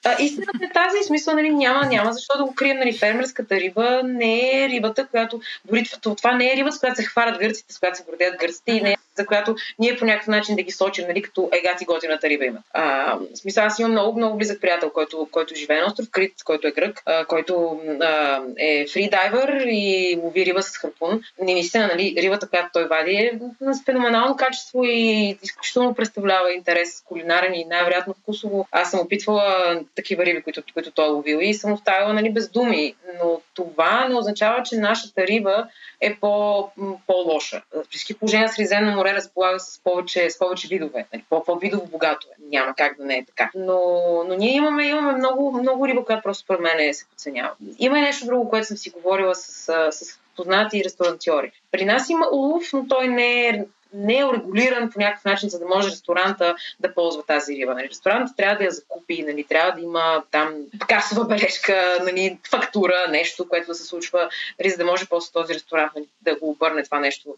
А, 0.05 0.15
истината 0.19 0.65
е 0.65 0.73
тази, 0.73 1.03
смисъл, 1.07 1.35
нали, 1.35 1.49
няма, 1.49 1.85
няма 1.85 2.13
защо 2.13 2.37
да 2.37 2.43
го 2.43 2.55
крием, 2.55 2.77
нали, 2.77 2.97
фермерската 2.97 3.55
риба 3.55 4.01
не 4.03 4.63
е 4.63 4.69
рибата, 4.69 5.07
която, 5.07 5.41
дори 5.65 5.83
това 6.01 6.31
не 6.31 6.53
е 6.53 6.55
рибата, 6.55 6.75
с 6.75 6.79
която 6.79 6.95
се 6.95 7.03
хварат 7.03 7.39
гърците, 7.39 7.73
с 7.73 7.79
която 7.79 7.97
се 7.97 8.03
гордеят 8.03 8.39
гърците 8.39 8.71
и 8.71 8.81
не 8.81 8.91
е 8.91 8.95
за 9.17 9.25
която 9.25 9.55
ние 9.79 9.97
по 9.97 10.05
някакъв 10.05 10.27
начин 10.27 10.55
да 10.55 10.61
ги 10.61 10.71
сочим, 10.71 11.07
нали, 11.07 11.21
като 11.21 11.49
егати 11.51 11.85
готината 11.85 12.29
риба 12.29 12.45
имат. 12.45 12.61
А, 12.73 13.17
смисъл, 13.35 13.65
аз 13.65 13.79
имам 13.79 13.91
много, 13.91 14.17
много 14.17 14.37
близък 14.37 14.61
приятел, 14.61 14.89
който, 14.89 15.27
който 15.31 15.55
живее 15.55 15.79
на 15.79 15.85
остров 15.85 16.09
Крит, 16.11 16.33
който 16.43 16.67
е 16.67 16.71
грък, 16.71 17.01
а, 17.05 17.25
който 17.25 17.79
а, 18.01 18.41
е 18.57 18.85
фридайвер 18.93 19.65
и 19.67 20.19
лови 20.23 20.45
риба 20.45 20.63
с 20.63 20.77
харпун. 20.77 21.21
И 21.47 21.53
наистина, 21.53 21.87
нали, 21.87 22.15
рибата, 22.17 22.49
която 22.49 22.69
той 22.73 22.87
вади 22.87 23.11
е 23.11 23.39
с 23.73 23.83
феноменално 23.85 24.35
качество 24.35 24.83
и 24.83 25.37
изключително 25.43 25.95
представлява 25.95 26.53
интерес 26.53 27.03
кулинарен 27.05 27.53
и 27.53 27.65
най-вероятно 27.65 28.13
вкусово. 28.13 28.67
Аз 28.71 28.91
съм 28.91 28.99
опитвала 28.99 29.79
такива 29.95 30.25
риби, 30.25 30.41
които, 30.41 30.63
които 30.73 30.91
той 30.91 31.05
е 31.05 31.09
ловил 31.09 31.37
и 31.41 31.53
съм 31.53 31.73
оставила 31.73 32.13
нали, 32.13 32.33
без 32.33 32.49
думи. 32.49 32.95
Но 33.23 33.41
това 33.53 34.07
не 34.07 34.15
означава, 34.15 34.63
че 34.63 34.75
нашата 34.75 35.27
риба 35.27 35.67
е 36.01 36.15
по, 36.15 36.69
по-лоша. 37.07 37.61
При 37.71 37.81
всички 37.89 38.13
положения 38.13 38.49
Средиземно 38.49 38.95
море 38.95 39.13
разполага 39.13 39.59
с 39.59 39.81
повече, 39.83 40.29
с 40.29 40.39
повече 40.39 40.67
видове. 40.67 41.05
Нали, 41.13 41.23
по-видово 41.29 41.85
богато 41.85 42.27
е. 42.31 42.35
Няма 42.49 42.73
как 42.77 42.97
да 42.97 43.05
не 43.05 43.17
е 43.17 43.25
така. 43.25 43.51
Но, 43.55 43.79
но 44.27 44.35
ние 44.35 44.55
имаме, 44.55 44.87
имаме 44.87 45.11
много, 45.11 45.51
много 45.51 45.87
риба, 45.87 46.05
която 46.05 46.23
просто 46.23 46.43
според 46.43 46.61
мен 46.61 46.93
се 46.93 47.05
подценява. 47.09 47.51
Има 47.79 47.99
и 47.99 48.01
нещо 48.01 48.25
друго, 48.25 48.49
което 48.49 48.67
съм 48.67 48.77
си 48.77 48.89
говорила 48.89 49.35
с, 49.35 49.65
с 49.91 50.19
познати 50.35 50.83
ресторантьори. 50.83 51.51
При 51.71 51.85
нас 51.85 52.09
има 52.09 52.25
улов, 52.31 52.63
но 52.73 52.87
той 52.87 53.07
не 53.07 53.47
е 53.47 53.65
не 53.95 54.19
е 54.19 54.25
урегулиран 54.25 54.89
по 54.89 54.99
някакъв 54.99 55.25
начин, 55.25 55.49
за 55.49 55.59
да 55.59 55.65
може 55.65 55.87
ресторанта 55.87 56.55
да 56.79 56.93
ползва 56.93 57.23
тази 57.23 57.55
риба. 57.55 57.73
Нали? 57.73 57.89
Ресторанта 57.89 58.33
трябва 58.37 58.57
да 58.57 58.63
я 58.63 58.71
закупи, 58.71 59.23
нали? 59.23 59.43
трябва 59.43 59.71
да 59.71 59.81
има 59.81 60.23
там 60.31 60.55
касова 60.87 61.25
бележка, 61.25 61.97
нали? 62.03 62.39
фактура, 62.49 63.05
нещо, 63.09 63.49
което 63.49 63.67
да 63.67 63.75
се 63.75 63.83
случва, 63.83 64.29
нали? 64.59 64.69
за 64.69 64.77
да 64.77 64.85
може 64.85 65.05
после 65.09 65.33
този 65.33 65.53
ресторант 65.53 65.91
нали? 65.95 66.07
да 66.21 66.35
го 66.35 66.49
обърне 66.49 66.83
това 66.83 66.99
нещо 66.99 67.35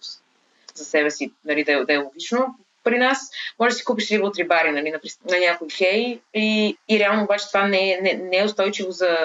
за 0.76 0.86
себе 0.86 1.12
си, 1.12 1.32
нали? 1.46 1.64
да, 1.64 1.72
е, 1.72 1.86
да 1.86 1.94
е 1.94 1.98
логично 1.98 2.56
при 2.84 2.98
нас, 2.98 3.32
може 3.60 3.70
да 3.70 3.76
си 3.76 3.86
купиш 3.86 4.12
риба 4.12 4.28
от 4.28 4.38
рибари 4.38 4.72
нали, 4.72 4.92
на, 4.92 5.00
на 5.32 5.40
някой 5.40 5.68
хей 5.70 6.20
и, 6.34 6.78
и 6.90 7.00
реално 7.00 7.24
обаче 7.24 7.48
това 7.48 7.68
не 7.68 7.92
е, 7.92 8.02
не, 8.02 8.14
не 8.14 8.38
е 8.38 8.46
устойчиво 8.46 8.92
за, 8.92 9.18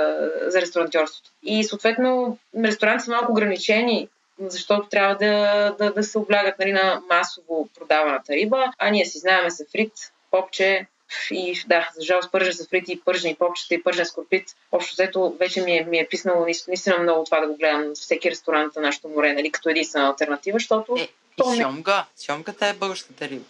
за 0.46 0.60
ресторантьорството. 0.60 1.30
И 1.42 1.64
съответно 1.64 2.38
ресторантите 2.64 3.04
са 3.04 3.10
малко 3.10 3.32
ограничени 3.32 4.08
защото 4.38 4.88
трябва 4.88 5.14
да, 5.14 5.70
да, 5.78 5.92
да 5.92 6.02
се 6.02 6.18
облягат 6.18 6.58
нали, 6.58 6.72
на 6.72 7.02
масово 7.10 7.68
продаваната 7.78 8.32
риба, 8.32 8.72
а 8.78 8.90
ние 8.90 9.06
си 9.06 9.18
знаеме 9.18 9.50
за 9.50 9.64
фрит, 9.72 9.92
попче, 10.30 10.86
и 11.30 11.62
да, 11.66 11.90
за 11.94 12.04
жалост 12.04 12.32
пържа 12.32 12.52
с 12.52 12.68
фрити, 12.68 13.00
пържени 13.04 13.34
попчета 13.34 13.74
и 13.74 13.82
пържен 13.82 14.06
скорпит. 14.06 14.44
Общо 14.72 14.94
взето 14.94 15.36
вече 15.40 15.62
ми 15.62 15.76
е, 15.76 15.84
ми 15.84 15.98
е 15.98 16.08
писнало 16.10 16.46
наистина 16.68 16.98
много 16.98 17.24
това 17.24 17.40
да 17.40 17.46
го 17.46 17.56
гледам 17.56 17.82
в 17.82 17.94
всеки 17.94 18.30
ресторант 18.30 18.76
на 18.76 18.82
нашото 18.82 19.08
море, 19.08 19.32
нали, 19.32 19.52
като 19.52 19.68
единствена 19.68 20.06
альтернатива, 20.06 20.58
защото... 20.58 20.96
Е, 20.98 21.08
и 21.44 21.62
сьомга. 21.62 22.04
Сьомгата 22.16 22.66
е 22.66 22.72
българската 22.72 23.28
риба. 23.28 23.44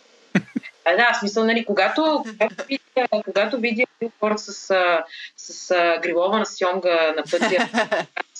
А, 0.85 0.97
да, 0.97 1.19
смисъл, 1.19 1.45
нали, 1.45 1.65
когато, 1.65 2.25
когато 2.39 2.65
видя, 2.69 3.09
когато 3.25 3.61
видя 3.61 3.85
хората 4.21 4.43
с, 4.43 4.53
с, 4.53 5.53
с 5.55 5.75
грилова 6.03 6.47
сьомга 6.47 7.15
на 7.17 7.23
пътя 7.31 7.69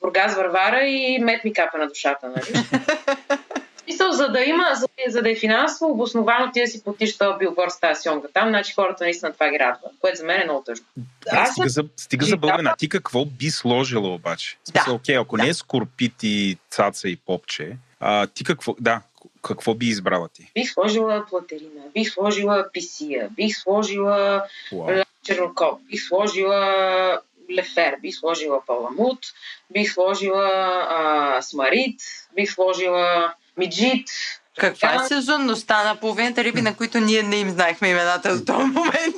Бургас 0.00 0.36
Варвара 0.36 0.80
и 0.86 1.18
мет 1.18 1.44
ми 1.44 1.52
капа 1.52 1.78
на 1.78 1.88
душата, 1.88 2.28
нали? 2.28 2.66
Смисъл, 3.86 4.12
за 4.12 4.28
да 4.28 4.40
има, 4.40 4.64
за, 4.74 4.86
за 5.08 5.22
да 5.22 5.30
е 5.30 5.34
финансово 5.34 5.90
обосновано 5.90 6.52
ти 6.52 6.60
да 6.60 6.66
си 6.66 6.84
платиш 6.84 7.18
този 7.18 7.38
билборд 7.38 7.72
с 7.72 7.80
тази 7.80 8.02
сьонга 8.02 8.28
там, 8.34 8.48
значи 8.48 8.74
хората 8.74 9.04
наистина 9.04 9.32
това 9.32 9.50
ги 9.50 9.58
радва, 9.58 9.88
което 10.00 10.18
за 10.18 10.24
мен 10.24 10.40
е 10.40 10.44
много 10.44 10.62
тъжно. 10.62 10.86
Да, 11.32 11.46
стига, 11.46 11.68
за, 11.68 11.84
стига 11.96 12.26
за 12.26 12.36
българина. 12.36 12.74
Ти 12.78 12.88
какво 12.88 13.24
би 13.24 13.50
сложила 13.50 14.14
обаче? 14.14 14.58
Смисъл, 14.64 14.92
да. 14.92 14.96
окей, 14.96 15.16
ако 15.16 15.36
да. 15.36 15.42
не 15.42 15.48
е 15.48 15.54
скорпит 15.54 16.22
и 16.22 16.58
цаца 16.70 17.08
и 17.08 17.16
попче, 17.16 17.76
а, 18.00 18.26
ти 18.26 18.44
какво, 18.44 18.74
да, 18.80 19.00
какво 19.42 19.74
би 19.74 19.86
избрала 19.86 20.28
ти? 20.28 20.50
Бих 20.54 20.72
сложила 20.72 21.26
платерина, 21.30 21.82
бих 21.94 22.10
сложила 22.10 22.68
писия, 22.72 23.28
бих 23.30 23.56
сложила 23.56 24.44
wow. 24.72 25.04
чернокоп, 25.22 25.80
бих 25.90 26.02
сложила 26.08 27.20
лефер, 27.50 27.96
бих 28.02 28.16
сложила 28.16 28.62
паламут, 28.66 29.18
бих 29.70 29.92
сложила 29.92 30.86
а, 30.90 31.42
смарит, 31.42 32.00
бих 32.34 32.52
сложила 32.52 33.34
миджит. 33.56 34.08
Каква 34.58 34.94
е 34.94 35.08
сезонността 35.08 35.84
на 35.84 35.96
половината 35.96 36.44
риби, 36.44 36.62
на 36.62 36.76
които 36.76 36.98
ние 36.98 37.22
не 37.22 37.36
им 37.36 37.50
знаехме 37.50 37.88
имената 37.88 38.36
до 38.36 38.44
този 38.44 38.64
момент? 38.64 39.16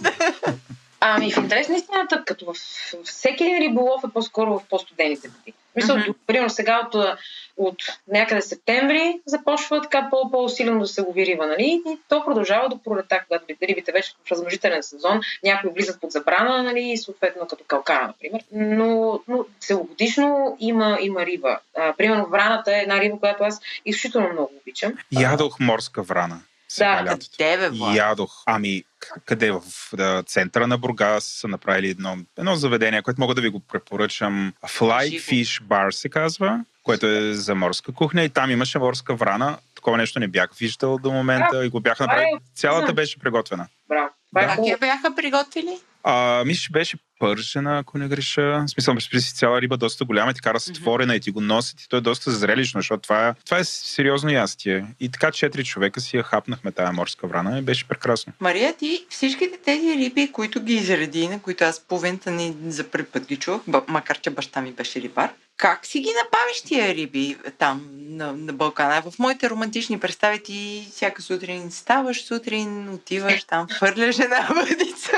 Ами, 1.00 1.32
в 1.32 1.36
интерес 1.36 1.68
на 1.68 1.76
истината, 1.76 2.24
като 2.26 2.44
във 2.44 2.56
всеки 3.04 3.44
един 3.44 3.58
риболов 3.58 4.02
е 4.04 4.12
по-скоро 4.12 4.58
в 4.58 4.62
по-студените 4.70 5.28
води. 5.28 5.52
Мисля, 5.78 5.94
mm-hmm. 5.94 6.14
примерно 6.26 6.50
сега 6.50 6.88
от, 6.92 7.18
от 7.56 7.76
някъде 8.08 8.42
септември 8.42 9.20
започва 9.26 9.82
така 9.82 10.08
по-усилено 10.10 10.80
да 10.80 10.86
се 10.86 11.00
лови 11.00 11.26
риба, 11.26 11.46
нали? 11.46 11.82
И 11.86 11.98
то 12.08 12.24
продължава 12.24 12.68
до 12.68 12.82
пролета, 12.82 13.20
когато 13.28 13.44
рибите 13.62 13.92
вече 13.92 14.12
в 14.26 14.30
размножителен 14.30 14.82
сезон, 14.82 15.20
някои 15.44 15.70
влизат 15.70 16.00
под 16.00 16.10
забрана, 16.10 16.62
нали? 16.62 16.80
И 16.80 16.96
съответно 16.96 17.46
като 17.46 17.64
калкана, 17.66 18.06
например. 18.06 18.42
Но, 18.52 19.20
но 19.28 19.44
целогодишно 19.60 20.56
има, 20.60 20.98
има 21.00 21.26
риба. 21.26 21.58
А, 21.76 21.92
примерно 21.92 22.26
враната 22.26 22.76
е 22.76 22.80
една 22.80 23.00
риба, 23.00 23.18
която 23.18 23.44
аз 23.44 23.60
изключително 23.84 24.32
много 24.32 24.52
обичам. 24.62 24.92
Ядох 25.10 25.60
морска 25.60 26.02
врана 26.02 26.40
сега 26.68 27.02
да, 27.02 27.10
лятото. 27.10 27.36
Къде, 27.38 27.70
бе, 27.70 27.76
Ядох. 27.96 28.42
Ами, 28.46 28.84
къде? 29.24 29.52
В 29.52 29.62
да, 29.96 30.22
центъра 30.26 30.66
на 30.66 30.78
Бургас 30.78 31.24
са 31.24 31.48
направили 31.48 31.88
едно, 31.88 32.16
едно 32.38 32.56
заведение, 32.56 33.02
което 33.02 33.20
мога 33.20 33.34
да 33.34 33.40
ви 33.40 33.48
го 33.48 33.60
препоръчам. 33.60 34.52
Fly 34.66 35.20
Fish 35.20 35.62
Bar 35.62 35.90
се 35.90 36.08
казва, 36.08 36.64
което 36.82 37.06
е 37.06 37.32
за 37.32 37.54
морска 37.54 37.92
кухня 37.92 38.22
и 38.24 38.28
там 38.28 38.50
имаше 38.50 38.78
морска 38.78 39.14
врана. 39.14 39.58
Такова 39.74 39.96
нещо 39.96 40.20
не 40.20 40.28
бях 40.28 40.54
виждал 40.54 40.98
до 40.98 41.12
момента 41.12 41.56
да, 41.56 41.64
и 41.64 41.68
го 41.68 41.80
направили. 41.80 42.26
Е 42.26 42.38
Цялата 42.54 42.92
беше 42.92 43.18
приготвена. 43.18 43.66
Браво. 43.88 44.08
Да. 44.32 44.56
А 44.58 44.66
я 44.66 44.78
бяха 44.78 45.14
приготвили? 45.14 45.80
А, 46.02 46.44
мисля, 46.46 46.60
че 46.60 46.72
беше 46.72 46.96
пържена, 47.18 47.78
ако 47.78 47.98
не 47.98 48.08
греша. 48.08 48.64
В 48.66 48.70
смисъл, 48.70 48.94
при 49.10 49.20
си 49.20 49.34
цяла 49.34 49.60
риба 49.60 49.76
доста 49.76 50.04
голяма, 50.04 50.30
и 50.30 50.34
ти 50.34 50.40
кара 50.40 50.60
сътворена 50.60 51.12
mm-hmm. 51.12 51.16
и 51.16 51.20
ти 51.20 51.30
го 51.30 51.40
носят 51.40 51.80
и 51.80 51.88
то 51.88 51.96
е 51.96 52.00
доста 52.00 52.30
зрелищно, 52.30 52.78
защото 52.78 53.00
това, 53.00 53.28
е, 53.28 53.34
това 53.44 53.58
е 53.58 53.64
сериозно 53.64 54.30
ястие. 54.30 54.86
И 55.00 55.10
така 55.10 55.30
четири 55.30 55.64
човека 55.64 56.00
си 56.00 56.16
я 56.16 56.22
хапнахме 56.22 56.72
тая 56.72 56.92
морска 56.92 57.26
врана 57.26 57.58
и 57.58 57.62
беше 57.62 57.88
прекрасно. 57.88 58.32
Мария, 58.40 58.76
ти 58.76 59.06
всичките 59.08 59.58
тези 59.64 59.96
риби, 59.98 60.32
които 60.32 60.62
ги 60.62 60.74
изреди, 60.74 61.28
на 61.28 61.42
които 61.42 61.64
аз 61.64 61.80
половината 61.80 62.30
ни 62.30 62.56
за 62.66 62.84
първи 62.84 63.06
път 63.06 63.26
ги 63.26 63.36
чух, 63.36 63.62
макар 63.88 64.20
че 64.20 64.30
баща 64.30 64.60
ми 64.60 64.72
беше 64.72 65.00
рибар, 65.00 65.30
как 65.58 65.86
си 65.86 66.00
ги 66.00 66.08
набавиш 66.08 66.62
тия 66.62 66.94
риби 66.94 67.36
там 67.58 67.88
на, 67.92 68.32
на 68.32 68.52
Балкана? 68.52 69.02
В 69.10 69.18
моите 69.18 69.50
романтични 69.50 70.00
представи 70.00 70.42
ти 70.42 70.88
всяка 70.92 71.22
сутрин 71.22 71.70
ставаш 71.70 72.24
сутрин, 72.24 72.88
отиваш 72.94 73.44
там, 73.44 73.66
хвърляш 73.72 74.18
една 74.18 74.48
въдица. 74.54 75.12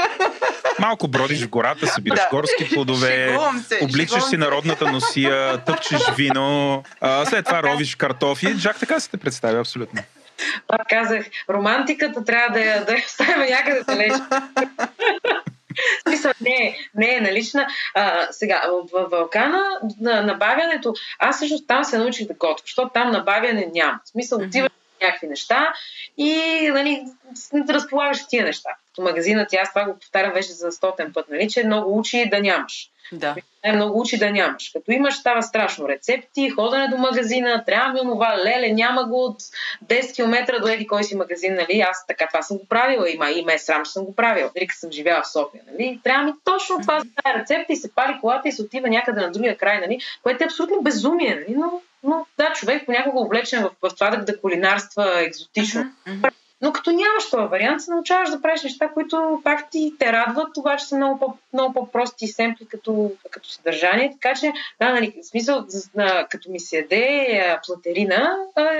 Малко 0.78 1.08
бродиш 1.08 1.44
в 1.44 1.48
гората, 1.48 1.86
събираш 1.86 2.20
да. 2.20 2.28
горски 2.30 2.68
плодове, 2.74 3.38
се, 3.68 3.78
обличаш 3.84 4.24
си 4.24 4.36
народната 4.36 4.92
носия, 4.92 5.64
тъпчеш 5.64 6.02
вино, 6.16 6.82
а, 7.00 7.26
след 7.26 7.44
това 7.44 7.62
ровиш 7.62 7.94
картофи. 7.94 8.54
Жак 8.58 8.78
така 8.78 9.00
се 9.00 9.10
те 9.10 9.16
представя 9.16 9.60
абсолютно. 9.60 10.02
Пак 10.66 10.80
казах, 10.88 11.26
романтиката 11.50 12.24
трябва 12.24 12.52
да 12.52 12.60
я, 12.60 12.84
да 12.84 12.92
я 12.92 13.02
оставим 13.06 13.50
някъде 13.50 13.82
далеч. 13.82 14.12
Смисъл, 16.20 16.32
не, 16.40 16.76
не 16.94 17.14
е 17.14 17.20
налична. 17.20 17.66
А, 17.94 18.26
сега, 18.30 18.62
в 18.92 19.08
Балкана 19.10 19.62
на 20.00 20.22
набавянето, 20.22 20.94
аз 21.18 21.36
всъщност 21.36 21.66
там 21.66 21.84
се 21.84 21.98
научих 21.98 22.26
да 22.26 22.34
готвя, 22.34 22.62
защото 22.64 22.90
там 22.94 23.10
набавяне 23.10 23.68
няма. 23.74 24.00
В 24.04 24.08
смисъл, 24.08 24.38
отиваш 24.38 24.70
някакви 25.02 25.26
неща 25.26 25.74
и 26.16 26.34
нали, 26.72 27.04
разполагаш 27.68 28.26
тия 28.28 28.44
неща. 28.44 28.70
В 28.98 29.02
магазина 29.02 29.46
ти, 29.46 29.56
аз 29.56 29.68
това 29.68 29.84
го 29.84 29.98
повтарям 29.98 30.32
вече 30.32 30.52
за 30.52 30.72
стотен 30.72 31.12
път, 31.12 31.26
нали, 31.30 31.48
че 31.50 31.64
много 31.64 31.98
учи 31.98 32.28
да 32.30 32.40
нямаш. 32.40 32.90
Да. 33.12 33.36
Е, 33.62 33.72
много 33.72 34.00
учи 34.00 34.18
да 34.18 34.30
нямаш. 34.30 34.70
Като 34.72 34.92
имаш, 34.92 35.14
става 35.14 35.42
страшно. 35.42 35.88
Рецепти, 35.88 36.50
ходене 36.50 36.88
до 36.88 36.96
магазина, 36.96 37.64
трябва 37.66 37.92
ми 37.92 38.00
онова, 38.00 38.38
леле, 38.44 38.72
няма 38.72 39.04
го 39.04 39.24
от 39.24 39.40
10 39.86 40.14
км 40.14 40.60
до 40.60 40.68
еди 40.68 40.86
кой 40.86 41.04
си 41.04 41.16
магазин, 41.16 41.54
нали? 41.54 41.80
Аз 41.80 42.06
така 42.06 42.26
това 42.26 42.42
съм 42.42 42.58
го 42.58 42.66
правила, 42.66 43.10
има 43.10 43.30
и 43.30 43.44
ме 43.44 43.54
е 43.54 43.58
срам, 43.58 43.84
че 43.84 43.92
съм 43.92 44.04
го 44.04 44.14
правила, 44.14 44.50
нали, 44.56 44.68
съм 44.70 44.92
живяла 44.92 45.22
в 45.22 45.32
София, 45.32 45.62
нали? 45.72 46.00
Трябва 46.04 46.24
ми 46.24 46.32
точно 46.44 46.80
това 46.80 47.00
за 47.00 47.06
тази 47.24 47.38
рецепта 47.38 47.72
и 47.72 47.76
се 47.76 47.94
пали 47.94 48.18
колата 48.20 48.48
и 48.48 48.52
се 48.52 48.62
отива 48.62 48.88
някъде 48.88 49.20
на 49.20 49.30
другия 49.30 49.56
край, 49.56 49.80
нали? 49.80 50.00
Което 50.22 50.44
е 50.44 50.46
абсолютно 50.46 50.82
безумие, 50.82 51.34
нали? 51.34 51.58
Но, 51.58 51.80
но 52.02 52.26
да, 52.38 52.52
човек 52.52 52.82
понякога 52.86 53.20
облечен 53.20 53.62
в, 53.62 53.70
в 53.88 53.94
това 53.94 54.10
да, 54.10 54.24
да 54.24 54.40
кулинарства 54.40 55.20
екзотично. 55.20 55.84
Mm-hmm. 56.08 56.30
Но 56.62 56.72
като 56.72 56.90
нямаш 56.90 57.30
този 57.30 57.46
вариант, 57.46 57.82
се 57.82 57.90
научаваш 57.90 58.30
да 58.30 58.42
правиш 58.42 58.62
неща, 58.62 58.88
които 58.88 59.40
пак 59.44 59.70
ти 59.70 59.94
те 59.98 60.12
радват, 60.12 60.56
обаче 60.56 60.84
са 60.84 60.96
много, 60.96 61.18
по, 61.18 61.34
много 61.52 61.74
по-прости 61.74 62.26
семпли 62.26 62.66
като, 62.66 63.12
като 63.30 63.50
съдържание. 63.50 64.16
Така 64.20 64.34
че, 64.40 64.52
да, 64.80 64.92
нали, 64.92 65.14
в 65.22 65.26
смисъл, 65.26 65.66
като 66.30 66.50
ми 66.50 66.60
се 66.60 66.76
яде 66.76 67.58
платерина, 67.66 68.36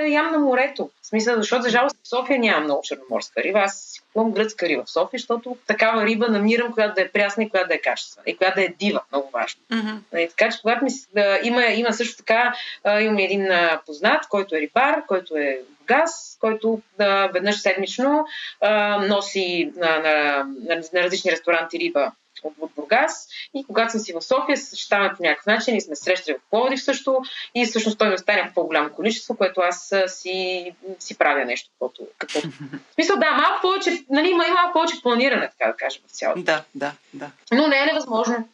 ям 0.07 0.31
на 0.31 0.39
морето. 0.39 0.89
В 1.01 1.07
смисъл, 1.07 1.35
защото 1.37 1.61
за 1.61 1.69
жалост 1.69 1.97
в 2.03 2.09
София 2.09 2.39
няма 2.39 2.59
много 2.59 2.81
черноморска 2.81 3.43
риба. 3.43 3.59
Аз 3.59 4.01
купувам 4.13 4.31
гръцка 4.31 4.67
риба 4.69 4.83
в 4.85 4.91
София, 4.91 5.19
защото 5.19 5.57
такава 5.67 6.05
риба 6.05 6.27
намирам, 6.27 6.73
която 6.73 6.95
да 6.95 7.01
е 7.01 7.07
прясна 7.07 7.43
и 7.43 7.49
която 7.49 7.67
да 7.67 7.75
е 7.75 7.81
качествена. 7.81 8.23
И 8.27 8.37
която 8.37 8.55
да 8.55 8.65
е 8.65 8.73
дива, 8.79 9.01
много 9.11 9.29
важно. 9.33 9.61
Mm-hmm. 9.71 10.29
така 10.29 10.51
че, 10.51 10.61
когато 10.61 10.83
ми, 10.83 10.91
да, 11.13 11.39
има, 11.43 11.65
има 11.65 11.93
също 11.93 12.17
така, 12.17 12.53
имам 12.99 13.17
един 13.17 13.47
познат, 13.85 14.27
който 14.29 14.55
е 14.55 14.61
рибар, 14.61 15.05
който 15.07 15.35
е 15.35 15.59
газ, 15.85 16.37
който 16.39 16.81
да, 16.97 17.27
веднъж 17.27 17.61
седмично 17.61 18.25
а, 18.61 18.97
носи 19.07 19.71
на, 19.75 19.99
на, 19.99 20.43
на, 20.43 20.81
на 20.93 21.03
различни 21.03 21.31
ресторанти 21.31 21.79
риба 21.79 22.11
от, 22.43 22.53
от 22.59 22.71
Бургас. 22.75 23.27
И 23.53 23.63
когато 23.63 23.91
съм 23.91 23.99
си 23.99 24.13
в 24.13 24.21
София, 24.21 24.57
се 24.57 24.65
съчетаваме 24.65 25.13
по 25.17 25.23
някакъв 25.23 25.45
начин 25.45 25.75
и 25.75 25.81
сме 25.81 25.95
срещали 25.95 26.35
в 26.35 26.49
Пловдив 26.49 26.83
също. 26.83 27.21
И 27.55 27.65
всъщност 27.65 27.97
той 27.97 28.09
ми 28.09 28.15
остане 28.15 28.49
в 28.49 28.53
по-голямо 28.53 28.89
количество, 28.89 29.37
което 29.37 29.61
аз 29.61 29.93
си, 30.07 30.71
си 30.99 31.17
правя 31.17 31.45
нещо. 31.45 31.69
Каквото, 31.71 32.07
каквото. 32.17 32.47
В 32.91 32.93
смисъл, 32.93 33.15
да, 33.15 33.31
малко 33.31 33.61
повече, 33.61 34.03
нали, 34.09 34.29
има 34.29 34.45
и 34.47 34.51
малко 34.51 34.73
повече 34.73 35.01
планиране, 35.01 35.49
така 35.49 35.71
да 35.71 35.77
кажем, 35.77 36.01
в 36.07 36.11
цялото. 36.11 36.41
Да, 36.41 36.63
да, 36.75 36.91
да. 37.13 37.31
Но 37.51 37.67
не 37.67 37.77
е 37.77 37.85
невъзможно. 37.85 38.49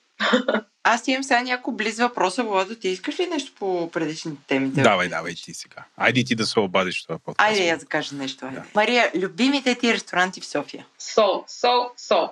Аз 0.83 1.07
имам 1.07 1.23
сега 1.23 1.41
няколко 1.41 1.71
близ 1.71 1.97
въпроса, 1.97 2.43
Владо. 2.43 2.75
Ти 2.75 2.89
искаш 2.89 3.19
ли 3.19 3.27
нещо 3.27 3.51
по 3.59 3.91
предишните 3.91 4.41
теми? 4.47 4.69
Да 4.69 4.81
давай, 4.81 5.09
давай 5.09 5.33
ти 5.33 5.53
сега. 5.53 5.83
Айде 5.97 6.23
ти 6.23 6.35
да 6.35 6.45
се 6.45 6.59
обадиш 6.59 7.03
това 7.03 7.19
подкаст. 7.19 7.49
Айде 7.49 7.65
я 7.65 7.77
да 7.77 7.85
кажа 7.85 8.15
нещо. 8.15 8.45
Айде. 8.45 8.57
Да. 8.57 8.65
Мария, 8.75 9.11
любимите 9.15 9.75
ти 9.75 9.93
ресторанти 9.93 10.41
в 10.41 10.45
София? 10.45 10.85
Сол, 10.99 11.43
сол, 11.47 11.89
сол. 11.97 12.29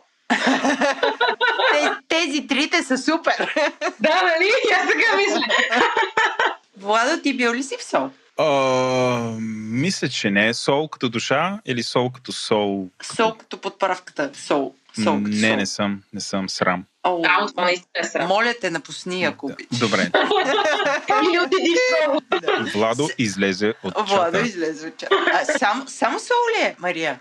Тези 2.07 2.47
трите 2.47 2.83
са 2.83 2.97
супер. 2.97 3.53
Да, 3.99 4.21
нали? 4.23 4.51
Аз 4.75 4.87
така 4.87 5.17
мисля. 5.17 5.43
Владо, 6.77 7.21
ти 7.21 7.33
бил 7.33 7.53
ли 7.53 7.63
си 7.63 7.75
в 7.79 7.83
сол? 7.83 8.09
А, 8.37 9.35
мисля, 9.71 10.09
че 10.09 10.31
не. 10.31 10.53
Сол 10.53 10.87
като 10.87 11.09
душа 11.09 11.59
или 11.65 11.83
сол 11.83 12.09
като 12.11 12.31
сол? 12.31 12.87
Сол 13.15 13.33
като 13.33 13.57
подправката. 13.57 14.31
Сол. 14.33 14.73
сол 15.03 15.15
като 15.15 15.27
не, 15.27 15.47
сол. 15.49 15.55
не 15.57 15.65
съм. 15.65 16.01
Не 16.13 16.21
съм. 16.21 16.49
Срам. 16.49 16.83
О, 17.03 17.21
А, 17.27 17.47
това 17.47 17.63
наистина 17.63 17.89
е 17.95 18.03
срам. 18.03 18.27
Моля 18.27 18.53
те, 18.61 18.69
напусни, 18.69 19.23
ако 19.23 19.45
обичаш. 19.45 19.79
Добре. 19.79 20.11
Или 21.29 21.39
отиди 21.39 21.75
в 21.75 22.05
сол. 22.05 22.21
Владо 22.73 23.09
излезе 23.17 23.73
от 23.83 23.93
Владо 24.09 24.37
чата. 24.37 24.47
излезе 24.47 24.87
от 24.87 24.97
чата. 24.97 25.15
А, 25.33 25.45
сам, 25.45 25.83
само 25.87 26.19
сол 26.19 26.35
ли 26.57 26.65
е, 26.65 26.75
Мария? 26.79 27.19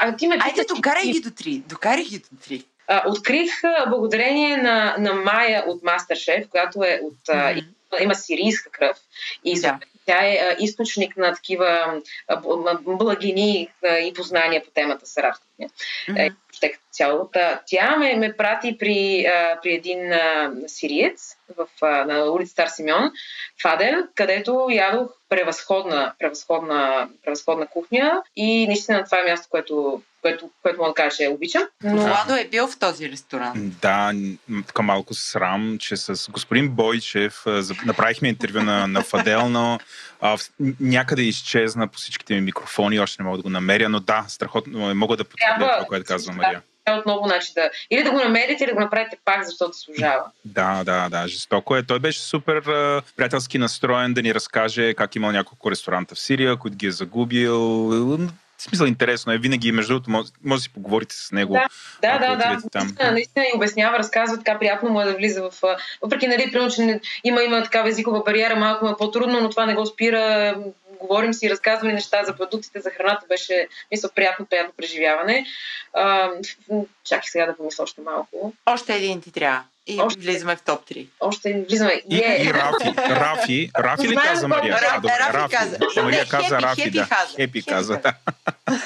А, 0.00 0.16
ти 0.16 0.26
ме 0.26 0.34
Айде, 0.34 0.54
питаш, 0.54 0.76
докарай 0.76 1.02
ги 1.02 1.20
до 1.20 1.30
три. 1.30 1.62
Докарай 1.68 2.04
ги 2.04 2.18
до 2.18 2.36
три. 2.44 2.64
А, 2.88 3.02
открих 3.06 3.50
благодарение 3.88 4.56
на, 4.56 4.96
на 4.98 5.14
Майя 5.14 5.64
от 5.66 5.82
Мастершеф, 5.82 6.48
която 6.48 6.84
е 6.84 7.00
от, 7.02 7.34
Мгм. 7.34 7.58
има, 8.00 8.14
сирийска 8.14 8.70
кръв 8.70 8.96
и 9.44 9.60
Да. 9.60 9.78
тя 10.06 10.26
е 10.26 10.36
а, 10.36 10.56
източник 10.60 11.16
на 11.16 11.34
такива 11.34 12.00
а, 12.28 12.40
благини 12.78 13.68
а, 13.84 13.98
и 13.98 14.12
познания 14.12 14.64
по 14.64 14.70
темата 14.70 15.06
с 15.06 15.16
арабска 15.16 15.44
кухня. 15.46 15.68
Е, 16.16 16.30
въобще 16.94 17.04
като 17.04 17.30
цяло. 17.30 17.30
Та, 17.32 17.60
тя 17.66 17.96
ме, 17.96 18.16
ме 18.16 18.36
прати 18.36 18.78
при, 18.78 19.26
а, 19.26 19.58
при 19.62 19.74
един 19.74 20.12
а, 20.12 20.52
сириец 20.66 21.36
в, 21.56 21.66
а, 21.82 22.04
на 22.04 22.24
улица 22.24 22.52
Стар 22.52 22.66
Симеон, 22.68 23.10
Фаден, 23.62 24.08
където 24.14 24.66
ядох 24.70 25.10
превъзходна, 25.28 26.12
превъзходна, 26.18 27.08
превъзходна 27.24 27.66
кухня 27.66 28.22
и 28.36 28.66
наистина 28.66 29.04
това 29.04 29.18
е 29.20 29.30
място, 29.30 29.48
което, 29.50 30.02
което, 30.22 30.50
което 30.62 30.78
мога 30.78 30.90
да 30.90 30.94
кажа, 30.94 31.16
че 31.16 31.28
обичам. 31.28 31.62
Но 31.82 32.02
Владо 32.02 32.34
е 32.34 32.44
бил 32.44 32.66
в 32.68 32.78
този 32.78 33.10
ресторант. 33.10 33.78
Да, 33.80 34.12
така 34.66 34.82
малко 34.82 35.14
срам, 35.14 35.76
че 35.80 35.96
с 35.96 36.30
господин 36.30 36.68
Бойчев 36.68 37.44
направихме 37.86 38.28
интервю 38.28 38.62
на, 38.62 38.86
на 38.86 39.02
Фадел, 39.02 39.48
но 39.48 39.78
а, 40.20 40.36
в- 40.36 40.50
някъде 40.80 41.22
изчезна 41.22 41.88
по 41.88 41.98
всичките 41.98 42.34
ми 42.34 42.40
микрофони, 42.40 43.00
още 43.00 43.22
не 43.22 43.26
мога 43.26 43.38
да 43.38 43.42
го 43.42 43.50
намеря, 43.50 43.88
но 43.88 44.00
да, 44.00 44.24
страхотно 44.28 44.90
е, 44.90 44.94
мога 44.94 45.16
да 45.16 45.24
потвърдя 45.24 45.76
това, 45.76 45.84
което 45.88 46.06
казва 46.06 46.34
да. 46.34 46.60
Трябва 46.84 47.00
отново 47.00 47.26
значи, 47.26 47.52
да, 47.54 47.70
или 47.90 48.02
да 48.02 48.10
го 48.10 48.16
намерите, 48.16 48.64
или 48.64 48.70
да 48.70 48.74
го 48.74 48.80
направите 48.80 49.16
пак, 49.24 49.44
защото 49.44 49.78
служава. 49.78 50.24
Да, 50.44 50.82
да, 50.84 51.08
да, 51.08 51.28
жестоко 51.28 51.76
е. 51.76 51.82
Той 51.82 51.98
беше 51.98 52.20
супер 52.20 52.56
а, 52.56 53.02
приятелски 53.16 53.58
настроен 53.58 54.14
да 54.14 54.22
ни 54.22 54.34
разкаже 54.34 54.94
как 54.94 55.14
имал 55.14 55.32
няколко 55.32 55.70
ресторанта 55.70 56.14
в 56.14 56.18
Сирия, 56.18 56.56
които 56.56 56.76
ги 56.76 56.86
е 56.86 56.90
загубил. 56.90 57.58
В 58.56 58.62
смисъл 58.62 58.86
интересно 58.86 59.32
е. 59.32 59.38
Винаги, 59.38 59.72
между 59.72 59.94
другото, 59.94 60.10
може, 60.10 60.28
може 60.44 60.58
да 60.58 60.62
си 60.62 60.72
поговорите 60.72 61.16
с 61.16 61.32
него. 61.32 61.54
Да, 62.02 62.18
Да, 62.18 62.36
да, 62.36 62.58
там. 62.72 62.82
Наистина, 62.82 63.12
наистина 63.12 63.44
и 63.44 63.56
обяснява, 63.56 63.98
разказва 63.98 64.38
така 64.38 64.58
приятно 64.58 64.90
му 64.90 65.00
е 65.00 65.04
да 65.04 65.14
влиза 65.16 65.42
в... 65.42 65.52
Въпреки, 66.02 66.26
нали, 66.26 66.50
примерно, 66.52 66.70
че 66.70 66.82
не- 66.82 67.00
има, 67.24 67.42
има 67.42 67.62
такава 67.62 67.88
езикова 67.88 68.22
бариера, 68.22 68.56
малко 68.56 68.84
му 68.84 68.90
е 68.90 68.96
по-трудно, 68.98 69.40
но 69.40 69.50
това 69.50 69.66
не 69.66 69.74
го 69.74 69.86
спира. 69.86 70.54
Говорим 71.04 71.34
си, 71.34 71.50
разказваме 71.50 71.92
неща 71.92 72.24
за 72.24 72.36
продуктите, 72.36 72.80
за 72.80 72.90
храната. 72.90 73.26
Беше, 73.28 73.68
мисля, 73.90 74.08
приятно, 74.08 74.46
приятно 74.46 74.72
преживяване. 74.76 75.46
А, 75.92 76.28
чакай 77.04 77.22
сега 77.24 77.46
да 77.46 77.56
помисля 77.56 77.84
още 77.84 78.00
малко. 78.00 78.52
Още 78.66 78.94
един 78.94 79.20
ти 79.20 79.32
трябва. 79.32 79.62
И 79.86 80.00
Още. 80.00 80.20
влизаме 80.20 80.56
в 80.56 80.62
топ 80.62 80.84
3. 80.84 81.06
Още 81.20 81.64
влизаме. 81.68 81.92
И, 82.10 82.16
Е, 82.16 82.42
и 82.42 82.46
Рафи. 82.46 82.94
Рафи. 82.98 83.70
Рафи 83.78 84.08
ли 84.08 84.16
каза 84.16 84.48
Мария? 84.48 84.74
Ра- 84.74 84.86
А, 84.88 84.94
добре, 84.94 85.12
Рафи 85.32 85.56
каза. 85.56 85.78
Мария 86.02 86.26
каза 86.26 86.44
Хепи, 86.46 86.62
Рафи, 86.62 86.82
Хепи 86.82 86.90
да. 86.90 87.08
каза. 87.08 87.28
Хепи 87.28 87.42
Хепи 87.42 87.62
каза, 87.62 87.94
каза. 87.94 88.14
да. 88.66 88.78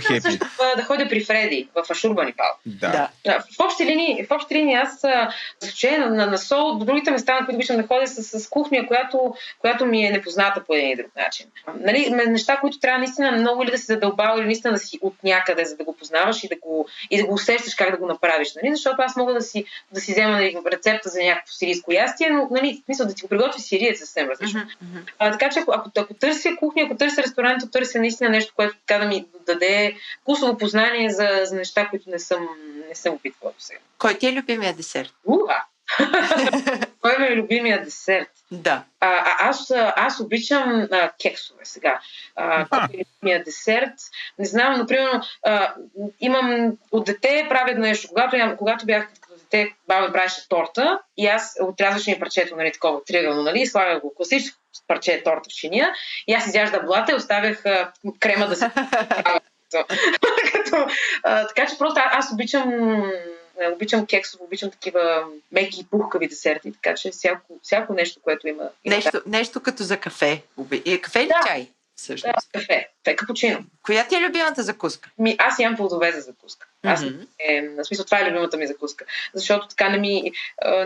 Се 0.00 0.12
хепи. 0.12 0.38
Да, 0.38 0.76
да 0.76 0.82
ходя 0.82 1.08
при 1.08 1.24
Фреди 1.24 1.68
в 1.74 1.90
Ашурбанипал. 1.90 2.46
Да. 2.66 3.08
Да. 3.24 3.38
В 3.58 3.64
общи 3.64 3.84
линии, 3.86 4.26
в 4.30 4.30
общи 4.30 4.54
линии 4.54 4.74
аз 4.74 5.04
а, 5.04 5.30
с 5.60 5.66
изключение 5.66 5.98
на, 5.98 6.10
на, 6.10 6.26
на 6.26 6.38
сол, 6.38 6.74
до 6.78 6.84
другите 6.84 7.10
места, 7.10 7.34
на 7.34 7.38
които 7.38 7.54
обичам 7.54 7.76
да 7.76 7.86
ходя, 7.86 8.06
с, 8.06 8.40
с 8.40 8.48
кухня, 8.48 8.86
която, 8.86 9.34
която 9.58 9.86
ми 9.86 10.06
е 10.06 10.10
непозната 10.10 10.64
по 10.66 10.74
един 10.74 10.88
или 10.88 10.96
друг 10.96 11.16
начин. 11.16 11.46
Нали, 11.80 12.10
неща, 12.10 12.56
които 12.56 12.78
трябва 12.78 12.98
наистина 12.98 13.32
много 13.32 13.62
или 13.62 13.70
да 13.70 13.78
си 13.78 13.84
задълбал, 13.84 14.38
или 14.38 14.46
наистина 14.46 14.72
да 14.72 14.78
си 14.78 14.98
от 15.02 15.14
някъде, 15.24 15.64
за 15.64 15.76
да 15.76 15.84
го 15.84 15.96
познаваш 15.96 16.44
и 16.44 16.48
да 16.48 16.56
го, 16.56 16.88
и 17.10 17.16
да 17.18 17.26
го 17.26 17.34
усещаш 17.34 17.74
как 17.74 17.90
да 17.90 17.96
го 17.96 18.06
направиш. 18.06 18.54
Нали? 18.62 18.74
Защото 18.74 18.96
аз 18.98 19.16
мога 19.16 19.34
да 19.34 19.40
си, 19.42 19.64
да 19.92 20.00
си 20.00 20.12
взема 20.12 20.32
нали, 20.32 20.56
рецепта 20.72 21.08
за 21.08 21.22
някакво 21.22 21.52
сирийско 21.52 21.92
ястие, 21.92 22.30
но 22.30 22.48
нали, 22.50 22.82
смисъл 22.84 23.06
да 23.06 23.14
ти 23.14 23.22
го 23.22 23.28
приготви 23.28 23.60
сириец 23.60 23.98
съвсем 23.98 24.28
различно. 24.28 24.60
Мгм. 24.82 24.98
А, 25.18 25.30
така 25.30 25.50
че 25.50 25.58
ако, 25.58 25.72
ако, 25.74 25.90
ако 25.96 26.14
търся 26.14 26.48
кухня, 26.58 26.82
ако 26.82 26.96
търся 26.96 27.22
ресторант, 27.22 27.62
ако 27.62 27.70
търся 27.70 27.98
наистина 27.98 28.30
нещо, 28.30 28.52
което 28.56 28.76
така 28.86 29.00
да 29.00 29.08
ми 29.08 29.13
даде 29.46 29.96
вкусово 30.22 30.58
познание 30.58 31.10
за, 31.10 31.28
за 31.44 31.56
неща, 31.56 31.88
които 31.88 32.10
не 32.10 32.18
съм, 32.18 32.48
не 32.88 32.94
съм 32.94 33.14
опитвала 33.14 33.52
до 33.52 33.60
сега. 33.60 33.80
Кой 33.98 34.14
ти 34.14 34.26
е 34.26 34.32
любимия 34.32 34.74
десерт? 34.74 35.12
Уха! 35.24 35.64
Кой 37.04 37.18
ми 37.18 37.26
е 37.26 37.36
любимия 37.36 37.82
десерт? 37.82 38.28
Да. 38.50 38.84
А, 39.00 39.08
а, 39.08 39.48
аз, 39.48 39.70
а, 39.70 39.92
аз 39.96 40.20
обичам 40.20 40.88
а, 40.92 41.10
кексове 41.22 41.64
сега. 41.64 42.00
А, 42.36 42.66
кой 42.68 42.78
е 42.78 43.04
любимия 43.16 43.44
десерт? 43.44 43.92
Не 44.38 44.44
знам, 44.44 44.78
но 44.78 44.86
примерно 44.86 45.20
а, 45.42 45.74
имам 46.20 46.72
от 46.92 47.04
дете 47.04 47.46
правя 47.48 47.74
нещо. 47.74 48.08
Когато, 48.08 48.56
когато 48.58 48.86
бях 48.86 49.08
като 49.08 49.34
дете, 49.40 49.74
баба 49.88 50.12
правеше 50.12 50.48
торта 50.48 50.98
и 51.16 51.26
аз 51.26 51.56
отрязваше 51.60 52.10
ми 52.10 52.18
парчето, 52.18 52.56
нали, 52.56 52.72
такова 52.72 53.04
триъгълно, 53.04 53.42
нали, 53.42 53.66
слагах 53.66 54.00
го 54.00 54.14
класическо 54.14 54.60
парче 54.88 55.22
торта 55.24 55.50
в 55.50 55.54
чиния 55.54 55.92
и 56.26 56.34
аз 56.34 56.46
изяждах 56.46 56.86
блата 56.86 57.12
и 57.12 57.14
оставях 57.14 57.66
а, 57.66 57.92
крема 58.20 58.46
да 58.46 58.56
се 58.56 58.70
като, 60.52 60.86
а, 61.22 61.46
така 61.46 61.66
че 61.66 61.78
просто 61.78 62.00
а- 62.00 62.18
аз 62.18 62.32
обичам 62.32 62.72
а, 62.72 63.12
обичам 63.72 64.06
кексово, 64.06 64.44
обичам 64.44 64.70
такива 64.70 65.24
меки 65.52 65.80
и 65.80 65.86
пухкави 65.86 66.28
десерти, 66.28 66.72
така 66.72 66.94
че 66.94 67.10
всяко, 67.10 67.58
всяко 67.62 67.94
нещо, 67.94 68.20
което 68.22 68.48
има. 68.48 68.68
има 68.84 68.96
Нещо, 68.96 69.22
нещо 69.26 69.60
като 69.60 69.82
за 69.82 69.96
кафе. 69.96 70.42
Оби- 70.56 70.82
Е, 70.86 71.00
кафе 71.00 71.20
или 71.20 71.28
Да. 71.28 71.40
чай? 71.46 71.60
Да, 71.62 71.68
Всъщност. 71.96 72.52
кафе, 72.52 72.88
кафе, 73.04 73.16
капучино. 73.16 73.64
Коя 73.82 74.08
ти 74.08 74.14
е 74.14 74.20
любимата 74.20 74.62
закуска? 74.62 75.10
Ми, 75.18 75.36
аз 75.38 75.58
ям 75.58 75.76
плодове 75.76 76.12
за 76.12 76.20
закуска. 76.20 76.66
Аз, 76.84 77.02
е, 77.38 77.60
на 77.62 77.84
смисъл, 77.84 78.04
това 78.04 78.20
е 78.20 78.30
любимата 78.30 78.56
ми 78.56 78.66
закуска. 78.66 79.04
Защото 79.34 79.68
така 79.68 79.88
не 79.88 79.98
ми, 79.98 80.32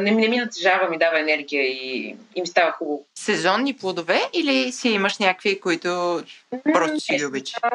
не, 0.00 0.10
не 0.10 0.28
ми 0.28 0.36
натежава, 0.36 0.88
ми 0.88 0.98
дава 0.98 1.20
енергия 1.20 1.62
и, 1.62 2.06
и 2.34 2.40
ми 2.40 2.46
става 2.46 2.72
хубаво. 2.72 3.04
Сезонни 3.14 3.74
плодове 3.76 4.20
или 4.32 4.72
си 4.72 4.88
имаш 4.88 5.18
някакви, 5.18 5.60
които 5.60 6.22
просто 6.72 7.00
си 7.00 7.14
Е, 7.14 7.18
ги 7.18 7.26
обичаш? 7.26 7.54
а, 7.62 7.70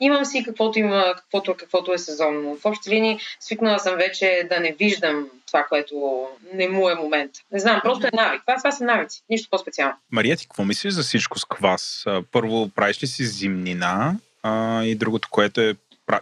Имам 0.00 0.24
си 0.24 0.42
каквото 0.44 0.78
има, 0.78 1.14
каквото, 1.16 1.54
каквото 1.54 1.92
е 1.92 1.98
сезонно. 1.98 2.56
В 2.56 2.64
общи 2.64 2.90
линии 2.90 3.18
свикнала 3.40 3.78
съм 3.78 3.96
вече 3.96 4.46
да 4.48 4.60
не 4.60 4.72
виждам 4.72 5.28
това, 5.46 5.64
което 5.68 6.26
не 6.54 6.68
му 6.68 6.88
е 6.88 6.94
момент. 6.94 7.30
Не 7.52 7.58
знам, 7.60 7.80
просто 7.84 8.06
е 8.06 8.16
навик. 8.16 8.40
Това, 8.46 8.56
това 8.56 8.72
са 8.72 8.84
навици. 8.84 9.22
Нищо 9.30 9.48
по-специално. 9.50 9.94
Мария, 10.12 10.36
ти 10.36 10.46
какво 10.46 10.64
мислиш 10.64 10.92
за 10.94 11.02
всичко 11.02 11.38
с 11.38 11.44
квас? 11.44 12.04
Първо, 12.32 12.68
правиш 12.68 13.02
ли 13.02 13.06
си 13.06 13.24
зимнина? 13.26 14.14
А, 14.42 14.84
и 14.84 14.94
другото, 14.94 15.28
което 15.30 15.60
е 15.60 15.74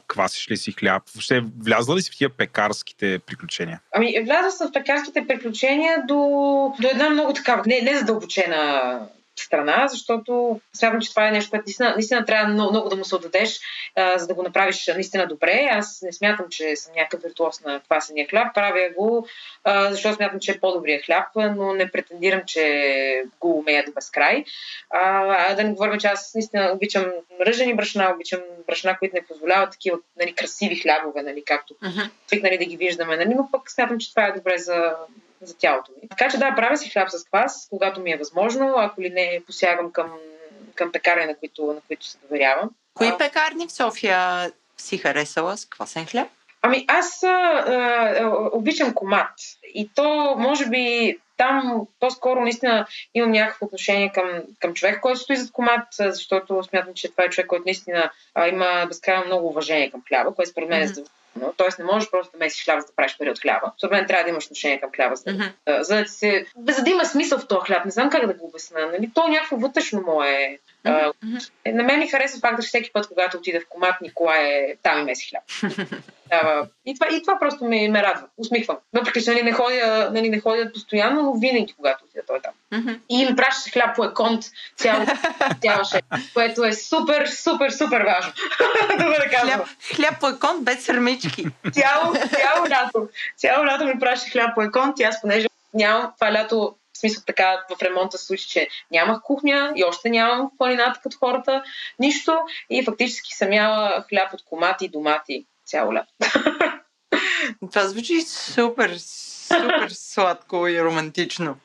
квасиш 0.06 0.50
ли 0.50 0.56
си 0.56 0.72
хляб? 0.72 1.02
Въобще, 1.14 1.42
влязла 1.64 1.96
ли 1.96 2.02
си 2.02 2.10
в 2.10 2.16
тия 2.18 2.30
пекарските 2.30 3.18
приключения? 3.26 3.80
Ами, 3.94 4.14
вляза 4.24 4.50
съм 4.50 4.68
в 4.68 4.72
пекарските 4.72 5.26
приключения 5.26 6.04
до, 6.08 6.16
до 6.80 6.88
една 6.88 7.10
много 7.10 7.32
такава, 7.32 7.62
не, 7.66 7.80
не 7.80 7.98
задълбочена 7.98 9.00
страна, 9.42 9.88
защото 9.88 10.60
смятам, 10.76 11.00
че 11.00 11.10
това 11.10 11.28
е 11.28 11.30
нещо, 11.30 11.50
което 11.50 11.64
наистина, 11.66 11.92
наистина 11.92 12.24
трябва 12.24 12.48
много, 12.52 12.70
много 12.70 12.88
да 12.88 12.96
му 12.96 13.04
се 13.04 13.16
отдадеш, 13.16 13.60
а, 13.96 14.18
за 14.18 14.26
да 14.26 14.34
го 14.34 14.42
направиш 14.42 14.86
наистина 14.86 15.26
добре. 15.26 15.68
Аз 15.70 16.02
не 16.02 16.12
смятам, 16.12 16.46
че 16.50 16.76
съм 16.76 16.92
някакъв 16.96 17.22
виртуоз 17.22 17.60
на 17.60 17.80
квасения 17.80 18.28
хляб. 18.28 18.54
Правя 18.54 18.90
го, 18.96 19.26
а, 19.64 19.90
защото 19.90 20.16
смятам, 20.16 20.40
че 20.40 20.52
е 20.52 20.60
по-добрия 20.60 21.02
хляб, 21.02 21.26
но 21.36 21.74
не 21.74 21.90
претендирам, 21.90 22.42
че 22.46 23.24
го 23.40 23.58
умея 23.58 23.84
до 23.86 23.92
безкрай. 23.92 24.44
А, 24.90 25.00
а 25.38 25.54
да 25.54 25.64
не 25.64 25.72
говорим, 25.72 26.00
че 26.00 26.06
аз 26.06 26.34
наистина 26.34 26.70
обичам 26.74 27.06
ръжени 27.46 27.74
брашна, 27.74 28.12
обичам 28.14 28.40
брашна, 28.66 28.98
които 28.98 29.16
не 29.16 29.26
позволяват 29.26 29.70
такива 29.72 29.98
нали, 30.16 30.34
красиви 30.34 30.76
хлябове, 30.76 31.22
нали, 31.22 31.42
както 31.46 31.74
Мгм. 31.82 32.00
свикнали 32.26 32.58
да 32.58 32.64
ги 32.64 32.76
виждаме, 32.76 33.16
нали? 33.16 33.34
но 33.34 33.48
пък 33.52 33.70
смятам, 33.70 33.98
че 33.98 34.10
това 34.10 34.26
е 34.26 34.32
добре 34.32 34.58
за, 34.58 34.94
за 35.40 35.56
тялото 35.58 35.92
ми. 36.02 36.08
Така 36.08 36.28
че 36.30 36.38
да, 36.38 36.54
правя 36.56 36.76
си 36.76 36.90
хляб 36.90 37.10
с 37.10 37.24
квас, 37.24 37.66
когато 37.70 38.00
ми 38.00 38.12
е 38.12 38.16
възможно, 38.16 38.74
ако 38.76 39.00
ли 39.00 39.10
не 39.10 39.40
посягам 39.46 39.92
към, 39.92 40.10
към 40.74 40.92
пекарни, 40.92 41.26
на 41.26 41.36
които, 41.36 41.66
на 41.66 41.80
които 41.86 42.06
се 42.06 42.18
доверявам. 42.22 42.70
Кои 42.94 43.18
пекарни 43.18 43.66
в 43.66 43.72
София 43.72 44.52
си 44.76 44.98
харесала 44.98 45.56
с 45.56 45.66
квасен 45.66 46.06
хляб? 46.06 46.28
Ами 46.62 46.84
аз 46.88 47.22
а, 47.22 47.28
а, 47.28 48.48
обичам 48.52 48.94
комат. 48.94 49.30
И 49.74 49.90
то, 49.94 50.34
може 50.38 50.66
би, 50.66 51.16
там 51.36 51.86
по-скоро 52.00 52.40
наистина 52.40 52.86
имам 53.14 53.30
някакво 53.30 53.66
отношение 53.66 54.12
към, 54.12 54.42
към 54.60 54.74
човек, 54.74 55.00
който 55.00 55.20
стои 55.20 55.36
зад 55.36 55.52
комат, 55.52 55.88
защото 55.98 56.62
смятам, 56.62 56.94
че 56.94 57.10
това 57.10 57.24
е 57.24 57.30
човек, 57.30 57.46
който 57.46 57.64
наистина 57.66 58.10
а, 58.34 58.48
има 58.48 58.86
безкрайно 58.88 59.26
много 59.26 59.48
уважение 59.48 59.90
към 59.90 60.02
хляба, 60.08 60.34
което 60.34 60.50
според 60.50 60.68
мен 60.68 60.82
е 60.82 60.86
Мгм. 60.86 61.00
Задължително. 61.36 61.54
Тоест 61.56 61.78
не 61.78 61.84
можеш 61.84 62.10
просто 62.10 62.32
да 62.32 62.38
месиш 62.38 62.64
хляба, 62.64 62.80
за 62.80 62.86
да 62.86 62.92
правиш 62.96 63.16
пари 63.18 63.30
от 63.30 63.40
хляба. 63.40 63.72
Според 63.78 63.92
мен 63.92 64.06
трябва 64.06 64.24
да 64.24 64.30
имаш 64.30 64.44
отношение 64.44 64.80
към 64.80 64.90
хляба, 64.96 65.16
за 65.16 65.52
а, 65.66 65.84
за 65.84 65.96
да, 65.96 66.04
ти 66.04 66.10
се, 66.10 66.46
за 66.68 66.82
да 66.82 66.90
има 66.90 67.04
смисъл 67.04 67.38
в 67.38 67.48
този 67.48 67.66
хляб. 67.66 67.84
Не 67.84 67.90
знам 67.90 68.10
как 68.10 68.26
да 68.26 68.34
го 68.34 68.46
обясня. 68.46 68.86
Нали? 68.86 69.10
То 69.14 69.28
някакво 69.28 69.56
вътрешно 69.56 70.02
мое. 70.06 70.58
А, 70.84 71.12
Мгм. 71.24 71.36
е, 71.64 71.72
на 71.72 71.82
мен 71.82 71.98
ми 71.98 72.08
харесва 72.08 72.40
факта, 72.40 72.62
че 72.62 72.68
всеки 72.68 72.92
път, 72.92 73.08
когато 73.08 73.36
отида 73.36 73.60
в 73.60 73.68
комат, 73.68 74.00
Николай 74.00 74.44
е 74.44 74.76
там 74.82 75.00
и 75.00 75.04
меси 75.04 75.28
хляб. 75.28 75.72
дава. 76.30 76.68
И 76.86 76.94
това, 76.94 77.06
и 77.16 77.22
това 77.22 77.38
просто 77.38 77.64
ме, 77.64 77.88
ме 77.88 78.02
радва. 78.02 78.26
Усмихвам. 78.36 78.76
Въпреки, 78.92 79.22
че 79.22 79.30
нали, 79.30 79.42
не, 79.42 79.52
ходя, 79.52 80.10
нали, 80.12 80.28
не 80.28 80.40
ходя 80.40 80.72
постоянно, 80.72 81.22
но 81.22 81.34
винаги, 81.34 81.74
когато 81.76 82.04
отида 82.04 82.22
той 82.26 82.40
там. 82.40 82.80
Мгм. 82.80 82.94
И 83.08 83.26
ми 83.26 83.36
пращаше 83.36 83.70
хляб 83.70 83.96
по 83.96 84.04
еконт 84.04 84.44
цяло, 84.76 85.06
цялаше, 85.62 86.00
което 86.34 86.64
е 86.64 86.72
супер, 86.72 87.26
супер, 87.26 87.70
супер 87.70 88.00
важно. 88.00 88.32
да 88.98 89.04
бъде 89.04 89.28
казано. 89.30 89.64
Хляб, 89.64 89.68
хляб 89.96 90.20
по 90.20 90.28
екон 90.28 90.64
без 90.64 90.84
сърмички. 90.84 91.46
Цяло, 91.72 92.14
цяло 92.14 92.66
лято. 92.70 93.08
Цяло 93.36 93.66
лято 93.66 93.84
ми 93.84 93.98
пращаше 93.98 94.32
хляб 94.32 94.54
по 94.54 94.62
еконт 94.62 95.00
и 95.00 95.02
аз 95.02 95.20
понеже 95.20 95.46
нямам 95.74 96.12
това 96.18 96.32
лято 96.32 96.76
в 96.96 96.98
смисъл 96.98 97.22
така 97.26 97.64
в 97.70 97.82
ремонта 97.82 98.18
случи, 98.18 98.48
че 98.48 98.68
нямах 98.90 99.22
кухня 99.22 99.72
и 99.76 99.84
още 99.84 100.10
нямам 100.10 100.46
в 100.46 100.58
планината 100.58 101.00
като 101.02 101.18
хората, 101.18 101.62
нищо 101.98 102.38
и 102.70 102.84
фактически 102.84 103.34
съм 103.34 103.52
яла 103.52 104.04
хляб 104.08 104.34
от 104.34 104.44
комати 104.44 104.84
и 104.84 104.88
домати 104.88 105.46
цяло 105.66 105.94
лято. 105.94 106.12
Това 107.72 107.88
звучи 107.88 108.20
супер, 108.20 108.96
супер 109.46 109.88
сладко 109.90 110.68
и 110.68 110.82
романтично. 110.82 111.56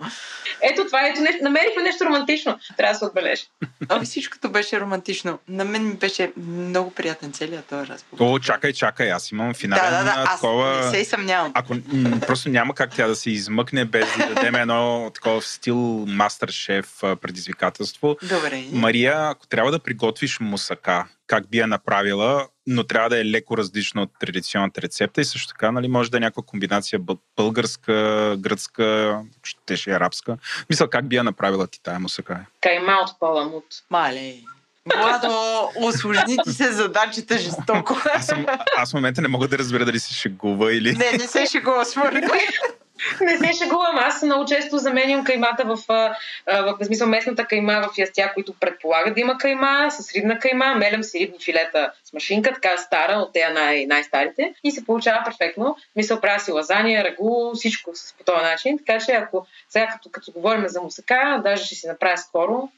Ето 0.61 0.85
това, 0.85 1.07
ето 1.07 1.21
нещо, 1.21 1.43
намерихме 1.43 1.83
нещо 1.83 2.05
романтично. 2.05 2.59
Трябва 2.77 2.93
да 2.93 2.99
се 2.99 3.05
отбележи. 3.05 3.43
Ами 3.89 4.05
всичкото 4.05 4.49
беше 4.49 4.79
романтично. 4.79 5.39
На 5.47 5.65
мен 5.65 5.87
ми 5.87 5.93
беше 5.93 6.31
много 6.37 6.91
приятен 6.91 7.31
целият 7.31 7.65
този 7.65 7.87
разговор. 7.87 8.25
О, 8.25 8.39
чакай, 8.39 8.73
чакай, 8.73 9.11
аз 9.11 9.31
имам 9.31 9.47
Да, 9.47 9.53
финален 9.53 9.91
да, 9.91 10.03
да, 10.03 10.23
аз 10.27 10.41
такова... 10.41 10.85
не 10.85 10.91
се 10.91 10.97
и 10.97 11.05
съмнявам. 11.05 11.51
Ако 11.55 11.73
м, 11.73 12.19
просто 12.27 12.49
няма 12.49 12.75
как 12.75 12.95
тя 12.95 13.07
да 13.07 13.15
се 13.15 13.31
измъкне 13.31 13.85
без 13.85 14.17
да 14.17 14.33
дадем 14.33 14.55
едно 14.55 15.11
такова 15.13 15.41
в 15.41 15.47
стил 15.47 15.77
мастер 16.07 16.49
шеф 16.49 16.87
предизвикателство. 17.21 18.17
Добре. 18.23 18.63
Мария, 18.71 19.29
ако 19.29 19.47
трябва 19.47 19.71
да 19.71 19.79
приготвиш 19.79 20.39
мусака, 20.39 21.05
как 21.32 21.49
би 21.49 21.57
я 21.57 21.67
направила, 21.67 22.47
но 22.67 22.84
трябва 22.84 23.09
да 23.09 23.19
е 23.19 23.25
леко 23.25 23.57
различно 23.57 24.01
от 24.01 24.09
традиционната 24.19 24.82
рецепта 24.82 25.21
и 25.21 25.25
също 25.25 25.47
така, 25.47 25.71
нали, 25.71 25.88
може 25.88 26.11
да 26.11 26.17
е 26.17 26.19
някаква 26.19 26.43
комбинация 26.43 26.99
бъл- 26.99 27.19
българска, 27.38 28.36
гръцка, 28.39 29.19
щеше 29.43 29.89
и 29.89 29.93
арабска. 29.93 30.38
Мисля, 30.69 30.89
как 30.89 31.07
би 31.07 31.15
я 31.15 31.23
направила 31.23 31.67
ти 31.67 31.84
тая 31.84 31.99
мусака? 31.99 32.45
Кайма 32.61 32.93
от 33.03 33.19
паламут. 33.19 33.65
Мале. 33.89 34.34
Владо, 34.97 35.69
осложни 35.75 36.38
ти 36.43 36.53
се 36.53 36.71
задачата 36.71 37.38
жестоко. 37.38 37.97
Аз, 38.15 38.25
съм, 38.25 38.45
аз 38.77 38.91
в 38.91 38.93
момента 38.93 39.21
не 39.21 39.27
мога 39.27 39.47
да 39.47 39.57
разбера 39.57 39.86
дали 39.86 39.99
се 39.99 40.13
шегува 40.13 40.73
или... 40.73 40.91
Не, 40.93 41.11
не 41.11 41.27
се 41.27 41.45
шегува 41.45 41.86
мен. 41.95 42.29
Не 43.21 43.37
се 43.37 43.63
шегувам. 43.63 43.97
Аз 43.97 44.23
много 44.23 44.45
често 44.45 44.77
заменям 44.77 45.23
каймата 45.23 45.63
в, 45.63 45.77
в, 45.87 46.15
в 46.79 46.85
смисъл 46.85 47.07
местната 47.07 47.45
кайма 47.45 47.81
в 47.81 47.97
ястия, 47.97 48.33
които 48.33 48.53
предполагат 48.59 49.13
да 49.15 49.21
има 49.21 49.37
кайма, 49.37 49.87
с 49.91 50.15
рибна 50.15 50.39
кайма, 50.39 50.75
мелям 50.75 51.03
си 51.03 51.19
рибни 51.19 51.39
филета 51.39 51.91
с 52.03 52.13
машинка, 52.13 52.53
така 52.53 52.77
стара, 52.77 53.13
от 53.13 53.33
тея 53.33 53.53
най- 53.53 53.85
най-старите 53.85 54.53
и 54.63 54.71
се 54.71 54.85
получава 54.85 55.23
перфектно. 55.25 55.77
Мисъл, 55.95 56.21
правя 56.21 56.39
си 56.39 56.51
лазания, 56.51 57.03
рагу, 57.03 57.53
всичко 57.55 57.91
с, 57.93 58.13
по 58.13 58.23
този 58.23 58.43
начин. 58.43 58.77
Така 58.77 59.05
че 59.05 59.11
ако 59.11 59.47
сега 59.69 59.87
като, 59.87 60.09
като 60.11 60.31
говорим 60.31 60.67
за 60.67 60.81
мусака, 60.81 61.41
даже 61.43 61.65
ще 61.65 61.75
си 61.75 61.87
направя 61.87 62.17
скоро 62.17 62.69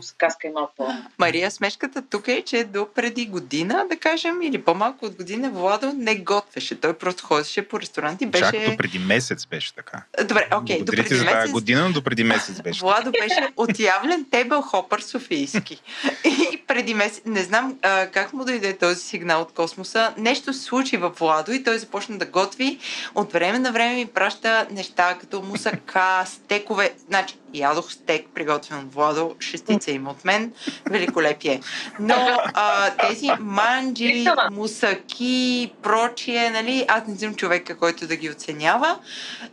с 0.00 0.12
кайма 0.38 0.60
от 0.60 0.70
пълна. 0.76 1.06
Мария, 1.18 1.50
смешката 1.50 2.02
тук 2.10 2.28
е, 2.28 2.42
че 2.42 2.64
до 2.64 2.88
преди 2.94 3.26
година, 3.26 3.86
да 3.90 3.96
кажем, 3.96 4.42
или 4.42 4.62
по-малко 4.62 5.04
от 5.04 5.14
година, 5.14 5.50
Владо 5.50 5.92
не 5.96 6.14
готвеше. 6.14 6.80
Той 6.80 6.92
просто 6.92 7.24
ходеше 7.24 7.68
по 7.68 7.80
ресторанти. 7.80 8.26
Беше... 8.26 8.44
Чак 8.44 8.70
до 8.70 8.76
преди 8.76 8.98
месец 8.98 9.46
беше 9.46 9.74
така. 9.74 10.02
Добре, 10.24 10.48
окей, 10.54 10.78
до 10.78 10.84
Благодаря 10.84 11.02
ти 11.02 11.08
преди 11.08 11.18
за 11.18 11.24
тази 11.24 11.36
месец 11.36 11.52
година, 11.52 11.84
но 11.84 11.92
до 11.92 12.02
преди 12.02 12.24
месец 12.24 12.62
беше. 12.62 12.80
Владо 12.80 13.10
беше 13.10 13.48
отявлен 13.56 14.26
тебел 14.30 14.62
хопър 14.62 15.00
софийски. 15.00 15.82
И 16.24 16.62
преди 16.66 16.94
месец, 16.94 17.22
не 17.26 17.42
знам 17.42 17.78
а, 17.82 18.06
как 18.06 18.32
му 18.32 18.44
дойде 18.44 18.76
този 18.76 19.00
сигнал 19.00 19.42
от 19.42 19.52
космоса, 19.52 20.14
нещо 20.16 20.52
се 20.52 20.62
случи 20.62 20.96
в 20.96 21.12
Владо 21.18 21.52
и 21.52 21.64
той 21.64 21.78
започна 21.78 22.18
да 22.18 22.26
готви. 22.26 22.78
От 23.14 23.32
време 23.32 23.58
на 23.58 23.72
време 23.72 23.94
ми 23.94 24.06
праща 24.06 24.66
неща 24.70 25.16
като 25.20 25.42
мусака, 25.42 26.24
стекове. 26.26 26.94
Значи, 27.08 27.34
ядох 27.54 27.92
стек, 27.92 28.26
приготвен 28.34 28.78
от 28.78 28.94
Владо, 28.94 29.36
шестица 29.56 29.90
има 29.90 30.10
от 30.10 30.24
мен, 30.24 30.52
великолепие. 30.90 31.60
Но 32.00 32.40
а, 32.54 32.90
тези 32.90 33.28
манджи, 33.40 34.26
мусаки, 34.52 35.72
прочие, 35.82 36.50
нали, 36.50 36.84
аз 36.88 37.06
не 37.08 37.16
съм 37.16 37.34
човека, 37.34 37.76
който 37.76 38.06
да 38.06 38.16
ги 38.16 38.30
оценява, 38.30 38.98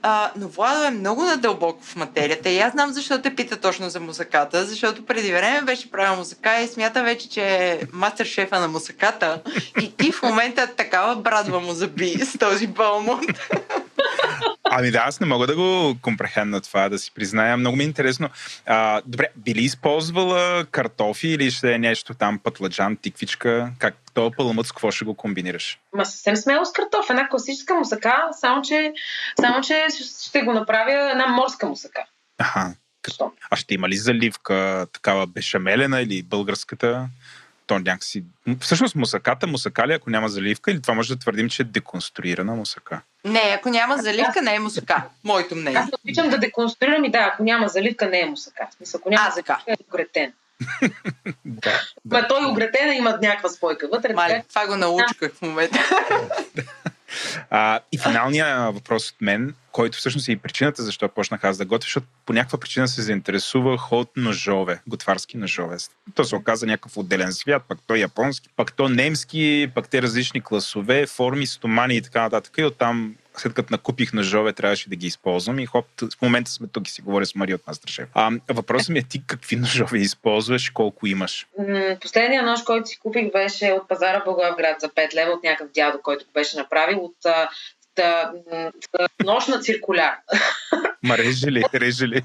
а, 0.01 0.31
но 0.35 0.47
Владо 0.47 0.83
е 0.83 0.91
много 0.91 1.23
надълбоко 1.23 1.83
в 1.83 1.95
материята 1.95 2.49
и 2.49 2.59
аз 2.59 2.71
знам 2.71 2.93
защо 2.93 3.21
те 3.21 3.35
пита 3.35 3.57
точно 3.57 3.89
за 3.89 3.99
музаката, 3.99 4.65
защото 4.65 5.05
преди 5.05 5.31
време 5.31 5.61
беше 5.61 5.91
правил 5.91 6.15
музака 6.15 6.61
и 6.61 6.67
смята 6.67 7.03
вече, 7.03 7.29
че 7.29 7.41
е 7.41 7.79
мастер 7.93 8.25
шефа 8.25 8.59
на 8.59 8.67
музаката 8.67 9.41
и 9.81 9.95
ти 9.97 10.11
в 10.11 10.23
момента 10.23 10.67
такава 10.67 11.15
брадва 11.15 11.59
му 11.59 11.73
заби 11.73 12.09
с 12.09 12.37
този 12.37 12.67
балмонт. 12.67 13.25
Ами 14.77 14.91
да, 14.91 15.03
аз 15.05 15.19
не 15.19 15.27
мога 15.27 15.47
да 15.47 15.55
го 15.55 15.97
компрехенна 16.01 16.61
това, 16.61 16.89
да 16.89 16.99
си 16.99 17.11
призная. 17.15 17.57
Много 17.57 17.77
ми 17.77 17.83
е 17.83 17.87
интересно. 17.87 18.29
А, 18.65 19.01
добре, 19.05 19.27
би 19.35 19.55
ли 19.55 19.61
използвала 19.61 20.65
картофи 20.65 21.27
или 21.27 21.51
ще 21.51 21.73
е 21.73 21.79
нещо 21.79 22.13
там, 22.13 22.39
пътладжан, 22.39 22.97
тиквичка? 22.97 23.71
Как 23.79 23.95
това 24.13 24.31
паламът 24.31 24.67
с 24.67 24.71
какво 24.71 24.91
ще 24.91 25.05
го 25.05 25.15
комбинираш? 25.15 25.79
Ма 25.95 26.05
съвсем 26.05 26.35
смело 26.35 26.65
с 26.65 26.71
картоф. 26.71 27.09
Една 27.09 27.29
класическа 27.29 27.75
мусака, 27.75 28.27
само 28.31 28.61
че, 28.61 28.93
само 29.39 29.61
че 29.61 29.87
ще 30.29 30.41
го 30.41 30.53
направя 30.53 31.11
една 31.11 31.27
морска 31.27 31.67
мусака. 31.67 32.05
Аха. 32.37 32.75
Защо? 33.07 33.31
А 33.51 33.55
ще 33.55 33.73
има 33.73 33.89
ли 33.89 33.95
заливка, 33.95 34.87
такава 34.93 35.27
бешамелена 35.27 36.01
или 36.01 36.23
българската? 36.23 37.07
То 37.67 37.79
някакси... 37.79 38.23
Всъщност 38.59 38.95
мусаката, 38.95 39.47
мусака 39.47 39.87
ли, 39.87 39.93
ако 39.93 40.09
няма 40.09 40.29
заливка, 40.29 40.71
или 40.71 40.81
това 40.81 40.93
може 40.93 41.13
да 41.13 41.19
твърдим, 41.19 41.49
че 41.49 41.61
е 41.61 41.65
деконструирана 41.65 42.55
мусака? 42.55 43.01
Не, 43.25 43.55
ако 43.57 43.69
няма 43.69 43.97
заливка, 43.97 44.41
не 44.41 44.55
е 44.55 44.59
мусака. 44.59 45.03
Моето 45.23 45.55
мнение. 45.55 45.79
Аз 45.79 45.89
обичам 46.03 46.29
да 46.29 46.37
деконструирам 46.37 47.05
и 47.05 47.11
да, 47.11 47.29
ако 47.33 47.43
няма 47.43 47.67
заливка, 47.67 48.09
не 48.09 48.19
е 48.19 48.25
мусака. 48.25 48.67
В 48.71 48.75
смисъл, 48.75 48.99
ако 48.99 49.09
няма 49.09 49.27
А, 49.27 49.31
заливка, 49.31 49.63
е 49.67 49.75
огретен. 49.89 50.33
Да. 51.45 51.81
Ма 52.05 52.27
той 52.27 52.45
огретен 52.45 52.93
и 52.93 52.97
има 52.97 53.19
някаква 53.21 53.49
спойка 53.49 53.87
вътре. 53.87 54.13
Мале, 54.13 54.33
така 54.33 54.47
това 54.49 54.67
го 54.67 54.75
научихах 54.75 55.33
в 55.33 55.41
момента. 55.41 55.79
А, 57.49 57.79
и 57.91 57.97
финалният 57.97 58.73
въпрос 58.73 59.09
от 59.09 59.21
мен, 59.21 59.53
който 59.71 59.97
всъщност 59.97 60.27
е 60.27 60.31
и 60.31 60.37
причината 60.37 60.83
защо 60.83 61.09
почнах 61.09 61.43
аз 61.43 61.57
да 61.57 61.65
готвя, 61.65 61.85
защото 61.85 62.07
по 62.25 62.33
някаква 62.33 62.59
причина 62.59 62.87
се 62.87 63.01
заинтересувах 63.01 63.91
от 63.91 64.09
ножове, 64.15 64.81
готварски 64.87 65.37
ножове. 65.37 65.77
То 66.15 66.23
се 66.23 66.35
оказа 66.35 66.65
някакъв 66.65 66.97
отделен 66.97 67.33
свят, 67.33 67.63
пък 67.67 67.79
то 67.87 67.95
японски, 67.95 68.49
пък 68.55 68.73
то 68.73 68.89
немски, 68.89 69.71
пък 69.75 69.89
те 69.89 70.01
различни 70.01 70.41
класове, 70.41 71.05
форми, 71.07 71.47
стомани 71.47 71.95
и 71.95 72.01
така 72.01 72.21
нататък. 72.21 72.53
И 72.57 72.63
оттам 72.63 73.15
след 73.37 73.53
като 73.53 73.73
накупих 73.73 74.13
ножове, 74.13 74.53
трябваше 74.53 74.89
да 74.89 74.95
ги 74.95 75.07
използвам 75.07 75.59
и 75.59 75.65
хоп, 75.65 75.85
в 76.17 76.21
момента 76.21 76.51
сме 76.51 76.67
тук 76.67 76.87
и 76.87 76.91
си 76.91 77.01
говоря 77.01 77.25
с 77.25 77.35
Мария 77.35 77.55
от 77.55 77.67
Мастершеф. 77.67 78.09
А, 78.13 78.31
въпросът 78.49 78.89
ми 78.89 78.99
е 78.99 79.03
ти 79.03 79.23
какви 79.27 79.55
ножове 79.55 79.97
използваш, 79.97 80.69
колко 80.69 81.07
имаш? 81.07 81.47
М, 81.59 81.95
Последния 82.01 82.43
нож, 82.43 82.61
който 82.61 82.87
си 82.87 82.99
купих, 82.99 83.31
беше 83.31 83.71
от 83.71 83.87
пазара 83.87 84.23
Благоевград 84.25 84.81
за 84.81 84.89
5 84.89 85.13
лева 85.13 85.31
от 85.31 85.43
някакъв 85.43 85.71
дядо, 85.71 86.01
който 86.01 86.25
го 86.25 86.31
беше 86.33 86.57
направил 86.57 86.99
от 86.99 87.25
а, 87.25 87.49
та, 87.95 88.31
м, 88.51 88.71
та, 88.91 89.07
нож 89.25 89.47
на 89.47 89.59
циркуляр. 89.59 90.15
Ма 91.03 91.17
реже 91.17 91.51
ли, 91.51 91.63
реже 91.73 92.07
ли? 92.07 92.23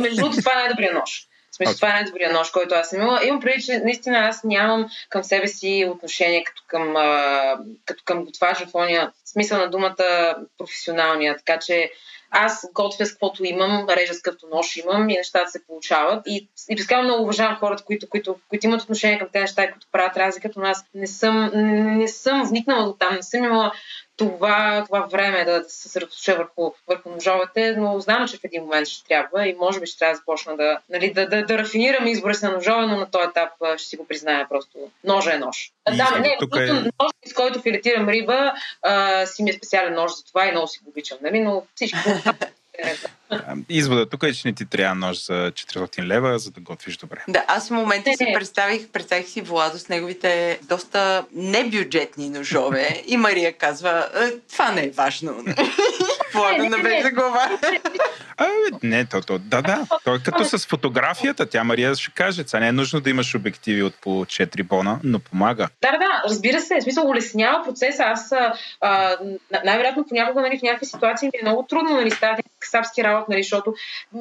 Между 0.00 0.16
другото, 0.16 0.38
това 0.38 0.52
е 0.52 0.56
най-добрият 0.56 0.94
нож. 0.94 1.26
Смисъл, 1.56 1.70
Окей. 1.70 1.76
това 1.76 1.88
е 1.88 1.92
най-добрият 1.92 2.32
нож, 2.32 2.50
който 2.50 2.74
аз 2.74 2.88
съм 2.88 3.00
имала. 3.00 3.24
Имам 3.24 3.40
преди, 3.40 3.62
че 3.62 3.78
наистина 3.78 4.18
аз 4.18 4.44
нямам 4.44 4.86
към 5.08 5.24
себе 5.24 5.48
си 5.48 5.88
отношение 5.90 6.44
като 6.44 6.62
към, 6.66 6.96
а, 6.96 7.58
като 7.84 8.02
към 8.04 8.24
готвач 8.24 8.58
в 8.58 8.74
ония 8.74 9.12
смисъл 9.24 9.58
на 9.58 9.70
думата 9.70 10.34
професионалния. 10.58 11.36
Така 11.36 11.58
че 11.58 11.90
аз 12.30 12.66
готвя 12.74 13.06
с 13.06 13.10
каквото 13.10 13.44
имам, 13.44 13.86
режа 13.88 14.14
с 14.14 14.22
какъвто 14.22 14.46
нож 14.54 14.76
имам 14.76 15.10
и 15.10 15.16
нещата 15.16 15.50
се 15.50 15.66
получават. 15.66 16.22
И, 16.26 16.48
и 16.68 16.76
безкрайно 16.76 17.04
много 17.04 17.22
уважавам 17.22 17.56
хората, 17.56 17.84
които, 17.84 18.08
които, 18.08 18.36
които 18.48 18.66
имат 18.66 18.82
отношение 18.82 19.18
към 19.18 19.28
тези 19.32 19.40
неща 19.40 19.64
и 19.64 19.70
които 19.70 19.86
правят 19.92 20.16
разликата, 20.16 20.60
но 20.60 20.66
аз 20.66 20.84
не 20.94 21.06
съм, 21.06 21.50
не 21.98 22.08
съм 22.08 22.48
вникнала 22.48 22.84
до 22.84 22.92
там, 22.92 23.14
не 23.14 23.22
съм 23.22 23.44
имала 23.44 23.72
това, 24.16 24.84
това 24.86 25.00
време 25.00 25.44
да, 25.44 25.62
да 25.62 25.68
се 25.68 25.82
съсредоточа 25.82 26.36
върху, 26.36 26.72
върху 26.88 27.10
ножовете, 27.10 27.76
но 27.76 28.00
знам, 28.00 28.28
че 28.28 28.36
в 28.36 28.44
един 28.44 28.62
момент 28.62 28.88
ще 28.88 29.08
трябва 29.08 29.48
и 29.48 29.56
може 29.60 29.80
би 29.80 29.86
ще 29.86 29.98
трябва 29.98 30.12
да 30.12 30.16
започна 30.16 30.56
да, 30.56 30.78
нали, 30.90 31.12
да, 31.12 31.28
да, 31.28 31.44
да 31.44 31.58
рафинирам 31.58 32.06
избора 32.06 32.34
си 32.34 32.44
на 32.44 32.52
ножове, 32.52 32.86
но 32.86 32.96
на 32.96 33.10
този 33.10 33.28
етап 33.28 33.50
ще 33.76 33.88
си 33.88 33.96
го 33.96 34.06
призная 34.06 34.48
просто. 34.48 34.78
Ножа 35.04 35.34
е 35.34 35.38
нож. 35.38 35.72
И 35.92 35.96
да, 35.96 36.18
не, 36.18 36.36
тук 36.40 36.56
е... 36.56 36.72
нож, 36.72 37.10
с 37.26 37.34
който 37.34 37.60
филетирам 37.60 38.08
риба, 38.08 38.52
а, 38.82 39.26
си 39.26 39.42
ми 39.42 39.50
е 39.50 39.52
специален 39.52 39.94
нож 39.94 40.16
за 40.16 40.24
това 40.24 40.46
и 40.46 40.50
много 40.50 40.68
си 40.68 40.78
го 40.82 40.90
обичам, 40.90 41.18
нали? 41.22 41.40
но 41.40 41.62
всичко. 41.74 41.98
Извода 43.68 44.08
тук 44.08 44.22
е, 44.22 44.32
че 44.32 44.48
не 44.48 44.54
ти 44.54 44.66
трябва 44.66 44.94
нож 44.94 45.24
за 45.24 45.32
400 45.32 46.02
лева, 46.02 46.38
за 46.38 46.50
да 46.50 46.60
готвиш 46.60 46.96
добре. 46.96 47.24
Да, 47.28 47.44
аз 47.48 47.68
в 47.68 47.70
момента 47.70 48.10
си 48.16 48.32
представих, 48.34 48.88
представих 48.88 49.28
си 49.28 49.40
Владо 49.40 49.78
с 49.78 49.88
неговите 49.88 50.58
доста 50.62 51.24
небюджетни 51.34 52.30
ножове 52.30 53.02
и 53.06 53.16
Мария 53.16 53.52
казва, 53.52 54.08
«Е, 54.14 54.30
това 54.52 54.72
не 54.72 54.84
е 54.84 54.90
важно. 54.90 55.44
Владо 56.36 56.68
навежда 56.68 57.10
глава. 57.10 57.58
А, 58.36 58.46
не, 58.82 59.04
то, 59.04 59.20
то, 59.20 59.38
да, 59.38 59.62
да. 59.62 59.86
То 60.04 60.14
е 60.14 60.18
като 60.24 60.44
с 60.44 60.66
фотографията. 60.66 61.46
Тя 61.46 61.64
Мария 61.64 61.94
ще 61.94 62.12
каже, 62.12 62.44
това 62.44 62.60
не 62.60 62.68
е 62.68 62.72
нужно 62.72 63.00
да 63.00 63.10
имаш 63.10 63.34
обективи 63.34 63.82
от 63.82 63.94
по 63.94 64.10
4 64.10 64.62
бона, 64.62 65.00
но 65.04 65.18
помага. 65.18 65.68
Да, 65.82 65.92
да, 65.92 65.98
да, 65.98 66.22
разбира 66.28 66.60
се. 66.60 66.76
В 66.80 66.82
смисъл, 66.82 67.08
улеснява 67.08 67.64
процеса. 67.64 68.02
Аз 68.02 68.32
а, 68.80 69.16
най-вероятно 69.64 70.04
понякога 70.08 70.40
нали, 70.40 70.58
в 70.58 70.62
някакви 70.62 70.86
ситуации 70.86 71.26
ми 71.26 71.38
е 71.40 71.42
много 71.42 71.62
трудно 71.62 71.90
нали, 71.90 72.10
стават 72.10 72.40
касапски 72.60 73.04
работа, 73.04 73.26
нали, 73.28 73.42
защото 73.42 73.74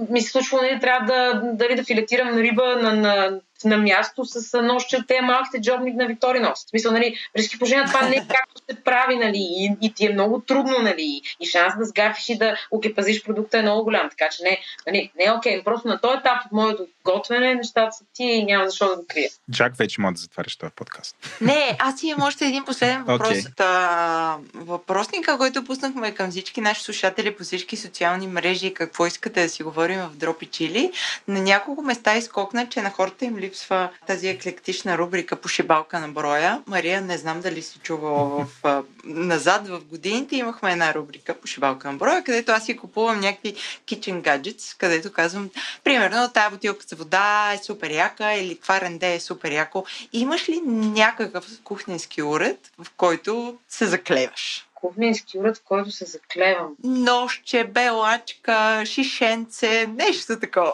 ми 0.09 0.21
се 0.21 0.31
случва, 0.31 0.61
нали, 0.61 0.79
трябва 0.79 1.05
да, 1.05 1.41
дали 1.53 1.75
да 1.75 1.83
филетирам 1.83 2.37
риба 2.37 2.75
на, 2.81 2.95
на 2.95 3.39
на 3.63 3.77
място 3.77 4.25
с 4.25 4.61
нощи 4.61 4.95
от 4.95 5.07
тези 5.07 5.21
малките 5.21 5.61
джобни 5.61 5.91
на 5.91 6.07
Викторинос. 6.07 6.65
В 6.65 6.69
смисъл, 6.69 6.91
нали, 6.91 7.15
при 7.33 7.57
положения 7.59 7.85
това 7.85 8.01
не 8.01 8.15
е 8.15 8.19
както 8.19 8.61
се 8.69 8.83
прави, 8.83 9.15
нали, 9.15 9.37
и, 9.37 9.71
и 9.81 9.93
ти 9.93 10.05
е 10.05 10.13
много 10.13 10.41
трудно, 10.41 10.79
нали, 10.81 11.21
и 11.39 11.45
шанс 11.45 11.73
да 11.77 11.85
сгафиш 11.85 12.29
и 12.29 12.37
да 12.37 12.57
окепазиш 12.71 13.23
продукта 13.23 13.57
е 13.57 13.61
много 13.61 13.83
голям, 13.83 14.09
така 14.09 14.29
че 14.31 14.43
не, 14.43 14.59
нали, 14.87 15.11
не 15.17 15.25
е 15.25 15.31
окей. 15.31 15.63
Просто 15.63 15.87
на 15.87 16.01
този 16.01 16.17
етап 16.17 16.45
от 16.45 16.51
моето 16.51 16.87
готвене 17.03 17.55
нещата 17.55 17.91
са 17.91 18.03
ти 18.13 18.23
и 18.23 18.45
няма 18.45 18.69
защо 18.69 18.89
да 18.89 18.95
го 18.95 19.05
крия. 19.07 19.29
Джак 19.51 19.77
вече 19.77 20.01
може 20.01 20.13
да 20.13 20.21
затваряш 20.21 20.55
този 20.55 20.71
подкаст. 20.75 21.15
Не, 21.41 21.77
аз 21.79 22.03
имам 22.03 22.27
още 22.27 22.45
един 22.45 22.65
последен 22.65 23.03
въпрос. 23.03 23.29
Okay. 23.29 23.55
Та, 23.55 24.37
въпросника, 24.53 25.37
който 25.37 25.63
пуснахме 25.63 26.13
към 26.13 26.31
всички 26.31 26.61
наши 26.61 26.83
слушатели 26.83 27.35
по 27.35 27.43
всички 27.43 27.77
социални 27.77 28.27
мрежи, 28.27 28.73
какво 28.73 29.05
искате 29.05 29.43
да 29.43 29.49
си 29.49 29.63
говорим 29.63 29.99
в 29.99 30.15
Дропи 30.15 30.45
Чили, 30.45 30.91
на 31.27 31.41
няколко 31.41 31.81
места 31.81 32.17
изкокна, 32.17 32.69
че 32.69 32.81
на 32.81 32.89
хората 32.89 33.25
им 33.25 33.37
липсва 33.45 33.89
тази 34.07 34.27
еклектична 34.27 34.97
рубрика 34.97 35.35
по 35.35 35.47
шибалка 35.47 35.99
на 35.99 36.07
броя. 36.07 36.63
Мария, 36.67 37.01
не 37.01 37.17
знам 37.17 37.41
дали 37.41 37.61
си 37.61 37.79
чувала 37.79 38.45
в, 38.45 38.83
назад 39.03 39.67
в 39.67 39.79
годините, 39.79 40.35
имахме 40.35 40.71
една 40.71 40.93
рубрика 40.93 41.33
по 41.33 41.47
шибалка 41.47 41.91
на 41.91 41.97
броя, 41.97 42.23
където 42.23 42.51
аз 42.51 42.65
си 42.65 42.77
купувам 42.77 43.19
някакви 43.19 43.55
kitchen 43.85 44.21
gadgets, 44.21 44.77
където 44.77 45.11
казвам, 45.11 45.49
примерно, 45.83 46.31
тази 46.33 46.51
бутилка 46.51 46.85
за 46.87 46.95
вода 46.95 47.53
е 47.53 47.57
супер 47.57 47.91
яка 47.91 48.33
или 48.33 48.59
това 48.59 48.81
ренде 48.81 49.13
е 49.13 49.19
супер 49.19 49.51
яко. 49.51 49.85
Имаш 50.13 50.49
ли 50.49 50.61
някакъв 50.65 51.45
кухненски 51.63 52.23
уред, 52.23 52.71
в 52.77 52.87
който 52.97 53.57
се 53.67 53.85
заклеваш? 53.85 54.67
кухненски 54.75 55.39
уред, 55.39 55.57
в 55.57 55.63
който 55.63 55.91
се 55.91 56.05
заклевам. 56.05 56.75
Нощче, 56.83 57.63
белачка, 57.63 58.83
шишенце, 58.85 59.87
нещо 59.87 60.39
такова. 60.39 60.73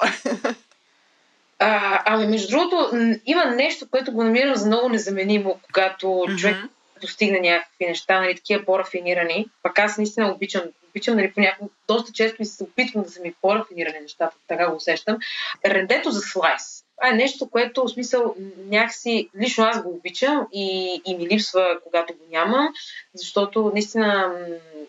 А, 1.64 2.02
ами, 2.06 2.28
между 2.28 2.58
другото, 2.58 2.90
има 3.26 3.46
нещо, 3.46 3.90
което 3.92 4.12
го 4.12 4.24
намирам 4.24 4.56
за 4.56 4.68
много 4.68 4.90
незаменимо, 4.90 5.60
когато 5.66 6.08
mm-hmm. 6.08 6.38
човек 6.38 6.56
достигне 7.02 7.40
някакви 7.40 7.86
неща, 7.86 8.22
нали, 8.22 8.36
такива 8.36 8.66
по-рафинирани. 8.66 9.46
Пак 9.64 9.80
аз 9.80 9.98
наистина 9.98 10.32
обичам, 10.32 10.62
обичам 10.90 11.16
нали, 11.16 11.34
понякога, 11.34 11.70
доста 11.88 12.12
често 12.14 12.36
ми 12.40 12.46
се 12.46 12.64
опитвам 12.64 13.04
да 13.04 13.10
са 13.10 13.22
ми 13.22 13.34
по-рафинирани 13.42 14.00
нещата, 14.00 14.36
така 14.48 14.70
го 14.70 14.76
усещам. 14.76 15.18
Рендето 15.66 16.12
за 16.12 16.22
слайс. 16.22 16.84
Това 16.98 17.10
е 17.10 17.16
нещо, 17.16 17.50
което 17.50 17.84
в 17.84 17.90
смисъл 17.90 18.36
някакси, 18.58 19.30
лично 19.42 19.64
аз 19.64 19.84
го 19.84 19.90
обичам 19.90 20.48
и, 20.54 21.02
и 21.06 21.16
ми 21.16 21.28
липсва, 21.28 21.80
когато 21.84 22.14
го 22.14 22.20
нямам, 22.32 22.70
защото 23.14 23.72
наистина 23.74 24.36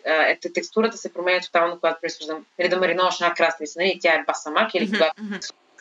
е, 0.05 0.37
текстурата 0.53 0.97
се 0.97 1.13
променя 1.13 1.41
тотално, 1.41 1.79
когато 1.79 2.01
пресвърждам, 2.01 2.45
или 2.59 2.69
да 2.69 2.77
мариноваш 2.77 3.21
една 3.21 3.33
краставица, 3.33 3.79
нали, 3.79 3.99
тя 4.01 4.13
е 4.13 4.23
басамак 4.27 4.75
или 4.75 4.91
когато 4.91 5.13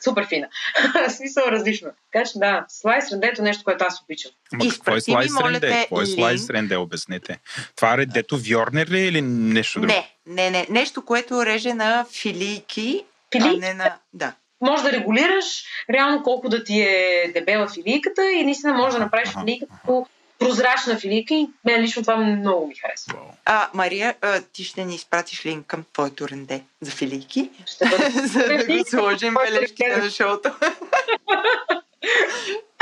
супер 0.04 0.26
фина. 0.28 0.48
смисъл 1.16 1.44
различно. 1.46 1.88
Така 2.12 2.24
че 2.26 2.38
да, 2.38 2.64
слайс 2.68 3.12
ренде 3.12 3.32
е 3.38 3.42
нещо, 3.42 3.64
което 3.64 3.84
аз 3.84 4.02
обичам. 4.02 4.30
Ма 4.52 4.64
какво 4.70 4.96
е 4.96 5.00
слайс 5.00 5.32
ренде? 5.44 5.70
Какво 5.70 6.00
е 6.00 6.06
слайс 6.06 6.50
ренде, 6.50 6.76
обяснете. 6.76 7.38
Това 7.76 7.96
редето 7.96 8.38
Вьорнер 8.38 8.88
ли 8.88 9.00
е 9.00 9.06
или 9.06 9.22
нещо 9.22 9.80
друго? 9.80 9.92
Не, 9.92 10.10
не, 10.26 10.50
не. 10.50 10.66
Нещо, 10.70 11.04
което 11.04 11.46
реже 11.46 11.74
на 11.74 12.06
филийки, 12.12 13.04
Фили? 13.32 13.48
а 13.48 13.56
не 13.56 13.74
на... 13.74 13.96
Да 14.12 14.32
може 14.62 14.82
да 14.82 14.92
регулираш 14.92 15.64
реално 15.90 16.22
колко 16.22 16.48
да 16.48 16.64
ти 16.64 16.80
е 16.80 17.30
дебела 17.34 17.68
филийката 17.68 18.32
и 18.32 18.44
наистина 18.44 18.74
може 18.74 18.96
да 18.96 19.02
направиш 19.02 19.28
филийката 19.40 19.74
по 19.86 20.06
прозрачна 20.44 20.98
филийка 20.98 21.34
и 21.34 21.48
мен 21.64 21.82
лично 21.82 22.02
това 22.02 22.16
много 22.16 22.66
ми 22.66 22.74
харесва. 22.74 23.14
А, 23.44 23.68
Мария, 23.74 24.14
а, 24.20 24.40
ти 24.52 24.64
ще 24.64 24.84
ни 24.84 24.94
изпратиш 24.94 25.46
линк 25.46 25.66
към 25.66 25.84
твоето 25.92 26.28
ренде 26.28 26.62
за 26.80 26.90
филийки? 26.90 27.50
Ще 27.66 27.84
за 28.26 28.38
да 28.38 28.64
го 28.66 28.84
сложим 28.86 29.34
бележките 29.34 29.96
на 29.96 30.10
шоуто. 30.10 30.50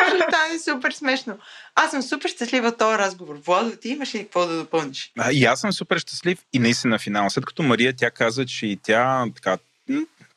Ще 0.09 0.19
стане 0.19 0.59
супер 0.59 0.93
смешно. 0.93 1.39
Аз 1.75 1.91
съм 1.91 2.03
супер 2.03 2.29
щастлива 2.29 2.69
от 2.69 2.79
този 2.79 2.99
разговор. 2.99 3.41
Владо, 3.47 3.77
ти 3.77 3.89
имаш 3.89 4.15
ли 4.15 4.19
какво 4.19 4.47
да 4.47 4.57
допълниш? 4.57 5.13
А, 5.19 5.33
и 5.33 5.45
аз 5.45 5.61
съм 5.61 5.73
супер 5.73 5.99
щастлив 5.99 6.39
и 6.53 6.59
наистина 6.59 6.91
на 6.91 6.99
финал. 6.99 7.31
След 7.31 7.47
като 7.47 7.63
Мария 7.63 7.95
тя 7.97 8.11
каза, 8.11 8.47
че 8.47 8.67
и 8.67 8.77
тя 8.83 9.25
така 9.35 9.59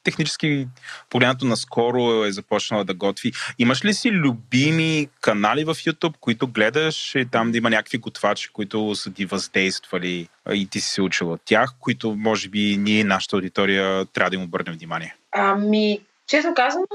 технически 0.03 0.67
погледнато 1.09 1.45
наскоро 1.45 2.25
е 2.25 2.31
започнала 2.31 2.83
да 2.83 2.93
готви. 2.93 3.31
Имаш 3.59 3.85
ли 3.85 3.93
си 3.93 4.11
любими 4.11 5.07
канали 5.21 5.63
в 5.63 5.75
YouTube, 5.75 6.13
които 6.19 6.47
гледаш 6.47 7.15
и 7.15 7.25
там 7.25 7.51
да 7.51 7.57
има 7.57 7.69
някакви 7.69 7.97
готвачи, 7.97 8.49
които 8.53 8.95
са 8.95 9.13
ти 9.13 9.25
въздействали 9.25 10.27
и 10.53 10.67
ти 10.67 10.79
си 10.79 10.89
се 10.89 11.01
учила 11.01 11.33
от 11.33 11.41
тях, 11.45 11.69
които 11.79 12.15
може 12.15 12.49
би 12.49 12.77
ние, 12.79 13.03
нашата 13.03 13.35
аудитория, 13.35 14.05
трябва 14.05 14.29
да 14.29 14.35
им 14.35 14.43
обърнем 14.43 14.75
внимание? 14.75 15.15
Ами, 15.31 15.99
Честно 16.27 16.53
казано, 16.53 16.85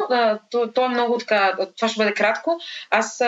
то, 0.50 0.72
то 0.72 0.84
е 0.84 0.88
много 0.88 1.18
така, 1.18 1.56
това 1.76 1.88
ще 1.88 1.98
бъде 1.98 2.14
кратко. 2.14 2.60
Аз 2.90 3.22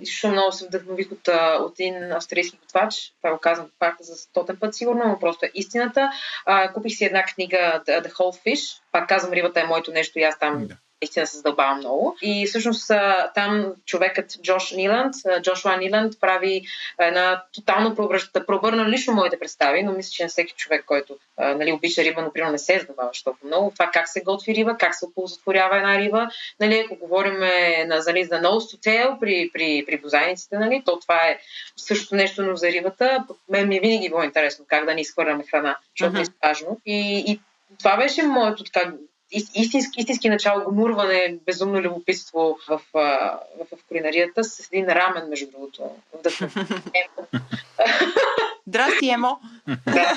изключително 0.00 0.34
много 0.34 0.52
се 0.52 0.66
вдъхнових 0.66 1.12
от, 1.12 1.28
от 1.60 1.80
един 1.80 2.12
австрийски 2.12 2.58
готвач, 2.58 3.12
това 3.22 3.34
го 3.34 3.40
казвам 3.40 3.70
пак 3.78 3.96
за 4.00 4.16
стотен 4.16 4.56
път 4.56 4.74
сигурно, 4.74 5.04
но 5.08 5.18
просто 5.18 5.46
е 5.46 5.50
истината. 5.54 6.10
А, 6.46 6.72
купих 6.72 6.92
си 6.96 7.04
една 7.04 7.22
книга 7.22 7.82
The, 7.86 8.12
Whole 8.12 8.46
Fish, 8.46 8.80
пак 8.92 9.08
казвам, 9.08 9.32
рибата 9.32 9.60
е 9.60 9.64
моето 9.64 9.92
нещо 9.92 10.18
и 10.18 10.22
аз 10.22 10.38
там 10.38 10.66
да 10.66 10.76
наистина 11.04 11.26
се 11.26 11.36
задълбава 11.36 11.74
много. 11.74 12.16
И 12.22 12.46
всъщност 12.46 12.90
там 13.34 13.72
човекът 13.86 14.42
Джош 14.42 14.70
Ниланд, 14.72 15.14
Джошуа 15.42 15.76
Ниланд 15.76 16.20
прави 16.20 16.62
една 16.98 17.42
тотално 17.54 17.96
преобърна 18.46 18.88
лично 18.88 19.14
моите 19.14 19.38
представи, 19.38 19.82
но 19.82 19.92
мисля, 19.92 20.10
че 20.10 20.22
на 20.22 20.28
всеки 20.28 20.54
човек, 20.56 20.84
който 20.86 21.16
нали, 21.38 21.72
обича 21.72 22.04
риба, 22.04 22.22
например, 22.22 22.50
не 22.50 22.58
се 22.58 22.78
задълбаваш 22.78 23.22
толкова 23.22 23.46
много. 23.46 23.70
Това 23.70 23.90
как 23.92 24.08
се 24.08 24.20
готви 24.20 24.54
риба, 24.54 24.76
как 24.78 24.94
се 24.94 25.06
оползотворява 25.06 25.76
една 25.76 25.98
риба. 25.98 26.28
Нали, 26.60 26.84
ако 26.84 26.96
говорим 26.96 27.38
на, 27.38 28.02
нали, 28.06 28.24
за 28.24 28.34
nose 28.34 28.76
to 28.76 28.86
tail 28.86 29.20
при, 29.20 29.50
при, 29.52 29.84
при 29.86 29.98
бозайниците, 29.98 30.58
нали, 30.58 30.82
то 30.86 30.98
това 30.98 31.16
е 31.16 31.38
също 31.76 32.14
нещо, 32.14 32.42
но 32.42 32.56
за 32.56 32.68
рибата. 32.68 33.24
Мен 33.48 33.68
ми 33.68 33.76
е 33.76 33.80
винаги 33.80 34.08
било 34.08 34.22
интересно 34.22 34.64
как 34.68 34.84
да 34.84 34.94
ни 34.94 35.00
изхвърляме 35.00 35.44
храна, 35.50 35.76
защото 35.98 36.16
uh-huh. 36.16 36.28
е 36.28 36.48
важно. 36.48 36.80
И, 36.86 37.24
и 37.26 37.40
това 37.78 37.96
беше 37.96 38.22
моето 38.22 38.64
така 38.64 38.92
истински, 39.34 40.00
истински 40.00 40.28
начало 40.28 40.64
гонурване, 40.64 41.38
безумно 41.46 41.80
любопитство 41.80 42.58
в, 42.68 42.80
в, 42.94 43.00
в 43.72 43.78
кулинарията 43.88 44.44
с 44.44 44.68
един 44.72 44.88
рамен, 44.88 45.28
между 45.28 45.50
другото. 45.50 45.82
Здрасти, 48.66 49.10
Емо! 49.10 49.40
да. 49.86 50.16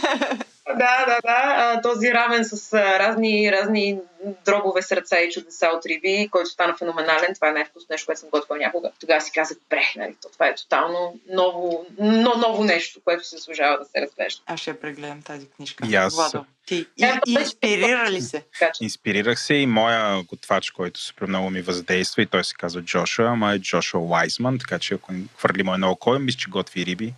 Да, 0.76 1.20
да. 1.24 1.82
Този 1.84 2.12
рамен 2.12 2.46
с 2.46 2.74
разни, 2.74 3.52
разни 3.52 4.00
дробове 4.46 4.82
сърца 4.82 5.20
и 5.20 5.32
чудеса 5.32 5.68
от 5.68 5.86
риби, 5.86 6.30
който 6.32 6.50
стана 6.50 6.76
феноменален. 6.78 7.36
Това 7.36 7.50
е 7.50 7.52
най-вкусно 7.52 7.88
нещо, 7.90 8.06
което 8.06 8.20
съм 8.20 8.30
готвила 8.30 8.58
някога. 8.58 8.92
Тогава 9.00 9.22
си 9.22 9.32
казах, 9.32 9.58
бре, 9.70 9.84
нали, 9.96 10.16
това 10.34 10.48
е 10.48 10.56
тотално 10.56 11.20
ново, 11.30 11.86
но, 12.00 12.34
ново 12.38 12.64
нещо, 12.64 13.00
което 13.04 13.28
се 13.28 13.38
служава 13.38 13.78
да 13.78 13.86
се 13.86 14.02
разглежда. 14.02 14.42
Аз 14.46 14.60
ще 14.60 14.80
прегледам 14.80 15.22
тази 15.22 15.48
книжка. 15.50 15.88
И 15.88 15.96
аз. 15.96 16.16
Владо. 16.16 16.46
Ти 16.68 16.86
и, 16.98 17.20
инспирира 17.28 18.12
ли 18.12 18.22
се? 18.22 18.44
Инспирирах 18.82 19.40
се 19.40 19.54
и 19.54 19.66
моя 19.66 20.24
готвач, 20.24 20.72
който 20.72 21.00
супер 21.00 21.26
много 21.26 21.50
ми 21.50 21.62
въздейства 21.62 22.22
и 22.22 22.26
той 22.26 22.44
се 22.44 22.56
казва 22.56 22.82
Джошуа, 22.82 23.26
ама 23.26 23.54
е 23.54 23.60
Джошуа 23.60 24.02
Уайзман, 24.02 24.60
така 24.60 24.80
че 24.80 24.94
ако 24.94 25.14
хвърли 25.38 25.64
мое 25.64 25.78
на 25.78 25.92
око, 25.92 26.20
мисля, 26.20 26.38
че 26.38 26.50
готви 26.50 26.86
риби, 26.86 27.14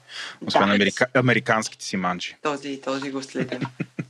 освен 0.47 0.67
да, 0.67 0.73
америка... 0.73 1.05
американските 1.19 1.85
си 1.85 1.97
манджи. 1.97 2.35
Този, 2.41 2.81
този 2.81 3.11
го 3.11 3.21
следим. 3.21 3.59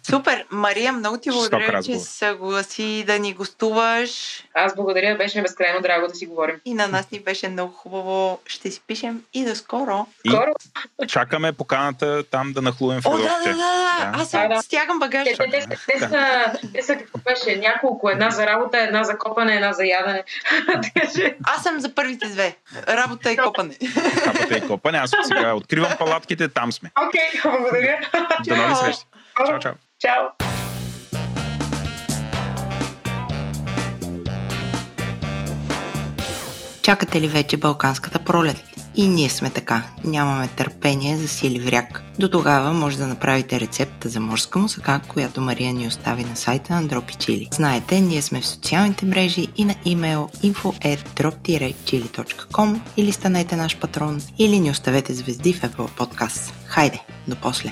Супер! 0.09 0.45
Мария, 0.51 0.93
много 0.93 1.17
ти 1.17 1.29
благодаря, 1.29 1.83
че 1.83 1.99
съгласи 1.99 3.03
да 3.07 3.19
ни 3.19 3.33
гостуваш. 3.33 4.43
Аз 4.53 4.75
благодаря, 4.75 5.17
беше 5.17 5.37
ми 5.37 5.41
безкрайно 5.41 5.81
драго 5.81 6.07
да 6.07 6.15
си 6.15 6.25
говорим. 6.25 6.55
И 6.65 6.73
на 6.73 6.87
нас 6.87 7.11
ни 7.11 7.19
беше 7.19 7.49
много 7.49 7.73
хубаво. 7.73 8.39
Ще 8.45 8.71
си 8.71 8.81
пишем 8.87 9.23
и 9.33 9.45
до 9.45 9.55
скоро. 9.55 10.05
И 10.25 10.29
скоро. 10.29 10.51
чакаме 11.07 11.53
поканата 11.53 12.23
там 12.23 12.53
да 12.53 12.61
нахлуем 12.61 13.01
в 13.01 13.05
О, 13.05 13.17
да, 13.17 13.17
да, 13.17 13.43
да, 13.43 13.53
да. 13.53 14.11
Аз 14.13 14.31
да, 14.31 14.47
да. 14.47 14.61
стягам 14.61 14.99
багаж. 14.99 15.27
Те, 15.27 15.35
те, 15.37 15.49
те, 15.49 15.77
те, 15.87 15.99
са, 15.99 16.45
те 16.73 16.81
са 16.81 16.95
какво 16.95 17.19
беше? 17.19 17.59
Няколко. 17.59 18.09
Една 18.09 18.29
за 18.29 18.45
работа, 18.45 18.77
една 18.77 19.03
за 19.03 19.17
копане, 19.17 19.55
една 19.55 19.73
за 19.73 19.85
ядене. 19.85 20.23
Аз 21.43 21.63
съм 21.63 21.79
за 21.79 21.95
първите 21.95 22.27
две. 22.27 22.55
Работа 22.87 23.31
и 23.31 23.37
копане. 23.37 23.77
Работа 24.25 24.57
и 24.57 24.67
копане. 24.67 24.97
Аз 24.97 25.11
сега 25.23 25.53
откривам 25.53 25.91
палатките, 25.99 26.47
там 26.47 26.71
сме. 26.71 26.91
Окей, 27.07 27.21
okay, 27.33 27.59
благодаря. 27.61 28.01
До 28.45 28.55
нови 28.55 28.75
срещи. 28.75 29.05
Чао, 29.37 29.59
чао. 29.59 29.73
Чао. 29.97 30.31
Чакате 36.81 37.21
ли 37.21 37.27
вече 37.27 37.57
Балканската 37.57 38.19
пролет? 38.19 38.57
И 38.99 39.07
ние 39.07 39.29
сме 39.29 39.49
така. 39.49 39.83
Нямаме 40.03 40.47
търпение 40.47 41.17
за 41.17 41.27
сили 41.27 41.59
вряг. 41.59 42.03
До 42.19 42.29
тогава 42.29 42.73
може 42.73 42.97
да 42.97 43.07
направите 43.07 43.59
рецепта 43.59 44.09
за 44.09 44.19
морска 44.19 44.59
мусака, 44.59 45.01
която 45.07 45.41
Мария 45.41 45.73
ни 45.73 45.87
остави 45.87 46.23
на 46.23 46.35
сайта 46.35 46.73
на 46.73 46.87
Дропи 46.87 47.15
Чили. 47.15 47.47
Знаете, 47.51 48.01
ние 48.01 48.21
сме 48.21 48.41
в 48.41 48.47
социалните 48.47 49.05
мрежи 49.05 49.47
и 49.57 49.65
на 49.65 49.75
имейл 49.85 50.29
info.drop-chili.com 50.43 52.79
или 52.97 53.11
станете 53.11 53.55
наш 53.55 53.77
патрон, 53.77 54.21
или 54.37 54.59
ни 54.59 54.71
оставете 54.71 55.13
звезди 55.13 55.53
в 55.53 55.61
Apple 55.61 55.89
Podcast. 55.97 56.53
Хайде, 56.65 56.99
до 57.27 57.35
после! 57.35 57.71